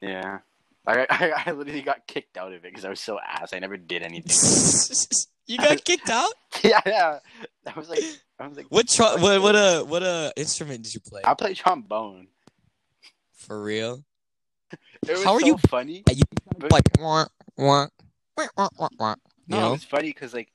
Yeah. 0.00 0.38
I, 0.86 1.06
I, 1.10 1.32
I 1.46 1.50
literally 1.52 1.82
got 1.82 2.06
kicked 2.06 2.36
out 2.36 2.52
of 2.52 2.64
it 2.64 2.70
because 2.70 2.84
I 2.84 2.88
was 2.88 3.00
so 3.00 3.18
ass. 3.18 3.52
I 3.52 3.58
never 3.58 3.76
did 3.76 4.02
anything. 4.02 4.36
you 5.46 5.58
got 5.58 5.84
kicked 5.84 6.08
out? 6.08 6.32
yeah, 6.62 6.80
yeah. 6.86 7.18
I 7.66 7.78
was 7.78 7.88
like, 7.88 8.04
I 8.38 8.46
was 8.46 8.56
like, 8.56 8.66
What 8.68 8.86
tr- 8.88 9.02
what 9.02 9.42
what 9.42 9.56
uh 9.56 9.82
what 9.82 10.02
uh 10.04 10.30
instrument 10.36 10.84
did 10.84 10.94
you 10.94 11.00
play? 11.00 11.22
I 11.24 11.34
play 11.34 11.54
trombone. 11.54 12.28
For 13.46 13.62
real? 13.62 14.04
It 14.72 14.78
was 15.12 15.22
How 15.24 15.34
are 15.34 15.40
so 15.40 15.46
you- 15.46 15.58
funny? 15.68 16.02
Yeah, 16.08 16.14
you 16.14 16.22
But- 16.58 16.72
like 16.72 16.82
wah, 16.98 17.26
wah, 17.56 17.86
wah, 18.36 18.46
wah, 18.56 18.68
wah, 18.76 18.88
wah, 18.98 19.10
you 19.46 19.56
No, 19.56 19.60
know? 19.60 19.74
it's 19.74 19.84
funny 19.84 20.08
because 20.12 20.34
like 20.34 20.50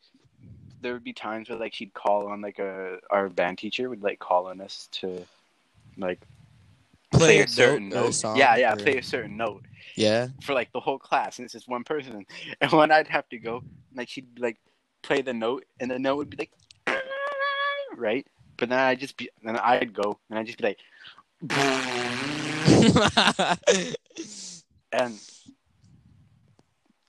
there 0.82 0.94
would 0.94 1.04
be 1.04 1.14
times 1.14 1.50
where 1.50 1.58
like 1.58 1.74
she'd 1.74 1.94
call 1.94 2.28
on 2.28 2.42
like 2.42 2.60
a 2.60 2.98
our 3.10 3.30
band 3.30 3.60
teacher 3.60 3.90
would 3.90 4.04
like 4.04 4.20
call 4.20 4.48
on 4.48 4.60
us 4.60 4.90
to 4.94 5.26
like 5.98 6.20
play, 7.14 7.40
a 7.40 7.48
certain 7.48 7.88
note 7.90 8.22
note. 8.24 8.36
yeah, 8.38 8.56
yeah, 8.58 8.74
or- 8.74 8.78
play 8.78 8.98
a 8.98 9.04
certain 9.04 9.38
note 9.38 9.64
Yeah. 9.96 10.28
for 10.44 10.54
like 10.54 10.72
the 10.74 10.80
whole 10.82 11.00
class, 11.00 11.38
and 11.40 11.46
it's 11.46 11.54
just 11.54 11.70
one 11.70 11.84
person. 11.86 12.26
And 12.62 12.72
when 12.74 12.92
I'd 12.92 13.08
have 13.08 13.30
to 13.30 13.38
go, 13.38 13.64
like 13.96 14.10
she'd 14.10 14.38
like 14.40 14.58
play 15.02 15.22
the 15.22 15.34
note, 15.34 15.66
and 15.80 15.90
the 15.90 16.00
note 16.00 16.18
would 16.18 16.30
be 16.30 16.38
like 16.38 16.52
right, 17.96 18.28
but 18.58 18.68
then 18.70 18.80
I'd 18.80 19.00
just 19.00 19.16
be 19.16 19.30
then 19.44 19.56
I'd 19.58 19.94
go 19.94 20.20
and 20.30 20.38
I'd 20.38 20.46
just 20.48 20.58
be 20.58 20.66
like. 20.66 20.80
and 24.92 25.20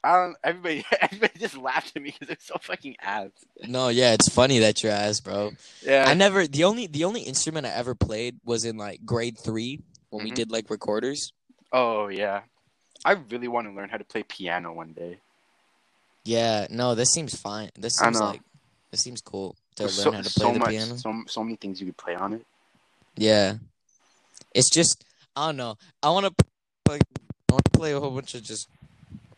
I 0.04 0.16
don't. 0.16 0.36
Everybody, 0.42 0.84
everybody 1.00 1.38
just 1.38 1.56
laughed 1.56 1.92
at 1.96 2.02
me 2.02 2.10
because 2.10 2.28
they're 2.28 2.36
so 2.40 2.56
fucking 2.60 2.96
ass. 3.00 3.30
no, 3.66 3.88
yeah, 3.88 4.12
it's 4.12 4.28
funny 4.28 4.58
that 4.60 4.82
you're 4.82 4.92
ass, 4.92 5.20
bro. 5.20 5.52
Yeah, 5.84 6.04
I 6.06 6.14
never 6.14 6.46
the 6.46 6.64
only 6.64 6.86
the 6.86 7.04
only 7.04 7.22
instrument 7.22 7.66
I 7.66 7.70
ever 7.70 7.94
played 7.94 8.38
was 8.44 8.64
in 8.64 8.76
like 8.76 9.04
grade 9.06 9.38
three 9.38 9.80
when 10.10 10.24
we 10.24 10.30
Mhm. 10.32 10.36
did 10.36 10.50
like 10.50 10.70
recorders. 10.70 11.32
Oh 11.72 12.08
yeah, 12.08 12.42
I 13.04 13.12
really 13.12 13.48
want 13.48 13.68
to 13.68 13.72
learn 13.72 13.88
how 13.88 13.96
to 13.96 14.04
play 14.04 14.22
piano 14.24 14.72
one 14.72 14.92
day. 14.92 15.18
Yeah, 16.24 16.66
no, 16.70 16.94
this 16.94 17.10
seems 17.10 17.34
fine. 17.38 17.70
This 17.78 17.94
seems 17.96 18.20
like 18.20 18.40
this 18.90 19.00
seems 19.00 19.20
cool 19.20 19.56
to 19.76 19.84
There's 19.84 19.98
learn 19.98 20.04
so, 20.04 20.12
how 20.12 20.22
to 20.22 20.30
so 20.30 20.40
play 20.44 20.52
the 20.52 20.58
much, 20.58 20.70
piano. 20.70 20.96
so 20.96 21.22
so 21.28 21.42
many 21.44 21.56
things 21.56 21.80
you 21.80 21.86
could 21.86 21.96
play 21.96 22.14
on 22.14 22.32
it. 22.34 22.44
Yeah, 23.16 23.54
it's 24.54 24.70
just 24.70 25.04
I 25.36 25.46
don't 25.48 25.56
know. 25.56 25.76
I 26.02 26.10
want 26.10 26.26
to 26.26 26.44
play. 26.84 26.98
I 27.48 27.52
want 27.52 27.64
to 27.64 27.70
play 27.70 27.92
a 27.92 28.00
whole 28.00 28.10
bunch 28.10 28.34
of 28.34 28.42
just 28.42 28.68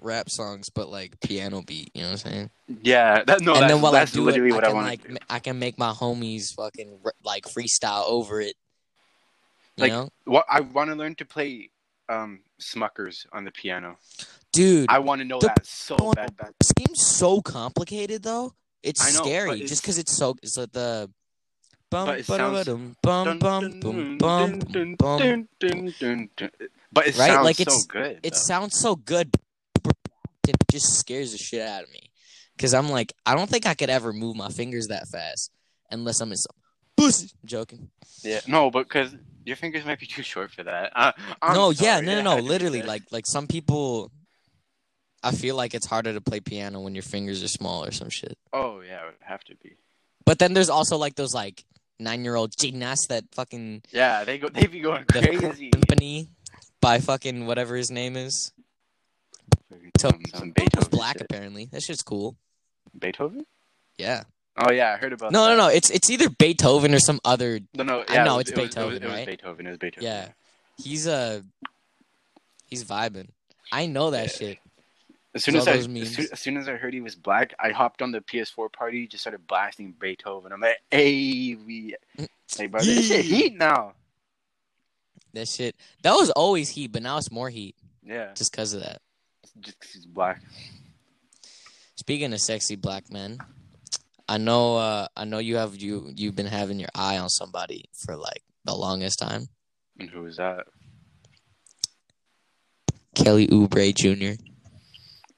rap 0.01 0.29
songs, 0.31 0.69
but 0.69 0.89
like 0.89 1.19
piano 1.21 1.63
beat. 1.63 1.91
You 1.95 2.03
know 2.03 2.09
what 2.09 2.25
I'm 2.27 2.33
saying? 2.33 2.51
Yeah, 2.83 3.25
that 3.25 3.41
no, 3.41 3.55
and 3.55 3.63
that's, 3.63 3.73
then 3.73 3.83
while 3.83 3.93
that's 3.93 4.13
I 4.13 4.15
do 4.15 4.25
literally 4.25 4.51
it, 4.51 4.55
what 4.55 4.65
I 4.65 4.69
I 4.69 4.71
can 4.71 4.77
want 4.77 4.87
like 4.89 5.09
do. 5.09 5.17
I 5.31 5.39
can 5.39 5.59
make 5.59 5.79
my 5.79 5.93
homies 5.93 6.55
fucking 6.55 6.99
like 7.25 7.45
freestyle 7.45 8.05
over 8.07 8.41
it. 8.41 8.55
You 9.77 9.83
Like, 9.83 9.93
know, 9.93 10.09
What 10.25 10.47
I 10.49 10.61
want 10.61 10.91
to 10.91 10.97
learn 10.97 11.15
to 11.17 11.25
play 11.25 11.71
um 12.09 12.41
Smuckers 12.61 13.27
on 13.33 13.45
the 13.45 13.51
piano. 13.51 13.97
dude. 14.53 14.87
I 14.89 14.99
want 15.01 15.21
to 15.21 15.25
know 15.25 15.41
that 15.41 15.67
so 15.67 15.97
bad. 16.15 16.37
bad. 16.37 16.53
Seems 16.63 17.07
so 17.07 17.41
complicated 17.41 18.23
though. 18.23 18.55
It's 18.83 19.15
know, 19.15 19.23
scary 19.23 19.61
just 19.61 19.83
because 19.83 19.99
it's 19.99 20.13
so. 20.17 20.37
It's 20.43 20.57
like 20.57 20.73
the. 20.73 21.11
But 21.91 22.19
it 22.21 22.27
sounds-. 22.27 22.67
But 26.93 27.07
it 27.09 27.19
Right? 27.19 27.43
Like, 27.43 27.57
so 27.57 27.63
it's- 27.63 27.87
good. 27.87 28.21
It 28.23 28.33
though. 28.33 28.39
sounds 28.39 28.79
so 28.79 28.97
good. 28.97 29.35
It 30.47 30.57
just 30.71 30.99
scares 30.99 31.33
the 31.33 31.39
shit 31.39 31.63
out 31.63 31.85
of 31.85 31.91
me. 31.91 32.11
Because 32.57 32.75
I'm 32.75 32.89
like, 32.89 33.13
I 33.27 33.35
don't 33.35 33.49
think 33.51 33.67
I 33.67 33.75
could 33.75 33.91
ever 33.91 34.13
move 34.13 34.37
my 34.37 34.49
fingers 34.49 34.89
that 34.89 35.09
fast 35.09 35.51
unless 35.91 36.21
I'm 36.21 36.31
in 36.31 36.37
some 36.37 36.55
pussy. 36.97 37.31
I'm 37.43 37.49
joking. 37.49 37.91
Yeah, 38.23 38.41
no, 38.47 38.71
but 38.71 38.85
because 38.89 39.15
your 39.45 39.57
fingers 39.57 39.85
might 39.85 39.99
be 39.99 40.07
too 40.07 40.23
short 40.23 40.53
for 40.53 40.63
that. 40.63 40.93
I'm 40.95 41.55
no, 41.55 41.71
yeah, 41.71 42.01
no, 42.01 42.15
no, 42.17 42.23
no. 42.23 42.31
had 42.31 42.37
to 42.37 42.43
do 42.43 42.49
Literally, 42.49 42.83
like, 42.83 43.03
like 43.11 43.27
some 43.27 43.47
people. 43.47 44.11
I 45.23 45.33
feel 45.33 45.57
like 45.57 45.73
it's 45.75 45.87
harder 45.87 46.13
to 46.13 46.21
play 46.21 46.41
piano 46.41 46.81
when 46.81 46.95
your 46.95 47.03
fingers 47.03 47.43
are 47.43 47.49
small 47.49 47.83
or 47.85 47.91
some 47.91 48.11
shit. 48.11 48.37
Oh 48.53 48.81
yeah, 48.83 49.01
it 49.03 49.07
would 49.07 49.15
have 49.21 49.43
to 49.45 49.57
be. 49.57 49.77
But 50.27 50.39
then 50.39 50.53
there's 50.53 50.69
also 50.69 50.99
like 50.99 51.15
those 51.15 51.33
like 51.35 51.65
nine 51.99 52.25
year 52.25 52.35
old 52.35 52.53
gymnasts 52.59 53.07
that 53.09 53.25
fucking 53.33 53.83
Yeah, 53.93 54.25
they 54.25 54.39
go. 54.39 54.49
They 54.49 54.67
be 54.67 54.81
going 54.81 55.05
the 55.13 55.21
crazy. 55.23 55.71
symphony 55.73 56.29
by 56.81 56.99
fucking 56.99 57.47
whatever 57.47 57.77
his 57.77 57.91
name 57.91 58.17
is. 58.17 58.53
Some, 59.99 60.21
some 60.35 60.51
Beethoven. 60.51 60.89
black 60.91 61.15
shit. 61.19 61.23
apparently. 61.23 61.67
That 61.67 61.83
shit's 61.83 62.03
cool. 62.03 62.37
Beethoven? 62.99 63.47
Yeah. 63.99 64.25
Oh 64.57 64.71
yeah, 64.71 64.93
I 64.93 64.97
heard 64.97 65.13
about. 65.13 65.33
No, 65.33 65.45
that. 65.45 65.57
no, 65.57 65.67
no. 65.67 65.69
It's 65.69 65.91
it's 65.91 66.11
either 66.11 66.29
Beethoven 66.31 66.95
or 66.95 66.99
some 67.01 67.21
other. 67.25 67.61
no, 67.75 67.83
no. 67.85 68.05
I 68.09 68.25
know 68.25 68.39
it 68.39 68.49
it's 68.49 68.51
was- 68.51 68.59
it 68.59 68.61
was- 68.61 68.69
Beethoven, 68.75 68.97
it 68.97 69.03
was, 69.05 69.13
right? 69.13 69.27
Beethoven. 69.27 69.67
It 69.67 69.71
was 69.71 69.79
Beethoven. 69.79 70.05
Yeah. 70.05 70.29
He's 70.83 71.07
uh 71.07 71.41
he's 72.69 72.85
vibing. 72.85 73.29
I 73.73 73.87
know 73.87 74.11
that 74.11 74.27
Yeah. 74.27 74.49
shit. 74.49 74.59
As 75.35 75.43
soon 75.43 75.57
as 75.57 75.67
I, 75.67 75.73
as 75.73 75.85
soon, 75.85 76.27
as 76.33 76.41
soon 76.41 76.57
as 76.57 76.69
I 76.69 76.77
heard 76.77 76.95
he 76.95 77.01
was 77.01 77.17
black, 77.17 77.55
I 77.59 77.71
hopped 77.71 78.03
on 78.03 78.13
the 78.13 78.21
PS4 78.21 78.73
party, 78.73 79.09
just 79.09 79.23
started 79.25 79.47
blasting 79.49 79.93
Beethoven. 79.99 80.53
I'm 80.53 80.61
like, 80.61 80.79
hey, 80.93 81.57
we, 81.57 81.97
hey, 82.57 82.67
bro, 82.69 82.81
this 82.83 83.09
shit 83.09 83.25
heat 83.25 83.57
now. 83.57 83.95
That 85.33 85.49
shit. 85.49 85.75
That 86.03 86.13
was 86.13 86.31
always 86.31 86.69
heat, 86.71 86.93
but 86.93 87.03
now 87.03 87.19
it's 87.19 87.33
more 87.33 87.51
heat 87.51 87.75
Yeah, 88.05 88.33
just 88.35 88.53
because 88.53 88.73
of 88.75 88.83
that. 88.83 89.03
just 89.61 89.81
'cause 89.81 89.91
he's 89.93 90.07
black. 90.07 90.41
Speaking 91.97 92.33
of 92.33 92.41
sexy 92.41 92.77
black 92.77 93.11
men, 93.11 93.39
I 94.29 94.39
know 94.39 94.77
uh 94.77 95.09
I 95.17 95.25
know 95.25 95.39
you 95.39 95.57
have 95.57 95.75
you 95.77 96.13
you've 96.15 96.37
been 96.37 96.47
having 96.47 96.79
your 96.79 96.89
eye 96.95 97.19
on 97.19 97.29
somebody 97.29 97.85
for 97.93 98.15
like 98.17 98.43
the 98.65 98.75
longest 98.75 99.19
time. 99.19 99.49
And 99.99 100.09
who 100.09 100.27
is 100.27 100.37
that? 100.37 100.67
Kelly 103.17 103.47
Oubre 103.49 103.93
Jr. 103.95 104.41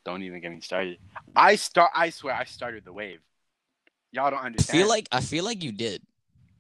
Don't 0.06 0.22
even 0.22 0.40
get 0.40 0.52
me 0.52 0.60
started. 0.60 0.98
I 1.34 1.56
start. 1.56 1.90
I 1.94 2.10
swear, 2.10 2.32
I 2.34 2.44
started 2.44 2.84
the 2.84 2.92
wave. 2.92 3.18
Y'all 4.12 4.30
don't 4.30 4.38
understand. 4.38 4.78
I 4.78 4.80
feel 4.80 4.88
like 4.88 5.08
I 5.10 5.20
feel 5.20 5.44
like 5.44 5.64
you 5.64 5.72
did 5.72 6.00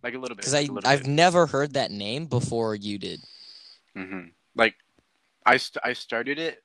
like 0.02 0.14
a 0.14 0.18
little 0.18 0.34
bit. 0.34 0.42
because 0.44 0.54
I 0.54 0.66
I've 0.84 1.04
bit. 1.04 1.06
never 1.06 1.46
heard 1.46 1.74
that 1.74 1.92
name 1.92 2.26
before 2.26 2.74
you 2.74 2.98
did. 2.98 3.20
Mm-hmm. 3.96 4.34
Like, 4.56 4.74
I 5.46 5.58
st- 5.58 5.80
I 5.84 5.92
started 5.92 6.40
it 6.40 6.62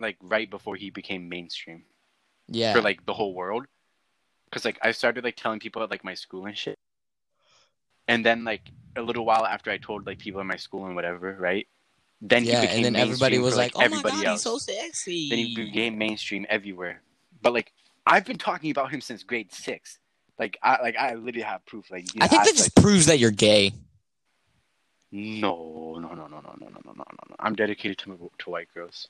like 0.00 0.16
right 0.22 0.48
before 0.48 0.74
he 0.74 0.88
became 0.88 1.28
mainstream 1.28 1.84
Yeah. 2.48 2.72
for 2.72 2.80
like 2.80 3.04
the 3.04 3.12
whole 3.12 3.34
world. 3.34 3.66
Cause 4.50 4.64
like 4.64 4.78
I 4.82 4.92
started 4.92 5.24
like 5.24 5.36
telling 5.36 5.60
people 5.60 5.82
at 5.82 5.90
like 5.90 6.02
my 6.02 6.14
school 6.14 6.46
and 6.46 6.56
shit, 6.56 6.78
and 8.08 8.24
then 8.24 8.42
like 8.44 8.70
a 8.96 9.02
little 9.02 9.24
while 9.26 9.44
after 9.44 9.70
I 9.70 9.76
told 9.76 10.06
like 10.06 10.18
people 10.18 10.40
in 10.40 10.46
my 10.46 10.56
school 10.56 10.86
and 10.86 10.96
whatever, 10.96 11.36
right? 11.38 11.68
Then 12.24 12.44
yeah, 12.44 12.60
he 12.60 12.66
became 12.68 12.76
and 12.76 12.94
then 12.94 12.96
everybody 12.96 13.38
was 13.38 13.54
for, 13.54 13.58
like, 13.58 13.72
"Oh 13.74 13.80
my 13.88 14.00
god, 14.00 14.24
else. 14.24 14.24
he's 14.24 14.42
so 14.42 14.58
sexy." 14.58 15.28
Then 15.28 15.38
he 15.38 15.56
became 15.56 15.98
mainstream 15.98 16.46
everywhere. 16.48 17.02
But 17.42 17.52
like 17.52 17.72
I've 18.06 18.24
been 18.24 18.38
talking 18.38 18.70
about 18.70 18.92
him 18.92 19.00
since 19.00 19.24
grade 19.24 19.52
six. 19.52 19.98
Like 20.38 20.56
I 20.62 20.80
like 20.80 20.96
I 20.96 21.14
literally 21.14 21.42
have 21.42 21.66
proof. 21.66 21.90
Like 21.90 22.06
I 22.20 22.28
think 22.28 22.44
that 22.44 22.54
just 22.54 22.76
proves 22.76 23.06
that 23.06 23.18
you're 23.18 23.32
gay. 23.32 23.72
no, 25.10 25.98
no, 26.00 26.08
no, 26.14 26.14
no, 26.14 26.26
no, 26.28 26.40
no, 26.40 26.68
no, 26.68 26.68
no, 26.68 26.92
no, 26.96 27.04
no. 27.28 27.36
I'm 27.40 27.54
dedicated 27.54 27.98
to 27.98 28.30
to 28.38 28.50
white 28.50 28.68
girls. 28.72 29.08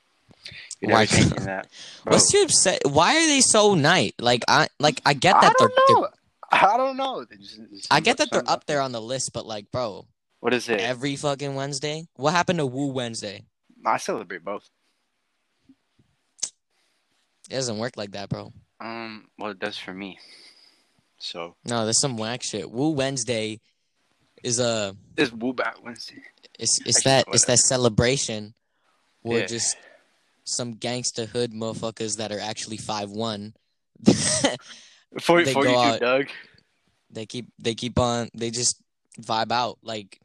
You're 0.81 0.89
never 0.89 1.01
White 1.01 1.09
changing 1.11 1.31
girls. 1.31 1.45
that. 1.47 1.69
What's 2.05 2.33
your 2.33 2.45
upset? 2.45 2.81
Why 2.87 3.17
are 3.23 3.27
they 3.27 3.41
so 3.41 3.75
nice? 3.75 4.13
Like 4.19 4.43
I 4.49 4.69
like 4.81 5.01
I 5.05 5.13
get 5.15 5.37
I 5.37 5.41
that 5.43 5.55
they're, 5.59 5.69
don't 5.69 5.89
they're 5.89 5.97
know. 5.97 6.09
I 6.51 6.77
don't 6.77 6.97
know. 6.97 7.25
Just- 7.39 7.61
just 7.71 7.93
I 7.93 8.01
get 8.01 8.17
that 8.19 8.31
they're 8.31 8.49
up 8.49 8.67
there 8.67 8.81
on 8.81 8.93
the 8.93 9.01
list, 9.01 9.33
but 9.33 9.47
like, 9.47 9.71
bro, 9.71 10.07
What 10.43 10.53
is 10.55 10.69
it? 10.69 10.81
every 10.81 11.15
fucking 11.15 11.55
Wednesday. 11.55 12.09
What 12.17 12.33
happened 12.33 12.59
to 12.59 12.67
Woo 12.67 12.89
Wednesday? 12.89 13.45
I 13.87 13.97
celebrate 13.99 14.45
both. 14.45 14.69
It 17.49 17.55
doesn't 17.55 17.79
work 17.79 17.97
like 17.97 18.11
that, 18.11 18.29
bro. 18.29 18.53
Um, 18.81 19.29
well, 19.39 19.53
it 19.53 19.61
does 19.61 19.79
for 19.79 19.95
me. 19.95 20.19
So 21.19 21.55
No, 21.65 21.85
there's 21.85 22.01
some 22.01 22.17
whack 22.17 22.43
shit. 22.43 22.69
Woo 22.69 22.91
Wednesday 22.91 23.61
is 24.43 24.59
a 24.59 24.97
it's 25.17 25.31
Woo 25.33 25.53
Bat 25.53 25.77
Wednesday. 25.85 26.23
it's 26.59 26.81
it's 26.85 26.99
Actually, 27.07 27.11
that 27.13 27.25
it's 27.33 27.45
that 27.45 27.59
celebration 27.61 28.55
where 29.21 29.43
Yeah. 29.43 29.47
just 29.47 29.77
some 30.43 30.75
gangsta 30.75 31.29
hood 31.29 31.53
motherfuckers 31.53 32.17
that 32.17 32.33
are 32.33 32.41
actually 32.41 32.79
five 32.79 33.11
one. 33.11 33.55
For 35.21 35.45
go 35.45 35.63
you, 35.63 35.69
out- 35.77 35.93
too, 35.93 36.05
Doug. 36.05 36.27
they 37.13 37.27
keep 37.27 37.47
they 37.61 37.77
keep 37.77 37.97
on 38.01 38.29
they 38.35 38.51
just 38.51 38.83
vibe 39.21 39.53
out 39.53 39.79
like 39.85 40.19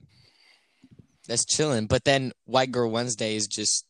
that's 1.28 1.46
chilling. 1.46 1.88
But 1.88 2.06
then 2.06 2.32
White 2.46 2.72
Girl 2.72 2.90
Wednesday 2.90 3.36
is 3.36 3.48
just. 3.48 3.86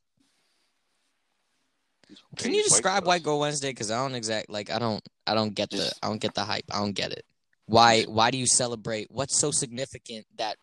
Can 2.37 2.53
you 2.53 2.63
describe 2.63 3.03
girls. 3.03 3.07
White 3.07 3.23
Girl 3.23 3.39
Wednesday? 3.39 3.69
Because 3.69 3.91
I 3.91 3.97
don't 3.97 4.15
exact 4.15 4.49
like 4.49 4.69
I 4.69 4.79
don't 4.79 5.03
I 5.25 5.33
don't 5.33 5.53
get 5.53 5.69
the 5.69 5.91
I 6.01 6.07
don't 6.07 6.21
get 6.21 6.33
the 6.33 6.43
hype. 6.43 6.65
I 6.71 6.79
don't 6.79 6.93
get 6.93 7.11
it. 7.11 7.25
Why 7.65 8.03
why 8.03 8.31
do 8.31 8.37
you 8.37 8.47
celebrate? 8.47 9.07
What's 9.11 9.37
so 9.37 9.51
significant 9.51 10.25
that 10.37 10.57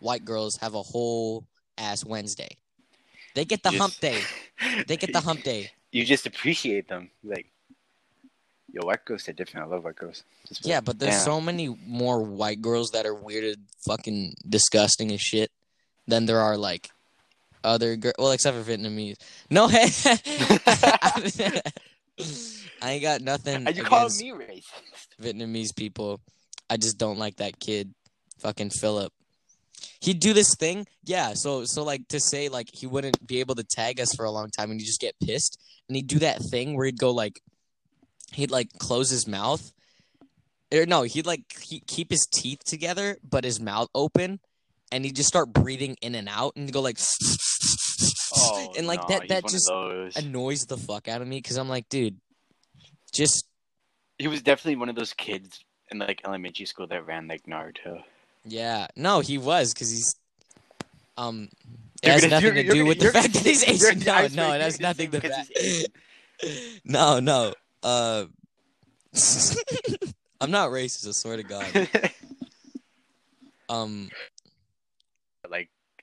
white 0.00 0.24
girls 0.24 0.56
have 0.58 0.74
a 0.74 0.82
whole 0.82 1.46
ass 1.78 2.04
Wednesday? 2.04 2.56
They 3.34 3.44
get 3.44 3.62
the 3.62 3.70
Just- 3.70 3.80
hump 3.80 3.94
day. 4.00 4.20
They 4.86 4.96
get 4.96 5.12
the 5.12 5.20
hump 5.20 5.42
day. 5.42 5.70
You 5.94 6.04
just 6.04 6.26
appreciate 6.26 6.88
them. 6.88 7.12
Like, 7.22 7.52
yo, 8.72 8.84
white 8.84 9.04
girls 9.04 9.28
are 9.28 9.32
different. 9.32 9.68
I 9.68 9.70
love 9.70 9.84
white 9.84 9.94
girls. 9.94 10.24
Yeah, 10.62 10.80
but 10.80 10.98
there's 10.98 11.14
Damn. 11.14 11.24
so 11.24 11.40
many 11.40 11.68
more 11.86 12.20
white 12.20 12.60
girls 12.60 12.90
that 12.90 13.06
are 13.06 13.14
weirded, 13.14 13.58
fucking 13.86 14.34
disgusting 14.48 15.12
as 15.12 15.20
shit 15.20 15.52
than 16.06 16.26
there 16.26 16.40
are 16.40 16.56
like 16.56 16.90
other 17.62 17.96
girls. 17.96 18.14
Well, 18.18 18.32
except 18.32 18.56
for 18.56 18.70
Vietnamese. 18.70 19.16
No, 19.50 19.68
hey, 19.68 19.88
I 22.82 22.90
ain't 22.92 23.02
got 23.02 23.22
nothing 23.22 23.66
Are 23.66 23.72
you 23.72 23.82
calling 23.82 24.12
me 24.18 24.30
racist? 24.30 25.08
Vietnamese 25.20 25.74
people. 25.74 26.20
I 26.68 26.76
just 26.76 26.98
don't 26.98 27.18
like 27.18 27.36
that 27.36 27.58
kid, 27.58 27.94
fucking 28.38 28.70
Philip. 28.70 29.12
He'd 30.00 30.20
do 30.20 30.32
this 30.32 30.54
thing, 30.58 30.86
yeah. 31.04 31.34
So 31.34 31.64
so 31.64 31.82
like 31.82 32.06
to 32.08 32.20
say 32.20 32.48
like 32.48 32.68
he 32.72 32.86
wouldn't 32.86 33.26
be 33.26 33.40
able 33.40 33.54
to 33.54 33.64
tag 33.64 34.00
us 34.00 34.14
for 34.14 34.24
a 34.24 34.30
long 34.30 34.50
time, 34.50 34.70
and 34.70 34.80
he'd 34.80 34.86
just 34.86 35.00
get 35.00 35.14
pissed, 35.24 35.58
and 35.88 35.96
he'd 35.96 36.06
do 36.06 36.18
that 36.20 36.42
thing 36.50 36.76
where 36.76 36.86
he'd 36.86 36.98
go 36.98 37.10
like, 37.10 37.40
he'd 38.32 38.50
like 38.50 38.68
close 38.78 39.10
his 39.10 39.26
mouth, 39.26 39.72
or 40.72 40.86
no, 40.86 41.02
he'd 41.02 41.26
like 41.26 41.44
he, 41.60 41.80
keep 41.80 42.10
his 42.10 42.26
teeth 42.26 42.64
together, 42.64 43.16
but 43.28 43.44
his 43.44 43.60
mouth 43.60 43.88
open, 43.94 44.40
and 44.92 45.04
he'd 45.04 45.16
just 45.16 45.28
start 45.28 45.52
breathing 45.52 45.96
in 46.02 46.14
and 46.14 46.28
out, 46.28 46.54
and 46.56 46.72
go 46.72 46.80
like, 46.80 46.98
Oh, 48.36 48.72
and 48.76 48.86
like 48.86 49.06
that 49.08 49.28
that 49.28 49.46
just 49.48 49.70
annoys 50.16 50.66
the 50.66 50.76
fuck 50.76 51.08
out 51.08 51.22
of 51.22 51.28
me 51.28 51.38
because 51.38 51.56
I'm 51.56 51.68
like, 51.68 51.88
dude, 51.88 52.16
just 53.12 53.46
He 54.18 54.26
was 54.28 54.42
definitely 54.42 54.76
one 54.76 54.88
of 54.88 54.96
those 54.96 55.12
kids 55.12 55.60
in 55.90 55.98
like 55.98 56.20
elementary 56.26 56.66
school 56.66 56.86
that 56.88 57.06
ran 57.06 57.28
like 57.28 57.44
Naruto. 57.44 58.02
yeah, 58.44 58.88
no, 58.96 59.20
he 59.20 59.38
was 59.38 59.72
because 59.72 59.90
he's 59.90 60.14
um. 61.16 61.48
It 62.02 62.08
You're 62.08 62.12
has 62.12 62.20
gonna- 62.22 62.34
nothing 62.34 62.54
to 62.54 62.62
do 62.64 62.68
gonna- 62.70 62.84
with 62.86 62.98
the 62.98 63.12
fact 63.12 63.32
that 63.32 63.42
he's 63.44 63.62
Asian. 63.66 64.00
No, 64.00 64.26
no, 64.28 64.52
it 64.52 64.60
has 64.60 64.80
nothing 64.80 65.10
to 65.12 65.20
do. 65.20 65.84
No, 66.84 67.20
no. 67.20 67.54
Uh, 67.82 68.24
I'm 70.40 70.50
not 70.50 70.68
racist. 70.70 71.08
I 71.08 71.12
swear 71.12 71.36
to 71.36 71.42
God. 71.44 71.88
Um, 73.70 74.10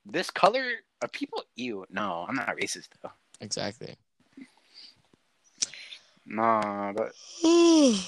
this 0.05 0.29
color 0.29 0.63
are 1.01 1.07
people 1.07 1.43
ew. 1.55 1.85
No, 1.89 2.25
I'm 2.27 2.35
not 2.35 2.55
racist 2.57 2.89
though. 3.01 3.11
exactly. 3.39 3.95
Nah, 6.25 6.93
but 6.93 7.13
no, 7.43 7.99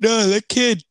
that 0.00 0.44
kid. 0.48 0.82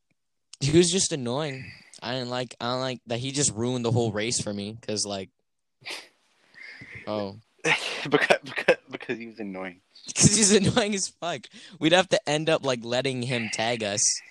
He 0.60 0.76
was 0.76 0.92
just 0.92 1.12
annoying. 1.12 1.72
I 2.02 2.14
didn't 2.14 2.30
like. 2.30 2.56
I 2.60 2.66
don't 2.72 2.82
like 2.82 3.02
that 3.08 3.20
he 3.20 3.32
just 3.32 3.54
ruined 3.54 3.86
the 3.86 3.92
whole 3.92 4.12
race 4.12 4.42
for 4.42 4.54
me. 4.54 4.78
Cause 4.86 5.06
like, 5.06 5.30
oh, 7.06 7.38
because, 8.10 8.38
because 8.44 8.78
because 8.90 9.18
he 9.18 9.28
was 9.28 9.40
annoying. 9.40 9.82
because 10.08 10.36
he's 10.36 10.54
annoying 10.56 10.96
as 10.96 11.10
fuck. 11.10 11.42
We'd 11.80 11.94
have 11.94 12.10
to 12.10 12.30
end 12.30 12.50
up 12.50 12.66
like 12.66 12.84
letting 12.84 13.22
him 13.22 13.50
tag 13.50 13.84
us, 13.84 14.22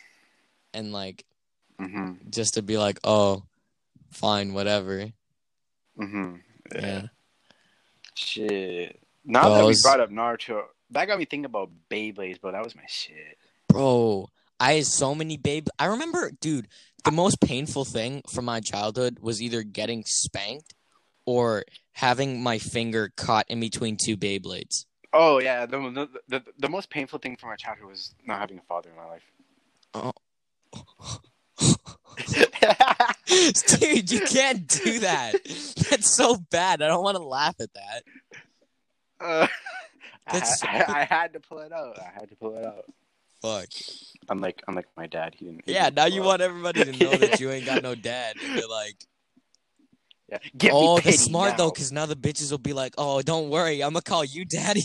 and 0.72 0.92
like 0.92 1.24
hmm 1.78 2.12
just 2.30 2.54
to 2.54 2.62
be 2.62 2.78
like, 2.78 2.98
oh, 3.04 3.44
fine, 4.10 4.52
whatever. 4.54 5.06
Hmm 5.96 6.36
Yeah. 6.74 7.02
Shit. 8.14 9.00
Now 9.24 9.48
that 9.50 9.66
we 9.66 9.74
brought 9.82 10.00
up 10.00 10.10
Naruto, 10.10 10.62
that 10.90 11.06
got 11.06 11.18
me 11.18 11.24
thinking 11.24 11.44
about 11.46 11.70
Beyblades, 11.90 12.40
bro. 12.40 12.52
That 12.52 12.64
was 12.64 12.76
my 12.76 12.86
shit. 12.86 13.38
Bro, 13.68 14.28
I 14.60 14.74
had 14.74 14.86
so 14.86 15.14
many 15.14 15.36
babe. 15.36 15.68
I 15.78 15.86
remember, 15.86 16.30
dude, 16.40 16.68
the 17.04 17.10
most 17.10 17.40
painful 17.40 17.84
thing 17.84 18.22
from 18.28 18.44
my 18.44 18.60
childhood 18.60 19.18
was 19.20 19.42
either 19.42 19.62
getting 19.62 20.04
spanked 20.06 20.74
or 21.26 21.64
having 21.92 22.42
my 22.42 22.58
finger 22.58 23.12
caught 23.16 23.46
in 23.48 23.60
between 23.60 23.96
two 23.96 24.16
Beyblades. 24.16 24.86
Oh 25.12 25.40
yeah, 25.40 25.66
the 25.66 25.78
the, 25.78 26.08
the, 26.28 26.44
the 26.58 26.68
most 26.68 26.90
painful 26.90 27.18
thing 27.18 27.36
from 27.36 27.48
my 27.48 27.56
childhood 27.56 27.88
was 27.88 28.14
not 28.24 28.38
having 28.38 28.58
a 28.58 28.62
father 28.62 28.90
in 28.90 28.96
my 28.96 29.06
life. 29.06 29.22
Dude, 33.26 34.10
you 34.10 34.20
can't 34.20 34.66
do 34.66 35.00
that. 35.00 35.32
That's 35.90 36.14
so 36.16 36.36
bad. 36.50 36.82
I 36.82 36.88
don't 36.88 37.02
want 37.02 37.16
to 37.16 37.22
laugh 37.22 37.56
at 37.60 37.72
that. 37.74 38.02
Uh, 39.20 39.46
I, 40.26 40.32
That's- 40.32 40.62
I, 40.64 40.84
I 40.88 41.04
had 41.04 41.32
to 41.34 41.40
pull 41.40 41.58
it 41.58 41.72
out. 41.72 41.98
I 41.98 42.10
had 42.14 42.28
to 42.30 42.36
pull 42.36 42.56
it 42.56 42.64
out. 42.64 42.84
Fuck. 43.42 43.68
Unlike 44.28 44.62
unlike 44.66 44.86
my 44.96 45.06
dad, 45.06 45.34
he 45.38 45.44
didn't. 45.44 45.62
he 45.66 45.72
Yeah, 45.74 45.84
didn't 45.84 45.96
now 45.96 46.06
you 46.06 46.22
out. 46.22 46.26
want 46.26 46.42
everybody 46.42 46.84
to 46.84 46.92
know 47.04 47.16
that 47.16 47.38
you 47.38 47.50
ain't 47.50 47.66
got 47.66 47.82
no 47.82 47.94
dad. 47.94 48.36
And 48.42 48.54
be 48.56 48.66
like, 48.66 48.96
Yeah. 50.28 50.38
Get 50.56 50.72
oh, 50.74 50.98
that's 50.98 51.22
smart 51.22 51.52
now. 51.52 51.56
though, 51.58 51.70
because 51.70 51.92
now 51.92 52.06
the 52.06 52.16
bitches 52.16 52.50
will 52.50 52.58
be 52.58 52.72
like, 52.72 52.94
oh, 52.98 53.22
don't 53.22 53.48
worry, 53.48 53.82
I'm 53.84 53.92
gonna 53.92 54.02
call 54.02 54.24
you 54.24 54.44
daddy. 54.44 54.82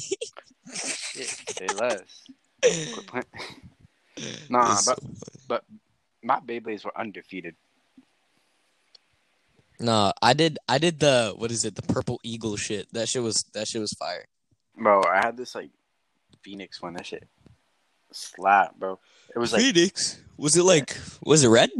Say 0.73 1.67
less. 1.79 2.23
Nah, 4.49 4.73
It's 4.73 4.85
but 4.85 4.99
so 4.99 5.07
funny. 5.47 5.61
My 6.23 6.39
Beyblades 6.39 6.85
were 6.85 6.97
undefeated. 6.97 7.55
No, 9.79 10.13
I 10.21 10.33
did. 10.33 10.59
I 10.69 10.77
did 10.77 10.99
the 10.99 11.33
what 11.35 11.51
is 11.51 11.65
it? 11.65 11.75
The 11.75 11.81
purple 11.81 12.19
eagle 12.23 12.55
shit. 12.55 12.87
That 12.93 13.09
shit 13.09 13.23
was 13.23 13.43
that 13.53 13.67
shit 13.67 13.81
was 13.81 13.93
fire. 13.93 14.25
Bro, 14.77 15.03
I 15.03 15.17
had 15.25 15.37
this 15.37 15.55
like 15.55 15.71
Phoenix 16.43 16.81
one. 16.81 16.93
That 16.93 17.05
shit 17.05 17.27
slap, 18.11 18.77
bro. 18.77 18.99
It 19.35 19.39
was 19.39 19.53
like 19.53 19.61
Phoenix. 19.61 20.21
Was 20.37 20.55
it 20.55 20.63
like? 20.63 20.97
Was 21.23 21.43
it 21.43 21.49
red 21.49 21.71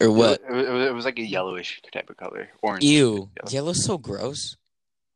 or 0.00 0.10
what? 0.10 0.40
It 0.48 0.52
was, 0.52 0.66
it 0.66 0.72
was, 0.72 0.86
it 0.88 0.94
was 0.94 1.04
like 1.04 1.18
a 1.18 1.26
yellowish 1.26 1.80
type 1.92 2.08
of 2.10 2.16
color, 2.16 2.48
orange. 2.62 2.84
Ew, 2.84 3.28
Yellow. 3.36 3.50
yellow's 3.50 3.84
so 3.84 3.98
gross. 3.98 4.56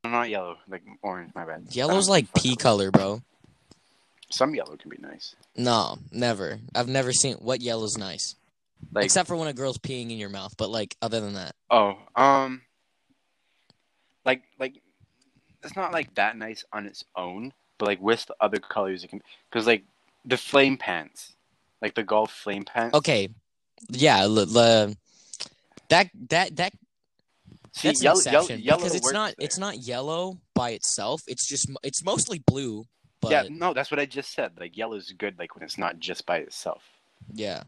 No, 0.05 0.11
not 0.11 0.29
yellow, 0.29 0.57
like 0.69 0.83
orange. 1.03 1.33
My 1.35 1.45
bad. 1.45 1.69
Yellow's 1.71 2.09
like 2.09 2.33
pea 2.35 2.57
color, 2.57 2.91
bro. 2.91 3.23
Some 4.31 4.55
yellow 4.55 4.77
can 4.77 4.91
be 4.91 4.99
nice. 5.01 5.37
No, 5.57 5.99
never. 6.13 6.59
I've 6.75 6.89
never 6.89 7.13
seen 7.13 7.37
what 7.37 7.61
yellow's 7.61 7.97
nice, 7.97 8.35
Like 8.93 9.05
except 9.05 9.29
for 9.29 9.37
when 9.37 9.49
a 9.49 9.53
girl's 9.53 9.79
peeing 9.79 10.11
in 10.11 10.19
your 10.19 10.29
mouth. 10.29 10.55
But 10.57 10.71
like, 10.71 10.97
other 11.03 11.21
than 11.21 11.35
that, 11.35 11.55
oh, 11.71 11.97
um, 12.15 12.63
like 14.25 14.43
like 14.59 14.81
it's 15.63 15.77
not 15.77 15.93
like 15.93 16.15
that 16.15 16.37
nice 16.37 16.65
on 16.73 16.87
its 16.87 17.05
own, 17.17 17.53
but 17.79 17.87
like 17.87 18.01
with 18.01 18.27
the 18.27 18.37
other 18.41 18.59
colors, 18.59 19.05
it 19.05 19.09
can 19.09 19.23
because 19.51 19.67
like 19.67 19.85
the 20.25 20.37
flame 20.37 20.77
pants, 20.77 21.35
like 21.83 21.95
the 21.95 22.03
golf 22.03 22.33
flame 22.33 22.65
pants. 22.65 22.95
okay, 22.95 23.29
yeah, 23.91 24.23
l- 24.23 24.57
l- 24.57 24.95
that 25.89 26.11
that 26.29 26.57
that 26.57 26.73
See, 27.73 27.89
that's 27.89 28.03
yellow, 28.03 28.21
yellow, 28.25 28.47
yellow 28.49 28.79
because 28.79 28.95
it's 28.95 29.13
not 29.13 29.35
there. 29.37 29.45
it's 29.45 29.59
not 29.59 29.79
yellow 29.79 30.39
by 30.55 30.71
itself. 30.71 31.21
It's 31.27 31.47
just 31.47 31.71
it's 31.83 32.03
mostly 32.03 32.39
blue. 32.39 32.87
But 33.21 33.31
yeah, 33.31 33.45
no, 33.51 33.75
that's 33.75 33.91
what 33.91 34.01
I 34.01 34.07
just 34.07 34.33
said. 34.33 34.53
Like 34.59 34.77
yellow's 34.77 35.13
good, 35.13 35.39
like 35.39 35.55
when 35.55 35.63
it's 35.63 35.77
not 35.79 35.99
just 35.99 36.25
by 36.27 36.39
itself. 36.39 36.83
Yeah. 37.35 37.65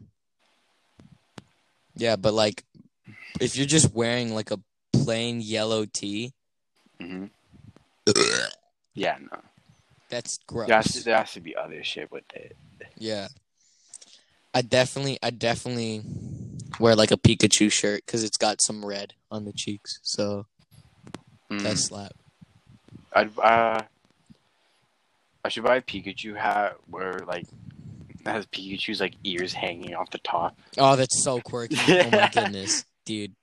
Yeah, 1.99 2.15
but 2.15 2.33
like 2.33 2.63
if 3.41 3.57
you're 3.57 3.65
just 3.67 3.93
wearing 3.93 4.33
like 4.33 4.51
a 4.51 4.59
plain 4.93 5.41
yellow 5.41 5.85
tee, 5.85 6.33
hmm 6.99 7.25
Yeah, 8.95 9.17
no. 9.19 9.39
that's 10.09 10.39
gross. 10.47 10.67
There 10.67 10.77
has, 10.77 10.93
to, 10.93 11.03
there 11.03 11.17
has 11.17 11.33
to 11.33 11.41
be 11.41 11.55
other 11.55 11.83
shit 11.83 12.11
with 12.11 12.23
it. 12.33 12.55
Yeah. 12.97 13.27
I 14.53 14.61
definitely 14.61 15.19
I 15.21 15.29
definitely 15.29 16.01
wear 16.79 16.95
like 16.95 17.11
a 17.11 17.17
Pikachu 17.17 17.71
shirt 17.71 18.05
cuz 18.07 18.23
it's 18.23 18.37
got 18.37 18.61
some 18.61 18.83
red 18.85 19.13
on 19.29 19.45
the 19.45 19.53
cheeks. 19.53 19.99
So 20.01 20.47
Mm. 21.51 21.63
that 21.63 21.77
slap. 21.77 22.13
I'd 23.13 23.37
uh, 23.39 23.81
I 25.43 25.49
should 25.49 25.63
buy 25.63 25.77
a 25.77 25.81
Pikachu 25.81 26.35
hat 26.35 26.77
where 26.89 27.19
like 27.27 27.45
it 28.25 28.27
has 28.27 28.45
Pikachu's 28.47 28.99
like 29.01 29.15
ears 29.23 29.53
hanging 29.53 29.95
off 29.95 30.09
the 30.11 30.19
top. 30.19 30.57
Oh, 30.77 30.95
that's 30.95 31.23
so 31.23 31.39
quirky. 31.41 31.77
Oh 32.03 32.11
my 32.11 32.27
goodness, 32.33 32.85
dude. 33.05 33.35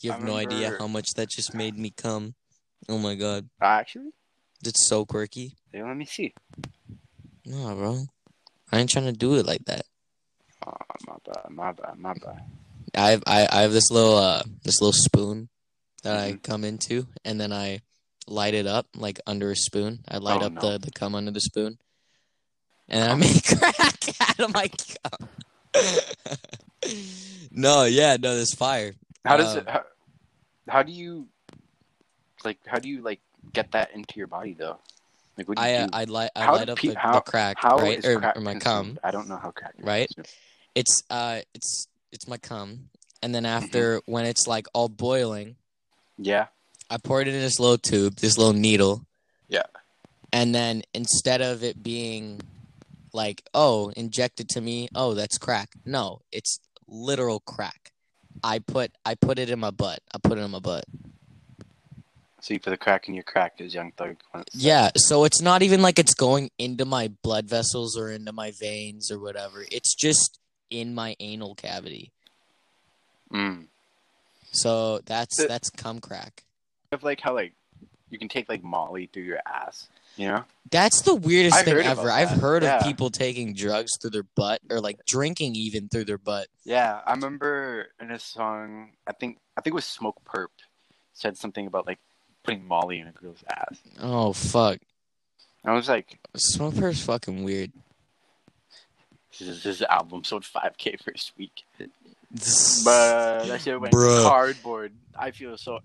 You 0.00 0.12
I 0.12 0.14
have 0.14 0.22
no 0.24 0.36
idea 0.36 0.76
how 0.78 0.86
much 0.86 1.08
that 1.16 1.30
just 1.30 1.54
made 1.54 1.76
me 1.78 1.90
come. 1.90 2.34
Oh 2.88 2.98
my 2.98 3.14
god. 3.14 3.48
Uh, 3.60 3.66
actually, 3.66 4.10
That's 4.62 4.86
so 4.88 5.04
quirky. 5.04 5.54
yeah, 5.72 5.84
let 5.84 5.96
me 5.96 6.04
see. 6.04 6.34
No, 7.44 7.74
bro. 7.74 8.04
I 8.72 8.78
ain't 8.80 8.90
trying 8.90 9.06
to 9.06 9.12
do 9.12 9.34
it 9.36 9.46
like 9.46 9.64
that. 9.66 9.86
Oh, 10.66 10.72
my 11.06 11.16
bad, 11.24 11.50
my 11.50 11.72
bad, 11.72 11.98
my 11.98 12.12
bad. 12.14 12.42
I 12.94 13.10
have 13.10 13.22
I, 13.26 13.48
I 13.50 13.62
have 13.62 13.72
this 13.72 13.90
little 13.90 14.16
uh 14.16 14.42
this 14.64 14.80
little 14.80 14.92
spoon 14.92 15.48
that 16.02 16.16
I 16.16 16.32
Mhm. 16.32 16.42
come 16.42 16.64
into 16.64 17.06
and 17.24 17.40
then 17.40 17.52
I 17.52 17.80
light 18.26 18.54
it 18.54 18.66
up 18.66 18.86
like 18.96 19.20
under 19.26 19.50
a 19.50 19.56
spoon. 19.56 20.00
I 20.08 20.18
light 20.18 20.42
Oh, 20.42 20.46
up 20.46 20.52
no. 20.52 20.60
the 20.60 20.78
the 20.78 20.90
cum 20.92 21.14
under 21.14 21.30
the 21.30 21.40
spoon. 21.40 21.78
And 22.88 23.02
then 23.02 23.10
I 23.10 23.14
make 23.16 23.44
crack 23.44 23.98
out 24.30 24.38
of 24.40 24.54
my 24.54 24.68
cum. 24.68 25.28
no, 27.50 27.84
yeah, 27.84 28.16
no, 28.20 28.34
this 28.36 28.54
fire. 28.54 28.92
How 29.24 29.36
does 29.36 29.56
Uh, 29.56 29.60
it? 29.60 29.68
How, 29.68 29.82
how 30.68 30.82
do 30.82 30.92
you 30.92 31.26
like? 32.44 32.58
How 32.66 32.78
do 32.78 32.88
you 32.88 33.02
like 33.02 33.20
get 33.52 33.72
that 33.72 33.90
into 33.92 34.14
your 34.16 34.26
body 34.26 34.54
though? 34.54 34.78
Like, 35.36 35.48
what 35.48 35.58
do 35.58 35.62
you 35.64 35.68
I 35.68 35.74
uh, 35.74 35.86
do? 35.86 35.90
I 35.92 36.04
light 36.04 36.30
I 36.36 36.44
How 36.44 36.54
light 36.56 36.68
up 36.68 36.78
pe- 36.78 36.88
the, 36.88 36.98
how- 36.98 37.14
the 37.14 37.20
crack, 37.20 37.62
right? 37.62 38.04
Or, 38.04 38.18
crack 38.20 38.36
or 38.36 38.40
my 38.40 38.52
consumed? 38.54 38.62
cum. 38.96 38.98
I 39.04 39.10
don't 39.10 39.28
know 39.28 39.36
how 39.36 39.50
crack. 39.50 39.74
Right? 39.78 40.08
consumed. 40.14 40.28
It's 40.74 41.02
uh 41.10 41.40
it's 41.54 41.88
it's 42.12 42.28
my 42.28 42.36
cum. 42.38 42.88
And 43.22 43.34
then 43.34 43.46
after 43.46 44.00
when 44.06 44.24
it's 44.26 44.46
like 44.46 44.66
all 44.72 44.88
boiling, 44.88 45.56
Yeah. 46.18 46.46
I 46.88 46.98
pour 46.98 47.20
it 47.20 47.26
in 47.28 47.34
this 47.34 47.58
little 47.58 47.78
tube, 47.78 48.16
this 48.16 48.38
little 48.38 48.52
needle. 48.52 49.04
Yeah. 49.48 49.64
And 50.32 50.54
then 50.54 50.82
instead 50.94 51.40
of 51.40 51.64
it 51.64 51.82
being 51.82 52.40
like, 53.16 53.42
oh, 53.52 53.90
injected 53.96 54.48
to 54.50 54.60
me, 54.60 54.88
oh, 54.94 55.14
that's 55.14 55.38
crack. 55.38 55.70
No, 55.84 56.20
it's 56.30 56.60
literal 56.86 57.40
crack. 57.40 57.90
I 58.44 58.60
put 58.60 58.92
I 59.04 59.16
put 59.16 59.38
it 59.38 59.50
in 59.50 59.58
my 59.58 59.70
butt. 59.70 60.00
I 60.14 60.18
put 60.18 60.38
it 60.38 60.42
in 60.42 60.50
my 60.50 60.60
butt. 60.60 60.84
So 62.40 62.54
you 62.54 62.60
put 62.60 62.70
the 62.70 62.76
crack 62.76 63.08
in 63.08 63.14
your 63.14 63.24
crack, 63.24 63.60
as 63.60 63.74
Young 63.74 63.90
Thug 63.92 64.16
once. 64.32 64.50
Yeah, 64.54 64.90
so 64.94 65.24
it's 65.24 65.42
not 65.42 65.62
even 65.62 65.82
like 65.82 65.98
it's 65.98 66.14
going 66.14 66.50
into 66.58 66.84
my 66.84 67.08
blood 67.08 67.48
vessels 67.48 67.98
or 67.98 68.12
into 68.12 68.30
my 68.32 68.52
veins 68.52 69.10
or 69.10 69.18
whatever. 69.18 69.64
It's 69.72 69.96
just 69.96 70.38
in 70.70 70.94
my 70.94 71.16
anal 71.18 71.56
cavity. 71.56 72.12
Mm. 73.32 73.66
So 74.52 75.00
that's 75.06 75.38
The- 75.38 75.48
that's 75.48 75.70
cum 75.70 75.98
crack. 75.98 76.44
Of 76.92 77.02
like 77.02 77.20
how 77.20 77.34
like 77.34 77.54
you 78.10 78.18
can 78.18 78.28
take 78.28 78.48
like 78.48 78.62
Molly 78.62 79.10
through 79.12 79.24
your 79.24 79.40
ass. 79.44 79.88
You 80.16 80.28
know? 80.28 80.44
That's 80.70 81.02
the 81.02 81.14
weirdest 81.14 81.56
I 81.58 81.62
thing 81.62 81.76
ever. 81.78 82.10
I've 82.10 82.30
heard 82.30 82.62
Yeah. 82.62 82.78
of 82.78 82.84
people 82.84 83.10
taking 83.10 83.52
drugs 83.54 83.92
through 84.00 84.10
their 84.10 84.22
butt 84.24 84.60
or 84.70 84.80
like 84.80 85.04
drinking 85.06 85.54
even 85.56 85.88
through 85.88 86.06
their 86.06 86.18
butt. 86.18 86.48
Yeah, 86.64 87.00
I 87.06 87.12
remember 87.12 87.88
in 88.00 88.10
a 88.10 88.18
song. 88.18 88.92
I 89.06 89.12
think 89.12 89.38
I 89.56 89.60
think 89.60 89.72
it 89.72 89.76
was 89.76 89.84
Smokepurpp 89.84 90.48
said 91.12 91.36
something 91.36 91.66
about 91.66 91.86
like 91.86 91.98
putting 92.42 92.66
Molly 92.66 92.98
in 92.98 93.06
a 93.06 93.12
girl's 93.12 93.44
ass. 93.48 93.78
Oh 94.00 94.32
fuck. 94.32 94.78
I 95.64 95.72
was 95.72 95.88
like, 95.88 96.18
Smoker's 96.36 97.02
fucking 97.04 97.44
weird. 97.44 97.72
this 99.38 99.48
is 99.48 99.62
this 99.62 99.82
album 99.82 100.24
sold 100.24 100.44
5k 100.44 101.02
first 101.02 101.32
week, 101.36 101.62
but 101.78 101.88
that 103.46 103.60
shit 103.60 103.80
went 103.80 103.92
Bruh. 103.94 104.24
cardboard. 104.28 104.92
I 105.18 105.30
feel 105.30 105.56
so. 105.58 105.78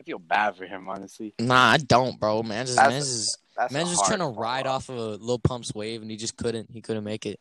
I 0.00 0.02
feel 0.04 0.18
bad 0.18 0.56
for 0.56 0.66
him, 0.66 0.88
honestly. 0.88 1.32
Nah, 1.38 1.70
I 1.72 1.76
don't, 1.78 2.18
bro. 2.20 2.42
Man, 2.42 2.66
just 2.66 2.76
man's 2.78 3.06
just 3.08 3.38
That's 3.56 3.72
man's 3.72 3.90
just 3.90 4.04
trying 4.06 4.18
to 4.18 4.26
ride 4.26 4.66
off 4.66 4.88
of 4.88 4.96
a 4.96 5.16
Lil 5.16 5.38
Pump's 5.38 5.74
wave, 5.74 6.02
and 6.02 6.10
he 6.10 6.16
just 6.16 6.36
couldn't. 6.36 6.70
He 6.70 6.80
couldn't 6.80 7.04
make 7.04 7.24
it. 7.26 7.38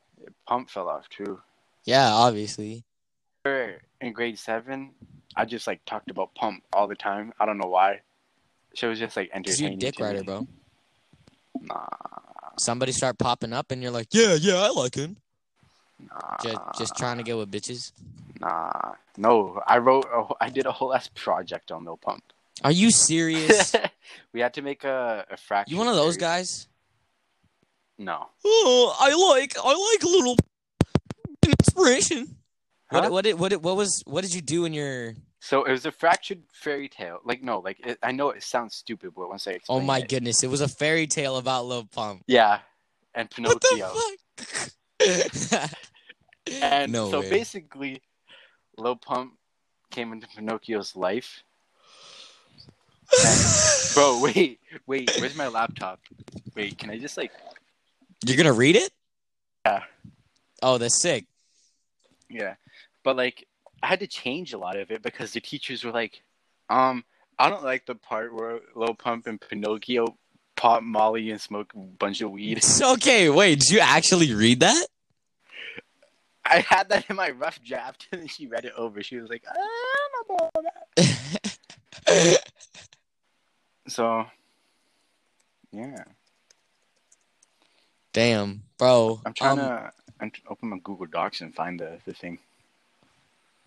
Pump 0.47 0.69
fell 0.69 0.89
off 0.89 1.09
too. 1.09 1.39
Yeah, 1.85 2.11
obviously. 2.11 2.83
In 3.45 4.13
grade 4.13 4.39
seven, 4.39 4.91
I 5.35 5.45
just 5.45 5.67
like 5.67 5.83
talked 5.85 6.09
about 6.09 6.33
Pump 6.35 6.63
all 6.71 6.87
the 6.87 6.95
time. 6.95 7.33
I 7.39 7.45
don't 7.45 7.57
know 7.57 7.67
why. 7.67 8.01
She 8.73 8.85
was 8.85 8.99
just 8.99 9.17
like 9.17 9.31
Cause 9.31 9.59
you're 9.59 9.71
a 9.71 9.75
dick 9.75 9.95
to 9.95 10.03
me. 10.03 10.07
rider, 10.09 10.23
bro. 10.23 10.47
Nah, 11.61 11.85
Somebody 12.57 12.91
start 12.91 13.17
popping 13.17 13.53
up, 13.53 13.71
and 13.71 13.81
you're 13.81 13.91
like, 13.91 14.07
yeah, 14.11 14.35
yeah, 14.35 14.55
I 14.55 14.69
like 14.69 14.95
him. 14.95 15.17
nah, 15.99 16.37
Just, 16.43 16.59
just 16.77 16.95
trying 16.97 17.17
to 17.17 17.23
get 17.23 17.37
with 17.37 17.51
bitches. 17.51 17.91
Nah, 18.39 18.93
no. 19.17 19.61
I 19.67 19.77
wrote. 19.77 20.05
A, 20.05 20.25
I 20.41 20.49
did 20.49 20.65
a 20.65 20.71
whole 20.71 20.93
ass 20.93 21.09
project 21.15 21.71
on 21.71 21.85
Lil 21.85 21.97
Pump. 21.97 22.23
Are 22.63 22.71
you 22.71 22.91
serious? 22.91 23.75
we 24.33 24.39
had 24.41 24.53
to 24.55 24.61
make 24.61 24.83
a, 24.83 25.25
a 25.31 25.37
fraction. 25.37 25.71
you 25.73 25.77
one 25.79 25.87
of 25.87 25.95
those 25.95 26.15
series. 26.15 26.17
guys? 26.17 26.67
No. 27.97 28.27
Oh, 28.45 28.95
I 28.99 29.13
like, 29.33 29.55
I 29.57 29.91
like 29.93 30.03
little 30.03 30.35
inspiration. 31.45 32.35
Huh? 32.91 33.01
What, 33.01 33.11
what, 33.11 33.23
did, 33.23 33.39
what, 33.39 33.49
did, 33.49 33.63
what 33.63 33.75
was, 33.75 34.03
what 34.05 34.21
did 34.21 34.33
you 34.33 34.41
do 34.41 34.65
in 34.65 34.73
your? 34.73 35.13
So 35.39 35.63
it 35.63 35.71
was 35.71 35.85
a 35.85 35.91
fractured 35.91 36.43
fairy 36.53 36.87
tale. 36.87 37.19
Like 37.25 37.43
no, 37.43 37.59
like 37.59 37.85
it, 37.85 37.97
I 38.01 38.13
know 38.13 38.29
it 38.29 38.43
sounds 38.43 38.75
stupid, 38.75 39.11
but 39.15 39.27
once 39.27 39.45
I 39.47 39.51
oh 39.51 39.55
explain. 39.55 39.81
Oh 39.81 39.85
my 39.85 39.99
it- 39.99 40.07
goodness! 40.07 40.41
It 40.41 40.49
was 40.49 40.61
a 40.61 40.69
fairy 40.69 41.05
tale 41.05 41.35
about 41.35 41.65
Lil 41.65 41.83
Pump. 41.85 42.23
yeah, 42.27 42.59
and 43.13 43.27
What 43.37 43.61
Pinocchio. 43.61 43.91
the 44.37 44.43
fuck? 44.99 45.69
And 46.61 46.91
no 46.93 47.09
so 47.11 47.19
way. 47.21 47.29
basically, 47.29 48.01
Lil 48.77 48.95
Pump 48.95 49.33
came 49.91 50.13
into 50.13 50.27
Pinocchio's 50.27 50.95
life. 50.95 51.43
Bro, 53.93 54.19
wait, 54.21 54.59
wait, 54.87 55.11
where's 55.19 55.35
my 55.35 55.47
laptop? 55.47 55.99
Wait, 56.55 56.77
can 56.77 56.89
I 56.89 56.97
just 56.97 57.17
like 57.17 57.31
You're 58.25 58.37
gonna 58.37 58.53
read 58.53 58.75
it? 58.75 58.91
Yeah. 59.65 59.83
Oh, 60.61 60.77
that's 60.77 61.01
sick. 61.01 61.25
Yeah. 62.29 62.55
But 63.03 63.15
like 63.17 63.47
I 63.81 63.87
had 63.87 63.99
to 63.99 64.07
change 64.07 64.53
a 64.53 64.57
lot 64.57 64.77
of 64.77 64.91
it 64.91 65.03
because 65.03 65.33
the 65.33 65.41
teachers 65.41 65.83
were 65.83 65.91
like, 65.91 66.21
um, 66.69 67.03
I 67.37 67.49
don't 67.49 67.63
like 67.63 67.85
the 67.85 67.95
part 67.95 68.33
where 68.33 68.59
Lil 68.75 68.95
Pump 68.95 69.27
and 69.27 69.39
Pinocchio 69.39 70.17
pop 70.55 70.81
Molly 70.83 71.31
and 71.31 71.41
smoke 71.41 71.73
a 71.75 71.79
bunch 71.79 72.21
of 72.21 72.31
weed. 72.31 72.63
Okay. 72.81 73.29
Wait, 73.29 73.59
did 73.59 73.69
you 73.69 73.79
actually 73.79 74.33
read 74.33 74.61
that? 74.61 74.87
I 76.45 76.59
had 76.59 76.89
that 76.89 77.09
in 77.09 77.15
my 77.15 77.31
rough 77.31 77.61
draft 77.63 78.07
and 78.11 78.21
then 78.21 78.27
she 78.27 78.47
read 78.47 78.65
it 78.65 78.73
over. 78.77 79.03
She 79.03 79.17
was 79.17 79.29
like, 79.29 79.43
"Ah, 79.47 79.53
I 79.53 80.23
don't 80.27 80.39
know 80.39 80.49
about 80.55 80.63
that. 80.95 82.52
So 83.87 84.25
yeah. 85.71 86.03
Damn, 88.13 88.63
bro. 88.77 89.21
I'm 89.25 89.33
trying 89.33 89.59
um, 89.59 89.65
to 89.65 89.91
I'm 90.19 90.31
open 90.47 90.69
my 90.69 90.77
Google 90.83 91.07
Docs 91.07 91.41
and 91.41 91.53
find 91.53 91.79
the, 91.79 91.97
the 92.05 92.13
thing. 92.13 92.37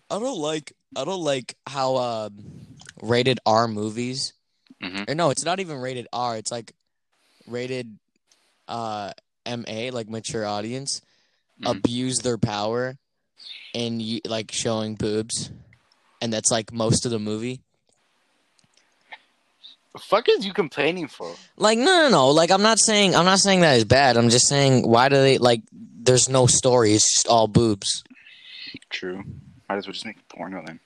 I 0.09 0.19
don't 0.19 0.39
like. 0.39 0.73
I 0.95 1.03
don't 1.03 1.21
like 1.21 1.55
how 1.67 1.97
um, 1.97 2.77
rated 3.01 3.39
R 3.45 3.67
movies. 3.67 4.33
Mhm. 4.81 5.09
Or 5.09 5.15
no, 5.15 5.29
it's 5.31 5.43
not 5.43 5.59
even 5.59 5.77
rated 5.77 6.07
R. 6.13 6.37
It's 6.37 6.51
like 6.51 6.73
rated 7.45 7.97
uh, 8.67 9.11
MA, 9.45 9.89
like 9.91 10.09
mature 10.09 10.45
audience, 10.45 11.01
Mhm. 11.61 11.77
abuse 11.77 12.19
their 12.19 12.37
power 12.37 12.97
in 13.73 14.21
like 14.25 14.51
showing 14.53 14.95
boobs, 14.95 15.51
and 16.21 16.31
that's 16.31 16.51
like 16.51 16.71
most 16.71 17.05
of 17.05 17.11
the 17.11 17.19
movie. 17.19 17.61
The 19.97 20.03
fuck 20.03 20.29
is 20.29 20.45
you 20.45 20.53
complaining 20.53 21.07
for? 21.07 21.33
Like 21.55 21.79
no, 21.79 21.85
no, 21.85 22.09
no. 22.09 22.29
Like 22.29 22.51
I'm 22.51 22.61
not 22.61 22.77
saying 22.77 23.15
I'm 23.15 23.25
not 23.25 23.39
saying 23.39 23.61
that 23.61 23.77
is 23.77 23.83
bad. 23.83 24.15
I'm 24.15 24.29
just 24.29 24.47
saying 24.47 24.87
why 24.87 25.09
do 25.09 25.15
they 25.15 25.39
like? 25.39 25.63
There's 25.71 26.29
no 26.29 26.45
story. 26.45 26.93
It's 26.93 27.15
just 27.15 27.27
all 27.27 27.47
boobs. 27.47 28.03
True. 28.91 29.23
Might 29.67 29.77
as 29.77 29.87
well 29.87 29.93
just 29.93 30.05
make 30.05 30.17
porno 30.29 30.61
then. 30.63 30.79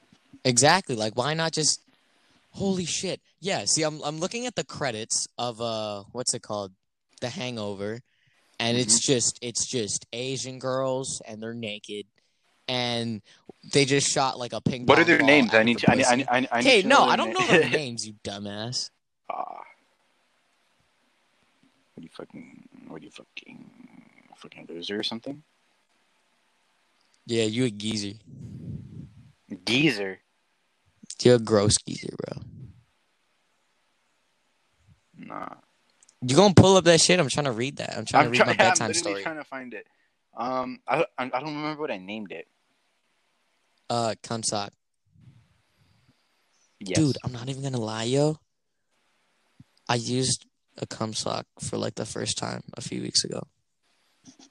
Exactly. 0.45 0.95
Like 0.95 1.17
why 1.17 1.33
not 1.33 1.51
just? 1.51 1.81
Holy 2.51 2.85
shit! 2.85 3.19
Yeah. 3.41 3.65
See, 3.65 3.83
I'm 3.83 4.01
I'm 4.01 4.19
looking 4.19 4.45
at 4.45 4.55
the 4.55 4.63
credits 4.63 5.27
of 5.37 5.59
uh, 5.59 6.03
what's 6.13 6.33
it 6.33 6.41
called, 6.41 6.71
The 7.19 7.27
Hangover, 7.27 7.99
and 8.61 8.77
it's 8.77 9.05
just 9.05 9.39
it's 9.41 9.69
just 9.69 10.05
Asian 10.13 10.57
girls 10.57 11.21
and 11.27 11.43
they're 11.43 11.53
naked, 11.53 12.05
and 12.69 13.21
they 13.73 13.85
just 13.85 14.07
shot 14.07 14.39
like 14.39 14.53
a 14.53 14.61
ping. 14.61 14.85
What 14.85 14.99
are 14.99 15.03
their 15.03 15.21
names? 15.21 15.53
I 15.53 15.63
need 15.63 15.79
to. 15.79 15.91
I 15.91 15.95
need. 15.95 16.05
I 16.05 16.15
need, 16.15 16.27
I 16.29 16.39
need, 16.39 16.49
Hey, 16.63 16.81
no, 16.83 17.03
I 17.03 17.15
don't 17.15 17.33
know 17.33 17.45
their 17.45 17.69
names, 17.81 18.07
you 18.07 18.13
dumbass. 18.23 18.89
Ah. 19.31 19.63
What 21.93 21.97
do 21.97 22.03
you 22.03 22.09
fucking? 22.11 22.67
What 22.87 22.99
do 22.99 23.05
you 23.05 23.11
fucking? 23.11 23.71
Fucking 24.35 24.65
loser 24.69 24.99
or 24.99 25.03
something? 25.03 25.43
Yeah, 27.25 27.43
you 27.43 27.65
a 27.65 27.69
geezer. 27.69 28.17
Geezer. 29.65 30.19
You're 31.21 31.35
a 31.35 31.39
gross 31.39 31.77
geezer, 31.77 32.09
bro. 32.17 32.43
Nah. 35.17 35.47
You 36.21 36.35
gonna 36.35 36.53
pull 36.53 36.77
up 36.77 36.85
that 36.85 36.99
shit? 36.99 37.19
I'm 37.19 37.29
trying 37.29 37.45
to 37.45 37.51
read 37.51 37.77
that. 37.77 37.95
I'm 37.97 38.05
trying 38.05 38.25
I'm 38.25 38.31
to 38.33 38.39
read 38.39 38.47
my 38.47 38.53
trying. 38.53 38.69
I'm 38.81 38.87
literally 38.87 38.93
story. 38.93 39.23
trying 39.23 39.37
to 39.37 39.43
find 39.43 39.73
it. 39.73 39.87
Um, 40.35 40.79
I, 40.87 41.05
I 41.17 41.25
I 41.25 41.27
don't 41.29 41.55
remember 41.55 41.81
what 41.81 41.91
I 41.91 41.97
named 41.97 42.31
it. 42.31 42.47
Uh, 43.89 44.15
cum 44.23 44.41
sock. 44.43 44.73
Yes. 46.79 46.97
Dude, 46.97 47.17
I'm 47.23 47.31
not 47.31 47.49
even 47.49 47.61
gonna 47.61 47.79
lie, 47.79 48.03
yo. 48.03 48.39
I 49.91 49.95
used 49.95 50.45
a 50.77 50.85
cum 50.85 51.13
sock 51.13 51.45
for 51.59 51.77
like 51.77 51.95
the 51.95 52.05
first 52.05 52.37
time 52.37 52.63
a 52.75 52.81
few 52.81 53.01
weeks 53.01 53.25
ago. 53.25 53.41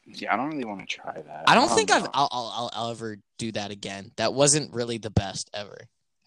Yeah, 0.05 0.35
I 0.35 0.37
don't 0.37 0.51
really 0.51 0.65
want 0.67 0.81
to 0.81 0.87
try 0.87 1.15
that. 1.15 1.45
I 1.47 1.55
don't 1.55 1.71
think 1.71 1.91
I've 1.91 2.03
know. 2.05 2.11
I'll, 2.13 2.29
I'll 2.31 2.53
I'll 2.55 2.71
I'll 2.75 2.91
ever 2.91 3.17
do 3.39 3.51
that 3.53 3.71
again. 3.71 4.11
That 4.17 4.35
wasn't 4.35 4.75
really 4.75 4.99
the 4.99 5.11
best 5.11 5.49
ever, 5.55 5.79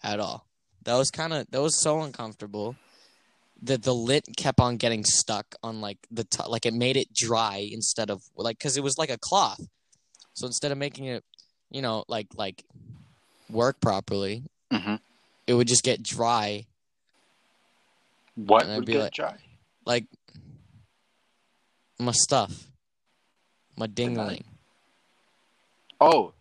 at 0.02 0.18
all. 0.18 0.48
That 0.84 0.94
was 0.94 1.10
kind 1.10 1.32
of 1.32 1.48
that 1.52 1.62
was 1.62 1.80
so 1.80 2.00
uncomfortable 2.00 2.74
that 3.62 3.82
the 3.84 3.94
lint 3.94 4.24
kept 4.36 4.58
on 4.58 4.78
getting 4.78 5.04
stuck 5.04 5.54
on 5.62 5.80
like 5.80 5.98
the 6.10 6.24
t- 6.24 6.42
like 6.48 6.66
it 6.66 6.74
made 6.74 6.96
it 6.96 7.12
dry 7.14 7.68
instead 7.70 8.10
of 8.10 8.22
like 8.36 8.58
because 8.58 8.76
it 8.76 8.82
was 8.82 8.98
like 8.98 9.10
a 9.10 9.18
cloth. 9.18 9.60
So 10.34 10.46
instead 10.46 10.72
of 10.72 10.78
making 10.78 11.04
it, 11.04 11.22
you 11.70 11.82
know, 11.82 12.04
like 12.08 12.26
like 12.34 12.64
work 13.48 13.80
properly, 13.80 14.42
Mhm. 14.72 14.98
it 15.46 15.54
would 15.54 15.68
just 15.68 15.84
get 15.84 16.02
dry 16.02 16.66
What 18.34 18.66
be 18.84 18.92
get 18.92 19.00
like- 19.02 19.12
dry? 19.12 19.36
like 19.86 20.06
my 21.98 22.12
stuff, 22.12 22.68
my 23.76 23.86
dingling. 23.86 24.44
Oh, 26.00 26.32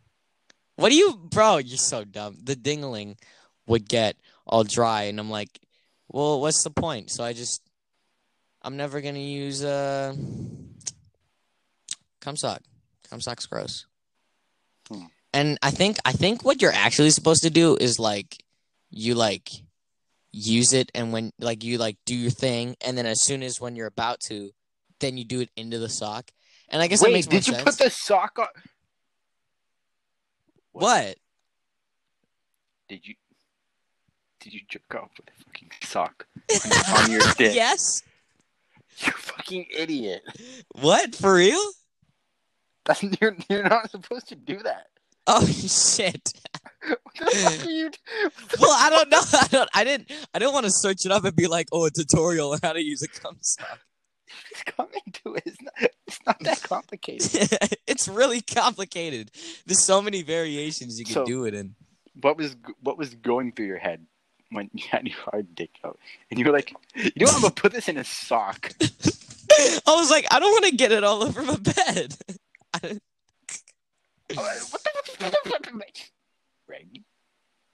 What 0.75 0.89
do 0.89 0.95
you, 0.95 1.15
bro? 1.15 1.57
You're 1.57 1.77
so 1.77 2.03
dumb. 2.03 2.37
The 2.43 2.55
dingling 2.55 3.17
would 3.67 3.87
get 3.87 4.15
all 4.47 4.63
dry, 4.63 5.03
and 5.03 5.19
I'm 5.19 5.29
like, 5.29 5.59
well, 6.09 6.41
what's 6.41 6.63
the 6.63 6.71
point? 6.71 7.11
So 7.11 7.23
I 7.23 7.33
just, 7.33 7.61
I'm 8.63 8.75
never 8.77 8.99
gonna 9.01 9.19
use 9.19 9.63
uh, 9.63 10.15
cum 12.19 12.35
sock. 12.35 12.61
Cum 13.09 13.21
sock's 13.21 13.45
gross. 13.45 13.85
Hmm. 14.89 15.05
And 15.33 15.57
I 15.61 15.71
think 15.71 15.97
I 16.05 16.11
think 16.13 16.43
what 16.43 16.61
you're 16.61 16.71
actually 16.73 17.11
supposed 17.11 17.43
to 17.43 17.49
do 17.49 17.77
is 17.79 17.99
like, 17.99 18.43
you 18.89 19.15
like 19.15 19.49
use 20.33 20.73
it, 20.73 20.91
and 20.93 21.13
when 21.13 21.31
like 21.39 21.63
you 21.63 21.77
like 21.77 21.97
do 22.05 22.15
your 22.15 22.31
thing, 22.31 22.75
and 22.85 22.97
then 22.97 23.05
as 23.05 23.23
soon 23.23 23.41
as 23.43 23.61
when 23.61 23.75
you're 23.77 23.87
about 23.87 24.19
to, 24.27 24.49
then 24.99 25.17
you 25.17 25.23
do 25.23 25.39
it 25.39 25.49
into 25.55 25.79
the 25.79 25.87
sock. 25.89 26.31
And 26.69 26.81
I 26.81 26.87
guess 26.87 26.99
that 27.01 27.07
wait. 27.07 27.13
makes 27.13 27.27
more 27.27 27.39
Did 27.39 27.47
you 27.47 27.53
sense. 27.53 27.63
put 27.63 27.77
the 27.77 27.89
sock 27.89 28.39
on? 28.39 28.47
what? 30.71 31.15
Did 32.89 33.07
you? 33.07 33.15
Did 34.39 34.53
you 34.53 34.61
jerk 34.67 34.95
off 34.95 35.09
with 35.17 35.27
a 35.29 35.43
fucking 35.45 35.71
sock 35.83 36.25
on, 36.65 37.03
on 37.03 37.11
your 37.11 37.21
dick? 37.37 37.55
yes. 37.55 38.01
You 38.99 39.11
fucking 39.13 39.67
idiot. 39.75 40.21
What 40.81 41.15
for 41.15 41.35
real? 41.35 41.61
That's 42.85 43.03
you're, 43.21 43.35
you're 43.49 43.63
not 43.63 43.89
supposed 43.89 44.27
to 44.29 44.35
do 44.35 44.57
that. 44.63 44.87
Oh 45.27 45.45
shit! 45.47 46.33
What 46.87 46.99
the 47.19 47.25
fuck 47.25 47.65
are 47.65 47.69
you? 47.71 47.91
Well, 48.59 48.71
I 48.77 48.89
don't 48.89 49.09
know. 49.09 49.21
I 49.33 49.47
don't. 49.47 49.69
I 49.73 49.83
didn't. 49.83 50.11
I 50.33 50.39
didn't 50.39 50.53
want 50.53 50.65
to 50.65 50.71
search 50.71 51.05
it 51.05 51.11
up 51.11 51.23
and 51.23 51.35
be 51.35 51.47
like, 51.47 51.67
"Oh, 51.71 51.85
a 51.85 51.91
tutorial 51.91 52.51
on 52.51 52.59
how 52.63 52.73
to 52.73 52.83
use 52.83 53.01
a 53.01 53.07
cum 53.07 53.37
sock." 53.41 53.79
Just 54.49 54.65
come 54.65 54.87
into 55.05 55.35
it. 55.35 55.43
It's 55.45 55.61
not, 55.61 55.73
it's 56.07 56.19
not 56.25 56.39
that 56.41 56.63
complicated. 56.63 57.49
it's 57.87 58.07
really 58.07 58.41
complicated. 58.41 59.31
There's 59.65 59.85
so 59.85 60.01
many 60.01 60.23
variations 60.23 60.97
you 60.99 61.05
can 61.05 61.13
So- 61.13 61.25
do 61.25 61.45
it 61.45 61.53
in. 61.53 61.75
what 62.21 62.37
was 62.37 62.55
what 62.81 62.97
was 62.97 63.13
going 63.15 63.51
through 63.53 63.67
your 63.67 63.77
head 63.79 64.05
when 64.51 64.69
you 64.73 64.83
had 64.89 65.07
your 65.07 65.17
hard 65.17 65.55
dick 65.55 65.71
out, 65.85 65.99
and 66.29 66.39
you 66.39 66.45
were 66.45 66.51
like, 66.51 66.73
you 66.95 67.03
know, 67.17 67.25
what? 67.25 67.35
I'm 67.35 67.41
gonna 67.41 67.53
put 67.53 67.71
this 67.73 67.87
in 67.87 67.97
a 67.97 68.03
sock. 68.03 68.71
I 68.81 69.95
was 69.95 70.09
like, 70.11 70.25
I 70.31 70.39
don't 70.39 70.51
want 70.51 70.65
to 70.65 70.75
get 70.75 70.91
it 70.91 71.03
all 71.03 71.23
over 71.23 71.41
my 71.43 71.55
bed. 71.57 72.15
I- 72.73 72.99
what 74.35 74.83
the? 74.83 76.11
Right. 76.67 76.87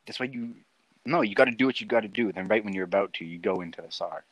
That's 0.05 0.19
why 0.19 0.27
you. 0.27 0.55
No, 1.05 1.21
you 1.21 1.35
got 1.35 1.45
to 1.45 1.51
do 1.51 1.65
what 1.65 1.79
you 1.79 1.87
got 1.87 2.01
to 2.01 2.07
do. 2.07 2.31
Then, 2.31 2.47
right 2.47 2.63
when 2.63 2.73
you're 2.73 2.83
about 2.85 3.13
to, 3.13 3.25
you 3.25 3.37
go 3.39 3.61
into 3.61 3.81
the 3.81 3.91
sock. 3.91 4.23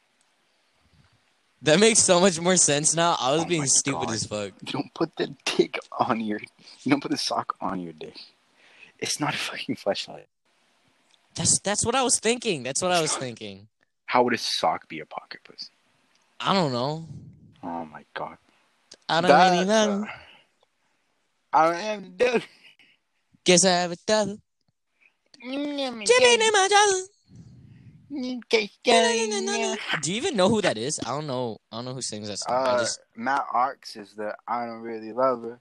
that 1.62 1.80
makes 1.80 2.00
so 2.04 2.20
much 2.20 2.40
more 2.40 2.58
sense 2.58 2.96
now. 2.96 3.16
I 3.20 3.32
was 3.32 3.44
Oh 3.44 3.46
being 3.46 3.66
stupid 3.66 4.08
God. 4.08 4.14
as 4.14 4.26
fuck. 4.26 4.52
You 4.66 4.74
don't 4.74 4.94
put 4.94 5.16
the 5.16 5.34
dick 5.46 5.80
on 6.00 6.20
your. 6.22 6.40
You 6.84 6.90
don't 6.92 7.02
put 7.02 7.12
the 7.12 7.18
sock 7.18 7.56
on 7.62 7.80
your 7.82 7.94
dick. 7.94 8.18
It's 9.00 9.20
not 9.20 9.34
a 9.34 9.38
fucking 9.38 9.76
flashlight. 9.76 10.28
That's 11.36 11.60
that's 11.60 11.86
what 11.86 11.96
I 11.96 12.02
was 12.04 12.20
thinking. 12.20 12.64
That's 12.64 12.82
what 12.82 12.92
I 12.92 13.02
was 13.02 13.16
thinking. 13.16 13.68
How 14.06 14.24
would 14.24 14.34
a 14.34 14.38
sock 14.38 14.88
be 14.90 15.00
a 15.02 15.06
pocket 15.06 15.42
pussy? 15.44 15.68
I 16.40 16.54
don't 16.54 16.72
know. 16.72 17.08
Oh 17.64 17.86
my 17.86 18.04
god. 18.14 18.38
I 19.10 19.22
don't 19.22 19.30
That, 19.30 19.52
really 19.52 19.66
know. 19.66 20.06
uh, 21.54 21.58
I 21.58 21.76
am 21.82 22.14
the. 22.18 22.42
Guess 23.44 23.66
I 23.66 23.70
have 23.70 23.92
a 23.92 23.98
double. 24.06 24.40
Chipping 25.42 25.80
in. 25.80 26.00
Do 30.02 30.12
you 30.12 30.18
even 30.18 30.38
know 30.38 30.50
who 30.50 30.62
that 30.62 30.78
is? 30.78 31.00
I 31.06 31.10
don't 31.10 31.28
know. 31.28 31.60
I 31.72 31.78
don't 31.78 31.86
know 31.86 31.94
who 31.94 32.02
sings 32.02 32.30
that 32.30 32.40
song. 32.40 32.68
Uh, 32.68 32.80
just 32.80 33.00
Matt 33.16 33.46
Ox 33.54 33.96
is 33.96 34.14
the 34.14 34.36
I 34.48 34.66
don't 34.66 34.82
really 34.82 35.12
love 35.12 35.42
her. 35.44 35.60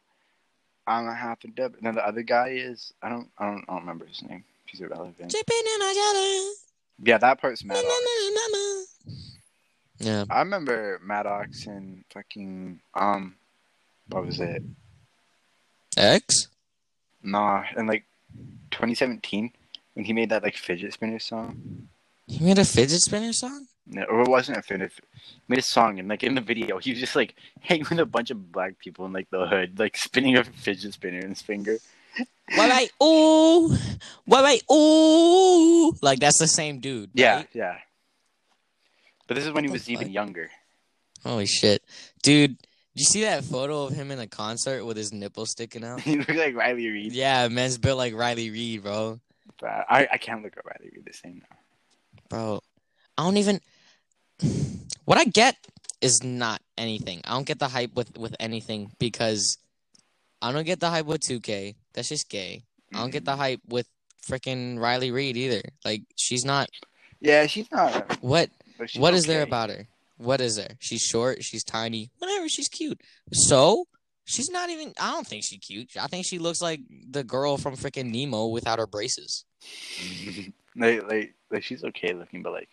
I'm 0.86 1.08
a 1.08 1.14
half 1.14 1.42
a 1.44 1.48
dub. 1.48 1.74
Then 1.80 1.96
the 1.96 2.06
other 2.06 2.22
guy 2.22 2.50
is 2.50 2.92
I 3.02 3.08
don't 3.08 3.28
I 3.38 3.46
don't 3.46 3.64
I 3.68 3.72
don't 3.72 3.80
remember 3.80 4.06
his 4.06 4.22
name. 4.22 4.44
He's 4.66 4.80
irrelevant. 4.80 5.30
chipping 5.30 5.56
in 5.74 5.78
my 5.80 6.54
Yeah, 7.02 7.18
that 7.18 7.40
part's 7.40 7.64
Matt 7.64 7.76
dollar. 7.76 7.88
Ox. 7.88 9.36
Yeah. 9.98 10.24
I 10.30 10.40
remember 10.40 11.00
Matt 11.02 11.26
Ox 11.26 11.66
and 11.66 12.04
fucking 12.10 12.80
um, 12.94 13.34
what 14.08 14.26
was 14.26 14.40
it? 14.40 14.62
X? 15.96 16.48
Nah, 17.22 17.64
in 17.76 17.86
like 17.86 18.04
2017 18.70 19.52
when 19.96 20.04
he 20.04 20.12
made 20.12 20.28
that 20.28 20.42
like 20.42 20.56
fidget 20.56 20.92
spinner 20.92 21.18
song. 21.18 21.88
He 22.26 22.44
made 22.44 22.58
a 22.58 22.64
fidget 22.64 23.00
spinner 23.00 23.32
song? 23.32 23.66
No, 23.86 24.02
or 24.04 24.20
it 24.20 24.28
wasn't 24.28 24.58
a 24.58 24.62
fidget. 24.62 24.92
He 24.94 25.32
made 25.48 25.58
a 25.58 25.62
song 25.62 25.98
and 25.98 26.06
like 26.06 26.22
in 26.22 26.34
the 26.34 26.40
video 26.42 26.76
he 26.78 26.90
was 26.90 27.00
just 27.00 27.16
like 27.16 27.34
hanging 27.60 27.86
with 27.88 27.98
a 27.98 28.04
bunch 28.04 28.30
of 28.30 28.52
black 28.52 28.78
people 28.78 29.06
in 29.06 29.14
like 29.14 29.30
the 29.30 29.46
hood, 29.46 29.78
like 29.78 29.96
spinning 29.96 30.36
a 30.36 30.44
fidget 30.44 30.92
spinner 30.92 31.20
in 31.20 31.30
his 31.30 31.40
finger. 31.40 31.78
Why 32.54 32.68
wait, 32.68 32.92
ooh, 33.02 33.74
why 34.26 34.42
wait, 34.42 34.62
ooh. 34.70 35.96
Like 36.02 36.20
that's 36.20 36.38
the 36.38 36.46
same 36.46 36.78
dude. 36.78 37.10
Yeah, 37.14 37.36
right? 37.36 37.48
yeah. 37.54 37.78
But 39.26 39.34
this 39.34 39.46
is 39.46 39.52
when 39.52 39.64
he 39.64 39.70
was 39.70 39.88
even 39.88 40.10
younger. 40.10 40.50
Holy 41.24 41.46
shit, 41.46 41.82
dude! 42.22 42.58
Did 42.58 43.00
you 43.00 43.04
see 43.04 43.22
that 43.22 43.44
photo 43.44 43.84
of 43.84 43.94
him 43.94 44.10
in 44.10 44.20
a 44.20 44.26
concert 44.26 44.84
with 44.84 44.96
his 44.96 45.12
nipple 45.12 45.46
sticking 45.46 45.84
out? 45.84 46.00
he 46.02 46.18
looked 46.18 46.36
like 46.36 46.54
Riley 46.54 46.88
Reid. 46.88 47.12
yeah, 47.12 47.48
man's 47.48 47.78
built 47.78 47.98
like 47.98 48.14
Riley 48.14 48.50
Reid, 48.50 48.82
bro. 48.82 49.20
But 49.60 49.86
I, 49.88 50.08
I 50.12 50.18
can't 50.18 50.42
look 50.42 50.56
at 50.56 50.64
Riley 50.64 50.90
Reid 50.94 51.06
the 51.06 51.12
same 51.12 51.42
now. 51.48 51.56
Bro, 52.28 52.60
I 53.16 53.24
don't 53.24 53.36
even. 53.36 53.60
What 55.04 55.18
I 55.18 55.24
get 55.24 55.54
is 56.00 56.24
not 56.24 56.60
anything. 56.76 57.20
I 57.24 57.30
don't 57.30 57.46
get 57.46 57.60
the 57.60 57.68
hype 57.68 57.94
with 57.94 58.18
with 58.18 58.34
anything 58.40 58.90
because 58.98 59.56
I 60.42 60.50
don't 60.52 60.64
get 60.64 60.80
the 60.80 60.90
hype 60.90 61.06
with 61.06 61.20
2K. 61.20 61.76
That's 61.94 62.08
just 62.08 62.28
gay. 62.28 62.64
I 62.92 62.98
don't 62.98 63.10
get 63.10 63.24
mm-hmm. 63.24 63.32
the 63.32 63.36
hype 63.36 63.60
with 63.68 63.88
freaking 64.26 64.78
Riley 64.78 65.10
Reid 65.10 65.36
either. 65.36 65.62
Like 65.84 66.02
she's 66.16 66.44
not. 66.44 66.68
Yeah, 67.20 67.46
she's 67.46 67.70
not. 67.70 68.18
What 68.20 68.50
she's 68.86 69.00
what 69.00 69.14
is 69.14 69.26
there 69.26 69.42
about 69.42 69.70
her? 69.70 69.86
What 70.18 70.40
is 70.40 70.56
there? 70.56 70.76
She's 70.78 71.02
short. 71.02 71.42
She's 71.42 71.64
tiny. 71.64 72.10
Whatever. 72.18 72.48
She's 72.48 72.68
cute. 72.68 73.00
So 73.32 73.86
she's 74.26 74.50
not 74.50 74.68
even. 74.68 74.92
I 75.00 75.12
don't 75.12 75.26
think 75.26 75.42
she's 75.44 75.60
cute. 75.60 75.96
I 75.98 76.06
think 76.08 76.26
she 76.26 76.38
looks 76.38 76.60
like 76.60 76.80
the 77.10 77.24
girl 77.24 77.56
from 77.56 77.74
freaking 77.76 78.10
Nemo 78.12 78.48
without 78.48 78.78
her 78.78 78.86
braces. 78.86 79.44
like, 80.76 81.08
like, 81.08 81.34
like 81.50 81.62
she's 81.64 81.82
okay 81.84 82.12
looking, 82.12 82.42
but 82.42 82.52
like, 82.52 82.68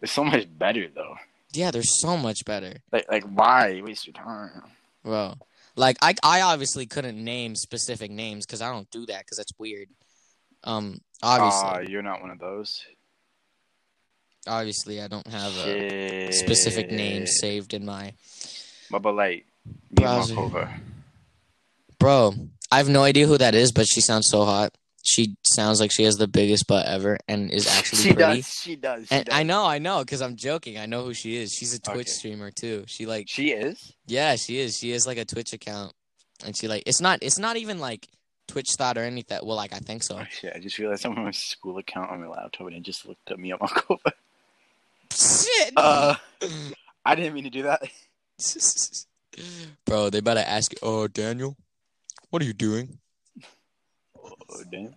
there's 0.00 0.10
so 0.10 0.24
much 0.24 0.46
better 0.58 0.86
though. 0.94 1.16
Yeah, 1.54 1.70
they're 1.70 1.82
so 1.82 2.16
much 2.16 2.44
better. 2.44 2.74
Like, 2.92 3.10
like 3.10 3.24
why 3.24 3.80
waste 3.82 4.06
your 4.06 4.14
time? 4.14 4.62
Bro, 5.04 5.34
like 5.76 5.96
I, 6.02 6.14
I 6.22 6.40
obviously 6.42 6.86
couldn't 6.86 7.22
name 7.22 7.56
specific 7.56 8.10
names 8.10 8.44
because 8.46 8.60
I 8.62 8.70
don't 8.70 8.90
do 8.90 9.06
that 9.06 9.20
because 9.20 9.38
that's 9.38 9.52
weird. 9.58 9.88
Um, 10.64 11.00
obviously, 11.22 11.68
Aw, 11.68 11.78
you're 11.90 12.02
not 12.02 12.20
one 12.20 12.30
of 12.30 12.38
those. 12.38 12.84
obviously, 14.46 15.00
I 15.02 15.08
don't 15.08 15.26
have 15.26 15.52
a 15.58 15.64
Shit. 16.30 16.34
specific 16.34 16.90
name 16.90 17.26
saved 17.26 17.74
in 17.74 17.84
my. 17.84 18.14
But, 18.90 19.02
but 19.02 19.14
like, 19.14 19.44
Bro, 21.98 22.34
I 22.70 22.76
have 22.78 22.88
no 22.88 23.02
idea 23.02 23.26
who 23.26 23.38
that 23.38 23.54
is, 23.54 23.72
but 23.72 23.86
she 23.86 24.00
sounds 24.00 24.28
so 24.28 24.44
hot. 24.44 24.76
She 25.04 25.34
sounds 25.44 25.80
like 25.80 25.90
she 25.92 26.04
has 26.04 26.16
the 26.16 26.28
biggest 26.28 26.66
butt 26.68 26.86
ever 26.86 27.18
and 27.26 27.50
is 27.50 27.66
actually 27.78 28.02
she 28.02 28.12
pretty. 28.14 28.40
does. 28.40 28.48
She 28.62 28.76
does. 28.76 29.08
She 29.08 29.14
And 29.14 29.24
does. 29.26 29.34
I 29.34 29.42
know, 29.42 29.64
I 29.66 29.78
know, 29.78 30.00
because 30.00 30.22
I'm 30.22 30.36
joking. 30.36 30.78
I 30.78 30.86
know 30.86 31.04
who 31.04 31.12
she 31.14 31.36
is. 31.36 31.52
She's 31.52 31.74
a 31.74 31.80
Twitch 31.80 32.06
Okay. 32.06 32.10
streamer 32.10 32.50
too. 32.50 32.84
She 32.86 33.06
like, 33.06 33.26
She 33.28 33.50
is. 33.50 33.94
yeah, 34.06 34.36
she 34.36 34.58
is. 34.58 34.78
She 34.78 34.92
is 34.92 35.06
like 35.06 35.18
a 35.18 35.24
Twitch 35.24 35.52
account, 35.52 35.92
and 36.46 36.56
she 36.56 36.68
like, 36.68 36.84
it's 36.86 37.00
not, 37.00 37.18
it's 37.22 37.38
not 37.38 37.56
even 37.56 37.78
like 37.80 38.06
Twitch 38.48 38.70
thought 38.78 38.96
or 38.96 39.02
anything. 39.02 39.38
Well, 39.42 39.56
like 39.56 39.72
I 39.72 39.78
think 39.78 40.02
so. 40.04 40.18
Oh 40.20 40.24
shit! 40.30 40.52
I 40.54 40.58
just 40.60 40.78
realized 40.78 41.04
I'm 41.04 41.16
on 41.18 41.24
my 41.24 41.30
school 41.32 41.78
account 41.78 42.10
on 42.10 42.20
my 42.20 42.28
laptop 42.28 42.66
and 42.68 42.76
it 42.76 42.82
just 42.82 43.06
looked 43.06 43.30
at 43.30 43.38
Mia 43.38 43.56
Malkova. 43.58 44.12
Shit. 45.12 45.72
Uh, 45.76 46.14
I 47.04 47.14
didn't 47.14 47.34
mean 47.34 47.44
to 47.44 47.50
do 47.50 47.62
that. 47.62 47.82
Bro, 49.84 50.10
they 50.10 50.20
better 50.20 50.44
ask 50.46 50.72
you. 50.72 50.78
Oh, 50.82 51.08
Daniel, 51.08 51.56
what 52.30 52.42
are 52.42 52.44
you 52.44 52.52
doing? 52.52 52.98
Oh 54.18 54.62
damn! 54.70 54.94